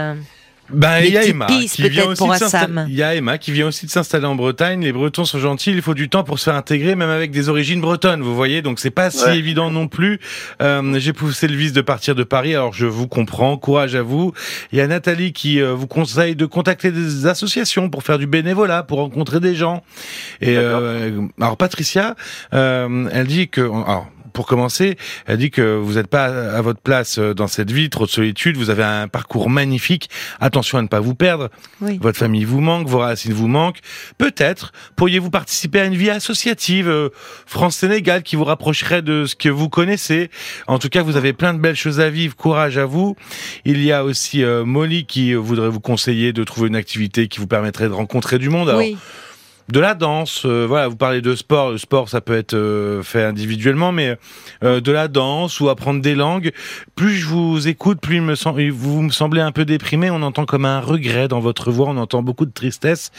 Ben, 0.73 1.01
il 1.05 1.13
y 1.13 1.19
a 1.19 1.25
Emma 1.25 1.47
qui 1.47 1.89
vient 1.89 2.07
aussi 2.07 2.23
de 2.23 2.89
Il 2.89 2.95
y 2.95 3.03
a 3.03 3.15
Emma 3.15 3.39
qui 3.39 3.53
vient 3.53 3.67
aussi 3.67 3.87
de 3.87 3.91
s'installer 3.91 4.27
en 4.27 4.35
Bretagne. 4.35 4.83
Les 4.83 4.93
Bretons 4.93 5.25
sont 5.25 5.39
gentils. 5.39 5.71
Il 5.71 5.83
faut 5.83 5.95
du 5.95 6.09
temps 6.09 6.25
pour 6.25 6.39
se 6.39 6.45
faire 6.45 6.55
intégrer, 6.55 6.95
même 6.95 7.11
avec 7.11 7.31
des 7.31 7.49
origines 7.49 7.81
bretonnes. 7.81 8.23
Vous 8.23 8.35
voyez, 8.35 8.63
donc 8.63 8.79
c'est 8.79 8.91
pas 8.91 9.11
si 9.11 9.29
évident 9.31 9.71
non 9.71 9.89
plus. 9.89 10.21
Euh, 10.61 10.99
J'ai 10.99 11.13
poussé 11.13 11.49
le 11.49 11.57
vice 11.57 11.73
de 11.73 11.81
partir 11.81 12.15
de 12.15 12.25
Paris. 12.25 12.55
Alors 12.55 12.73
je 12.73 12.87
vous 12.87 13.09
comprends. 13.09 13.57
Courage 13.57 13.95
à 13.95 14.03
vous. 14.03 14.33
Il 14.73 14.79
y 14.79 14.81
a 14.81 14.87
Nathalie 14.87 15.33
qui 15.33 15.61
euh, 15.61 15.75
vous 15.75 15.87
conseille 15.87 16.37
de 16.37 16.47
contacter 16.47 16.91
des 16.91 17.27
associations 17.27 17.91
pour 17.91 18.03
faire 18.03 18.19
du 18.19 18.27
bénévolat, 18.27 18.83
pour 18.83 18.99
rencontrer 18.99 19.41
des 19.41 19.55
gens. 19.55 19.83
Et 20.41 20.57
euh, 20.57 21.21
alors 21.41 21.57
Patricia, 21.57 22.17
euh, 22.55 23.09
elle 23.13 23.27
dit 23.27 23.49
que 23.49 23.61
alors 23.61 24.09
pour 24.33 24.47
commencer, 24.47 24.97
elle 25.27 25.39
dit 25.39 25.51
que 25.51 25.77
vous 25.77 25.95
n'êtes 25.95 26.07
pas 26.07 26.25
à 26.25 26.61
votre 26.61 26.81
place 26.81 27.19
euh, 27.19 27.35
dans 27.35 27.47
cette 27.47 27.71
vie, 27.71 27.91
trop 27.91 28.07
de 28.07 28.11
solitude, 28.11 28.57
vous 28.57 28.71
avez 28.71 28.85
un 28.85 29.09
parcours 29.09 29.51
magnifique, 29.51 30.11
attention 30.41 30.79
à 30.79 30.83
ne 30.83 30.89
pas 30.89 31.01
vous 31.01 31.15
perdre, 31.15 31.51
votre 31.81 32.19
famille 32.19 32.45
vous 32.45 32.61
manque, 32.61 32.89
vos 32.89 32.99
racines 32.99 33.33
vous 33.33 33.49
manquent, 33.49 33.81
peut-être 34.19 34.73
pourriez-vous 34.97 35.31
participer 35.31 35.81
à 35.81 35.85
une 35.85 35.95
vie 35.95 36.11
associative 36.11 36.89
euh, 36.89 37.09
France-Sénégal 37.47 38.23
qui 38.23 38.37
vous 38.37 38.45
rapprocherait 38.45 39.03
de 39.03 39.27
ce 39.27 39.35
que 39.35 39.49
vous 39.49 39.69
connaissez. 39.69 40.31
En 40.67 40.79
tout 40.79 40.89
cas, 40.89 41.03
vous 41.03 41.17
avez 41.17 41.33
plein 41.33 41.55
de 41.55 41.59
belles 41.59 41.77
choses 41.77 42.01
à 42.01 42.11
vivre, 42.11 42.37
courage 42.37 42.79
à 42.79 42.85
vous. 42.85 43.17
Il 43.65 43.83
y 43.83 43.93
a 43.93 44.05
aussi 44.05 44.43
euh, 44.43 44.65
Molly 44.65 45.07
qui 45.07 45.35
voudrait 45.35 45.69
vous 45.69 45.81
conseiller 45.81 46.33
de 46.33 46.45
trouver 46.45 46.69
une 46.69 46.77
activité 46.77 47.29
qui 47.29 47.39
vous 47.39 47.47
permettrait 47.47 47.89
de 47.89 47.95
rencontrer 47.95 48.39
du 48.39 48.49
monde. 48.49 48.73
oui 48.77 48.97
de 49.73 49.81
la 49.81 49.95
danse. 49.95 50.43
Euh, 50.45 50.67
voilà, 50.69 50.87
vous 50.87 50.97
parlez 50.97 51.21
de 51.21 51.35
sport. 51.35 51.73
Le 51.73 51.79
sport, 51.79 52.09
ça 52.09 52.21
peut 52.21 52.37
être 52.37 52.55
euh, 52.55 53.03
fait 53.03 53.25
individuellement, 53.25 53.91
mais 53.91 54.17
euh, 54.63 54.81
de 54.81 54.93
la 54.93 55.09
danse 55.09 55.59
ou 55.61 55.69
apprendre 55.71 56.01
des 56.01 56.15
langues. 56.15 56.53
Plus 56.95 57.15
je 57.15 57.27
vous 57.27 57.67
écoute, 57.67 58.01
plus 58.01 58.17
il 58.17 58.23
me 58.23 58.35
semble, 58.35 58.69
vous 58.69 59.03
me 59.03 59.11
semblez 59.11 59.41
un 59.41 59.51
peu 59.51 59.65
déprimé. 59.65 60.11
On 60.11 60.23
entend 60.23 60.45
comme 60.45 60.67
un 60.67 60.81
regret 60.81 61.27
dans 61.27 61.41
votre 61.41 61.73
voix. 61.73 61.89
On 61.89 61.97
entend 61.97 62.23
beaucoup 62.23 62.47
de 62.47 62.53
tristesse. 62.53 63.11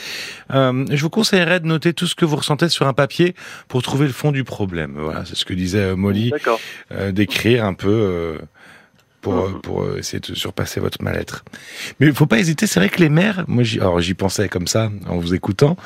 je 0.51 1.01
vous 1.01 1.09
conseillerais 1.09 1.59
de 1.59 1.65
noter 1.65 1.93
tout 1.93 2.07
ce 2.07 2.15
que 2.15 2.23
vous 2.23 2.37
ressentez 2.37 2.69
sur 2.69 2.87
un 2.87 2.93
papier 2.93 3.33
pour 3.67 3.81
trouver 3.81 4.05
le 4.05 4.13
fond 4.13 4.31
du 4.31 4.43
problème. 4.43 4.93
Voilà, 4.95 5.25
c'est 5.25 5.35
ce 5.35 5.45
que 5.45 5.53
disait 5.53 5.95
Molly. 5.95 6.31
D'écrire 7.11 7.65
un 7.65 7.73
peu 7.73 8.37
pour, 9.21 9.49
mmh. 9.49 9.61
pour 9.61 9.97
essayer 9.97 10.19
de 10.19 10.35
surpasser 10.35 10.79
votre 10.79 11.01
mal-être. 11.01 11.43
Mais 11.99 12.07
il 12.07 12.13
faut 12.13 12.27
pas 12.27 12.37
hésiter, 12.37 12.67
c'est 12.67 12.79
vrai 12.79 12.89
que 12.89 12.99
les 12.99 13.09
mères, 13.09 13.43
moi 13.47 13.63
j'y 13.63 14.13
pensais 14.13 14.49
comme 14.49 14.67
ça 14.67 14.91
en 15.07 15.17
vous 15.17 15.33
écoutant, 15.33 15.77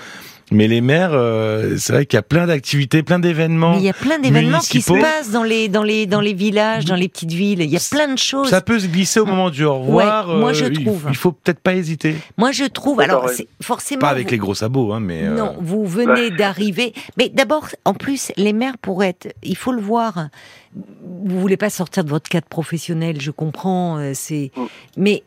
mais 0.50 0.68
les 0.68 0.80
maires, 0.80 1.12
euh, 1.12 1.76
c'est 1.78 1.92
vrai 1.92 2.06
qu'il 2.06 2.16
y 2.16 2.20
a 2.20 2.24
plein 2.24 2.48
d'activités, 2.48 3.04
plein 3.04 3.20
d'événements. 3.20 3.76
Il 3.78 3.84
y 3.84 3.90
a 3.90 3.94
plein 3.94 4.18
d'événements 4.18 4.60
qui 4.60 4.82
se 4.82 4.94
passent 4.94 5.32
dans 5.32 5.44
les 5.44 5.68
dans 5.68 5.84
les 5.84 6.06
dans 6.06 6.22
les 6.22 6.34
villages, 6.34 6.86
dans 6.86 6.96
les 6.96 7.10
petites 7.10 7.34
villes. 7.34 7.62
Il 7.62 7.70
y 7.70 7.76
a 7.76 7.90
plein 7.92 8.08
de 8.08 8.18
choses. 8.18 8.50
Ça 8.50 8.62
peut 8.62 8.80
se 8.80 8.88
glisser 8.88 9.20
au 9.20 9.26
moment 9.26 9.50
du 9.50 9.66
au 9.66 9.80
revoir. 9.80 10.28
moi 10.38 10.54
je 10.54 10.66
euh, 10.66 10.74
trouve. 10.74 11.06
Il 11.10 11.18
faut 11.18 11.34
peut-être 11.34 11.60
pas 11.60 11.76
hésiter. 11.76 12.16
Moi 12.38 12.54
je 12.54 12.64
trouve. 12.64 13.02
Alors 13.02 13.30
c'est 13.30 13.48
forcément. 13.62 14.00
Pas 14.00 14.10
avec 14.10 14.32
les 14.32 14.38
gros 14.38 14.56
sabots, 14.56 14.94
hein, 14.94 15.02
mais. 15.02 15.24
Euh, 15.24 15.36
non, 15.36 15.58
vous 15.60 15.86
venez 15.86 16.32
d'arriver. 16.32 16.94
Mais 17.18 17.28
d'abord, 17.28 17.68
en 17.84 17.94
plus, 17.94 18.32
les 18.38 18.54
maires 18.54 18.78
pourraient 18.78 19.10
être. 19.10 19.34
Il 19.44 19.58
faut 19.58 19.74
le 19.74 19.82
voir. 19.82 20.30
Vous 20.74 21.42
voulez 21.42 21.58
pas 21.58 21.70
sortir 21.70 22.06
de 22.06 22.10
votre 22.10 22.30
cadre 22.30 22.48
professionnel, 22.48 23.20
je 23.20 23.32
comprends. 23.32 24.14
C'est. 24.14 24.52
Mm. 24.56 24.62
Mais 24.96 25.24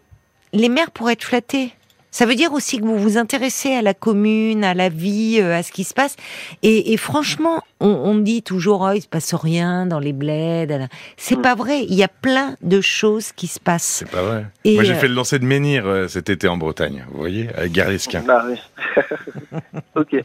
les 0.54 0.70
maires 0.70 0.90
pourraient 0.92 1.12
être 1.12 1.24
flattés. 1.24 1.72
Ça 2.10 2.26
veut 2.26 2.34
dire 2.34 2.52
aussi 2.52 2.78
que 2.78 2.84
vous 2.84 2.98
vous 2.98 3.18
intéressez 3.18 3.72
à 3.72 3.82
la 3.82 3.94
commune, 3.94 4.64
à 4.64 4.74
la 4.74 4.88
vie, 4.88 5.38
euh, 5.40 5.56
à 5.56 5.62
ce 5.62 5.72
qui 5.72 5.84
se 5.84 5.94
passe. 5.94 6.16
Et, 6.62 6.96
franchement, 6.96 7.62
on, 7.80 8.16
dit 8.16 8.42
toujours, 8.42 8.82
oh, 8.82 8.92
il 8.94 9.00
se 9.00 9.08
passe 9.08 9.34
rien 9.34 9.86
dans 9.86 10.00
les 10.00 10.12
bleds. 10.12 10.88
C'est 11.16 11.36
mm. 11.36 11.42
pas 11.42 11.54
vrai. 11.54 11.84
Il 11.84 11.94
y 11.94 12.02
a 12.02 12.08
plein 12.08 12.56
de 12.62 12.80
choses 12.80 13.32
qui 13.32 13.46
se 13.46 13.60
passent. 13.60 14.04
C'est 14.04 14.10
pas 14.10 14.22
vrai. 14.22 14.46
Moi, 14.64 14.84
j'ai 14.84 14.92
euh, 14.92 14.96
fait 14.96 15.08
le 15.08 15.14
lancer 15.14 15.38
de 15.38 15.44
Menhir 15.44 15.86
euh, 15.86 16.08
cet 16.08 16.30
été 16.30 16.48
en 16.48 16.56
Bretagne. 16.56 17.04
Vous 17.12 17.18
voyez, 17.18 17.48
avec 17.56 17.72
Garisquin. 17.72 18.22
Bah 18.26 18.44
oui. 18.48 18.58
ok. 19.94 20.24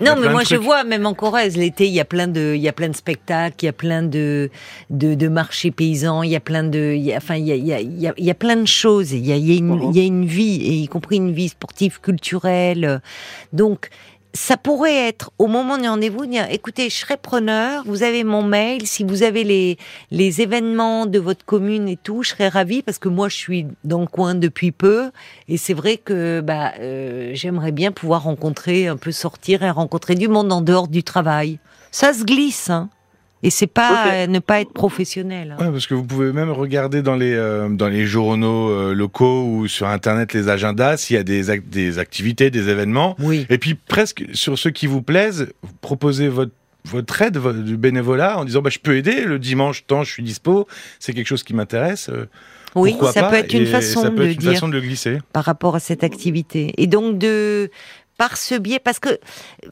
Non, 0.00 0.16
mais 0.18 0.28
moi 0.28 0.42
je 0.44 0.56
vois, 0.56 0.84
même 0.84 1.06
en 1.06 1.14
Corrèze, 1.14 1.56
l'été, 1.56 1.86
il 1.86 1.92
y 1.92 2.00
a 2.00 2.04
plein 2.04 2.28
de, 2.28 2.54
il 2.54 2.60
y 2.60 2.68
a 2.68 2.72
plein 2.72 2.88
de 2.88 2.96
spectacles, 2.96 3.56
il 3.62 3.66
y 3.66 3.68
a 3.68 3.72
plein 3.72 4.02
de, 4.02 4.50
de, 4.90 5.14
de 5.14 5.28
marchés 5.28 5.70
paysans, 5.70 6.22
il 6.22 6.30
y 6.30 6.36
a 6.36 6.40
plein 6.40 6.64
de, 6.64 6.94
il 6.94 7.02
y 7.02 7.12
a, 7.12 7.16
enfin, 7.16 7.36
il 7.36 7.46
y 7.46 7.52
a, 7.52 7.56
il 7.56 7.66
y 7.66 7.72
a, 7.72 7.80
il 8.16 8.24
y 8.24 8.30
a, 8.30 8.34
plein 8.34 8.56
de 8.56 8.66
choses. 8.66 9.12
Il 9.12 9.24
y 9.24 9.32
a, 9.32 9.36
il 9.36 9.50
y 9.50 9.54
a 9.54 9.58
une, 9.58 9.90
il 9.90 9.96
y 9.96 10.00
a 10.00 10.06
une 10.06 10.26
vie, 10.26 10.60
et 10.62 10.72
y 10.72 10.88
compris 10.88 11.16
une 11.16 11.32
vie 11.32 11.48
sportive, 11.48 12.00
culturelle. 12.00 13.00
Donc, 13.52 13.88
ça 14.34 14.56
pourrait 14.56 15.08
être 15.08 15.30
au 15.38 15.46
moment 15.46 15.78
du 15.78 15.88
rendez-vous, 15.88 16.26
dire 16.26 16.46
écoutez, 16.50 16.90
je 16.90 16.96
serai 16.96 17.16
preneur, 17.16 17.84
vous 17.86 18.02
avez 18.02 18.24
mon 18.24 18.42
mail, 18.42 18.86
si 18.86 19.04
vous 19.04 19.22
avez 19.22 19.44
les, 19.44 19.78
les 20.10 20.40
événements 20.40 21.06
de 21.06 21.20
votre 21.20 21.44
commune 21.44 21.88
et 21.88 21.96
tout, 21.96 22.24
je 22.24 22.30
serais 22.30 22.48
ravie 22.48 22.82
parce 22.82 22.98
que 22.98 23.08
moi 23.08 23.28
je 23.28 23.36
suis 23.36 23.66
dans 23.84 24.00
le 24.00 24.08
coin 24.08 24.34
depuis 24.34 24.72
peu 24.72 25.10
et 25.48 25.56
c'est 25.56 25.72
vrai 25.72 25.98
que 25.98 26.40
bah 26.40 26.72
euh, 26.80 27.30
j'aimerais 27.34 27.70
bien 27.70 27.92
pouvoir 27.92 28.24
rencontrer, 28.24 28.88
un 28.88 28.96
peu 28.96 29.12
sortir 29.12 29.62
et 29.62 29.70
rencontrer 29.70 30.16
du 30.16 30.26
monde 30.26 30.52
en 30.52 30.60
dehors 30.60 30.88
du 30.88 31.04
travail. 31.04 31.60
Ça 31.92 32.12
se 32.12 32.24
glisse, 32.24 32.70
hein. 32.70 32.90
Et 33.44 33.50
c'est 33.50 33.66
pas 33.66 34.26
ne 34.26 34.38
pas 34.38 34.62
être 34.62 34.72
professionnel. 34.72 35.54
Hein. 35.58 35.70
parce 35.70 35.86
que 35.86 35.92
vous 35.92 36.04
pouvez 36.04 36.32
même 36.32 36.50
regarder 36.50 37.02
dans 37.02 37.14
les 37.14 37.34
euh, 37.34 37.68
dans 37.68 37.88
les 37.88 38.06
journaux 38.06 38.70
euh, 38.70 38.94
locaux 38.94 39.44
ou 39.44 39.68
sur 39.68 39.86
internet 39.86 40.32
les 40.32 40.48
agendas 40.48 40.96
s'il 40.96 41.16
y 41.16 41.18
a 41.18 41.22
des 41.22 41.60
des 41.60 41.98
activités, 41.98 42.50
des 42.50 42.70
événements. 42.70 43.16
Oui. 43.18 43.46
Et 43.50 43.58
puis 43.58 43.74
presque 43.74 44.24
sur 44.32 44.58
ceux 44.58 44.70
qui 44.70 44.86
vous 44.86 45.02
plaisent, 45.02 45.52
proposez 45.82 46.28
votre 46.28 46.52
votre 46.86 47.20
aide 47.20 47.38
du 47.64 47.76
bénévolat 47.76 48.38
en 48.38 48.46
disant 48.46 48.62
bah 48.62 48.70
je 48.70 48.78
peux 48.78 48.96
aider 48.96 49.24
le 49.24 49.38
dimanche 49.38 49.84
tant 49.86 50.04
je 50.04 50.12
suis 50.12 50.22
dispo, 50.22 50.66
c'est 50.98 51.12
quelque 51.12 51.28
chose 51.28 51.42
qui 51.42 51.54
m'intéresse. 51.54 52.08
Euh, 52.08 52.26
oui, 52.74 52.96
ça 53.12 53.28
peut 53.28 53.36
être 53.36 53.52
une 53.52 53.66
façon 53.66 54.02
ça 54.02 54.10
peut 54.10 54.24
de 54.24 54.30
être 54.30 54.42
une 54.42 54.52
façon 54.52 54.68
de 54.68 54.72
le 54.72 54.80
glisser 54.80 55.18
par 55.32 55.44
rapport 55.44 55.76
à 55.76 55.80
cette 55.80 56.02
activité. 56.02 56.72
Et 56.76 56.86
donc 56.86 57.18
de 57.18 57.70
par 58.16 58.36
ce 58.36 58.54
biais, 58.54 58.78
parce 58.78 58.98
que 58.98 59.18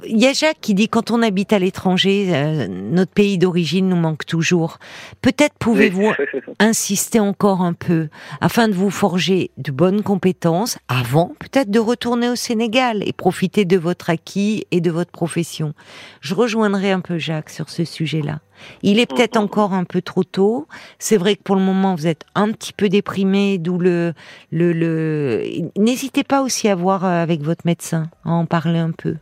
il 0.07 0.19
y 0.19 0.27
a 0.27 0.33
Jacques 0.33 0.59
qui 0.61 0.75
dit 0.75 0.89
quand 0.89 1.11
on 1.11 1.23
habite 1.23 1.53
à 1.53 1.59
l'étranger, 1.59 2.31
euh, 2.33 2.67
notre 2.69 3.13
pays 3.13 3.39
d'origine 3.39 3.89
nous 3.89 3.97
manque 3.97 4.27
toujours. 4.27 4.79
Peut-être 5.21 5.55
pouvez-vous 5.59 6.13
insister 6.59 7.21
encore 7.21 7.63
un 7.63 7.73
peu 7.73 8.09
afin 8.41 8.69
de 8.69 8.75
vous 8.75 8.91
forger 8.91 9.51
de 9.59 9.71
bonnes 9.71 10.03
compétences 10.03 10.79
avant 10.89 11.33
peut-être 11.39 11.71
de 11.71 11.79
retourner 11.79 12.29
au 12.29 12.37
Sénégal 12.37 13.03
et 13.07 13.13
profiter 13.13 13.65
de 13.65 13.79
votre 13.79 14.11
acquis 14.11 14.67
et 14.71 14.81
de 14.81 14.91
votre 14.91 15.11
profession. 15.11 15.75
Je 16.21 16.35
rejoindrai 16.35 16.91
un 16.91 17.01
peu 17.01 17.19
Jacques 17.19 17.51
sur 17.51 17.71
ce 17.71 17.85
sujet-là. 17.85 18.41
Il 18.83 18.99
est 18.99 19.07
peut-être 19.07 19.37
mhm. 19.37 19.45
encore 19.45 19.73
un 19.73 19.85
peu 19.85 20.03
trop 20.03 20.25
tôt. 20.25 20.67
C'est 20.99 21.17
vrai 21.17 21.37
que 21.37 21.43
pour 21.43 21.57
le 21.57 21.63
moment, 21.63 21.95
vous 21.95 22.07
êtes 22.07 22.25
un 22.35 22.51
petit 22.53 22.73
peu 22.73 22.89
déprimé, 22.89 23.59
d'où 23.59 23.79
le, 23.79 24.15
le, 24.51 24.73
le... 24.73 25.45
N'hésitez 25.77 26.25
pas 26.25 26.43
aussi 26.43 26.69
à 26.69 26.75
voir 26.75 27.05
euh, 27.05 27.23
avec 27.23 27.43
votre 27.43 27.67
médecin, 27.67 28.09
à 28.25 28.31
en 28.31 28.47
parler 28.47 28.79
un 28.79 28.93
peu. 28.93 29.17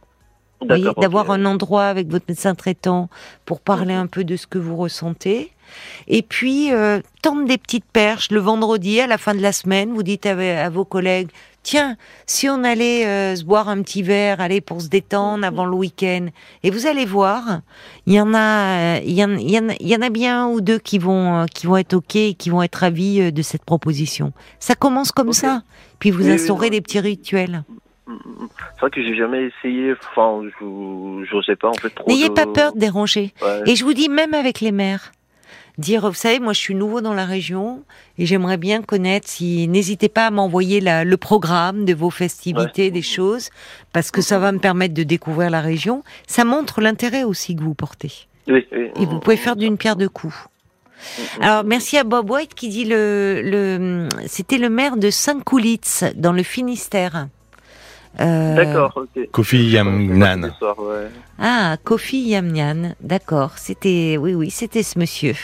D'avoir 0.63 1.31
un 1.31 1.47
endroit 1.47 1.87
avec 1.87 2.09
votre 2.09 2.27
médecin 2.29 2.55
traitant 2.55 3.09
pour 3.47 3.61
parler 3.61 3.95
mhm. 3.95 4.01
un 4.03 4.07
peu 4.07 4.25
de 4.25 4.37
ce 4.37 4.47
que 4.47 4.59
vous 4.59 4.77
ressentez. 4.77 5.53
Et 6.09 6.23
puis, 6.23 6.73
euh, 6.73 7.01
tendre 7.23 7.47
des 7.47 7.59
petites 7.59 7.85
perches 7.85 8.31
le 8.31 8.41
vendredi 8.41 9.01
à 9.01 9.07
la 9.07 9.19
fin 9.19 9.35
de 9.35 9.41
la 9.41 9.53
semaine. 9.53 9.93
Vous 9.95 10.03
dites 10.03 10.27
à 10.27 10.69
vos 10.69 10.85
collègues, 10.85 11.31
tiens, 11.63 11.97
si 12.27 12.49
on 12.49 12.65
allait 12.65 13.07
euh, 13.07 13.37
se 13.37 13.45
boire 13.45 13.69
un 13.69 13.83
petit 13.83 14.03
verre, 14.03 14.41
aller 14.41 14.61
pour 14.61 14.81
se 14.81 14.89
détendre 14.89 15.45
avant 15.45 15.65
le 15.65 15.75
week-end, 15.75 16.27
et 16.63 16.71
vous 16.71 16.87
allez 16.87 17.05
voir, 17.05 17.61
il 18.07 18.15
y 18.15 18.21
en 18.21 18.35
a, 18.35 18.99
il 18.99 19.13
y 19.13 19.25
en, 19.25 19.31
il 19.31 19.51
y 19.51 19.97
en, 19.97 20.03
a 20.03 20.11
bien 20.11 20.45
un 20.45 20.49
ou 20.49 20.61
deux 20.61 20.79
qui 20.79 20.99
vont, 20.99 21.43
euh, 21.43 21.47
qui 21.47 21.67
vont 21.67 21.77
être 21.77 21.95
ok, 21.95 22.17
et 22.17 22.35
qui 22.35 22.51
vont 22.51 22.63
être 22.63 22.77
ravis 22.77 23.21
euh, 23.21 23.31
de 23.31 23.43
cette 23.43 23.65
proposition. 23.65 24.33
Ça 24.59 24.75
commence 24.75 25.13
comme 25.13 25.33
ça, 25.33 25.63
puis 25.99 26.11
vous 26.11 26.29
instaurez 26.29 26.71
des 26.71 26.81
petits 26.81 27.01
rituels. 27.01 27.65
C'est 28.07 28.81
vrai 28.81 28.91
que 28.91 29.03
j'ai 29.03 29.15
jamais 29.15 29.45
essayé, 29.45 29.95
enfin, 30.11 30.43
je, 30.61 31.43
sais 31.47 31.55
pas 31.55 31.69
en 31.69 31.75
fait. 31.75 31.93
N'ayez 32.09 32.31
pas 32.31 32.47
peur 32.47 32.73
de 32.73 32.79
déranger. 32.81 33.33
Et 33.67 33.77
je 33.77 33.85
vous 33.85 33.95
dis, 33.95 34.09
même 34.09 34.35
avec 34.35 34.61
les 34.61 34.73
mères, 34.73 35.13
dire, 35.79 36.09
vous 36.09 36.15
savez, 36.15 36.41
moi 36.41 36.53
je 36.53 36.59
suis 36.59 36.75
nouveau 36.75 37.01
dans 37.01 37.15
la 37.15 37.25
région 37.25 37.83
et 38.19 38.27
j'aimerais 38.27 38.57
bien 38.57 38.83
connaître 38.83 39.29
si, 39.29 39.69
n'hésitez 39.69 40.09
pas 40.09 40.27
à 40.27 40.31
m'envoyer 40.31 40.81
le 40.83 41.17
programme 41.17 41.85
de 41.85 41.95
vos 41.95 42.11
festivités, 42.11 42.91
des 42.91 43.03
choses, 43.03 43.51
parce 43.93 44.11
que 44.11 44.21
ça 44.21 44.39
va 44.39 44.53
me 44.53 44.59
permettre 44.59 44.95
de 44.95 45.03
découvrir 45.03 45.51
la 45.51 45.61
région. 45.61 46.03
Ça 46.27 46.45
montre 46.45 46.81
l'intérêt 46.81 47.25
aussi 47.25 47.57
que 47.57 47.63
vous 47.63 47.75
portez. 47.75 48.13
Oui, 48.49 48.67
oui. 48.73 48.91
Et 49.01 49.07
vous 49.07 49.21
pouvez 49.21 49.37
faire 49.37 49.57
d'une 49.57 49.77
pierre 49.77 49.97
deux 49.97 50.09
coups. 50.09 50.35
Alors 51.41 51.65
merci 51.65 51.97
à 51.97 52.05
Bob 52.05 52.31
White 52.31 52.55
qui 52.55 52.69
dit 52.69 52.85
le, 52.85 53.41
le 53.43 54.09
c'était 54.27 54.59
le 54.59 54.69
maire 54.69 54.99
de 54.99 55.09
Saint-Coulitz 55.09 56.05
dans 56.15 56.33
le 56.33 56.43
Finistère. 56.43 57.29
Euh, 58.21 58.57
d'accord, 58.57 58.93
ok. 58.97 59.31
Kofi 59.31 59.71
Yamnan. 59.71 60.51
Ah, 61.39 61.77
Kofi 61.85 62.21
Yamnan, 62.23 62.95
d'accord. 63.01 63.53
C'était, 63.57 64.17
oui, 64.19 64.35
oui, 64.35 64.51
c'était 64.51 64.83
ce 64.83 64.99
monsieur. 64.99 65.37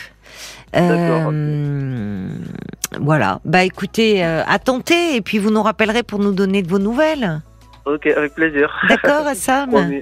Euh, 0.75 2.29
voilà. 2.99 3.39
Bah 3.45 3.63
écoutez, 3.63 4.23
euh, 4.23 4.43
à 4.45 4.59
tenter 4.59 5.15
et 5.15 5.21
puis 5.21 5.39
vous 5.39 5.49
nous 5.49 5.61
rappellerez 5.63 6.03
pour 6.03 6.19
nous 6.19 6.33
donner 6.33 6.61
de 6.61 6.67
vos 6.67 6.79
nouvelles. 6.79 7.41
Ok, 7.85 8.05
avec 8.07 8.33
plaisir. 8.35 8.73
D'accord, 8.89 9.25
Sam. 9.35 10.01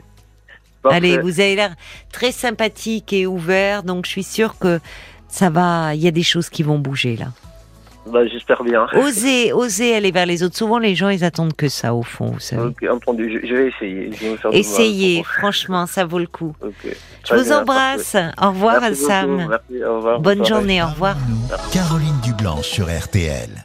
Allez, 0.84 1.18
vous 1.18 1.40
avez 1.40 1.56
l'air 1.56 1.76
très 2.12 2.32
sympathique 2.32 3.12
et 3.14 3.26
ouvert, 3.26 3.84
donc 3.84 4.06
je 4.06 4.12
suis 4.12 4.24
sûre 4.24 4.58
que 4.60 4.80
ça 5.28 5.50
va. 5.50 5.96
Il 5.96 6.02
y 6.02 6.08
a 6.08 6.12
des 6.12 6.24
choses 6.24 6.50
qui 6.50 6.64
vont 6.64 6.80
bouger 6.80 7.16
là. 7.18 7.28
Bah, 8.08 8.28
j'espère 8.28 8.64
bien. 8.64 8.88
Osez, 8.94 9.52
osez 9.54 9.96
aller 9.96 10.12
vers 10.12 10.26
les 10.26 10.44
autres. 10.44 10.56
Souvent, 10.56 10.78
les 10.78 10.96
gens, 10.96 11.10
ils 11.10 11.24
attendent 11.24 11.56
que 11.56 11.70
ça, 11.70 11.94
au 11.94 12.04
fond, 12.04 12.28
vous 12.28 12.40
savez. 12.40 12.68
Ok, 12.68 12.86
entendu. 12.90 13.42
Je, 13.44 13.56
vais 13.56 13.68
essayer. 13.68 14.12
Essayez, 14.52 15.24
franchement, 15.24 15.86
ça 15.86 16.06
vaut 16.06 16.20
le 16.20 16.28
coup. 16.28 16.56
Je 17.28 17.36
vous 17.36 17.52
embrasse. 17.52 18.16
Au 18.42 18.50
revoir, 18.50 18.82
Sam. 18.94 19.48
Merci, 19.50 19.84
au 19.84 19.98
revoir. 19.98 20.20
Bonne 20.20 20.46
journée, 20.46 20.84
au 20.84 20.88
revoir. 20.88 21.16
Caroline 21.72 22.20
Dublanc 22.24 22.62
sur 22.62 22.86
RTL. 22.86 23.64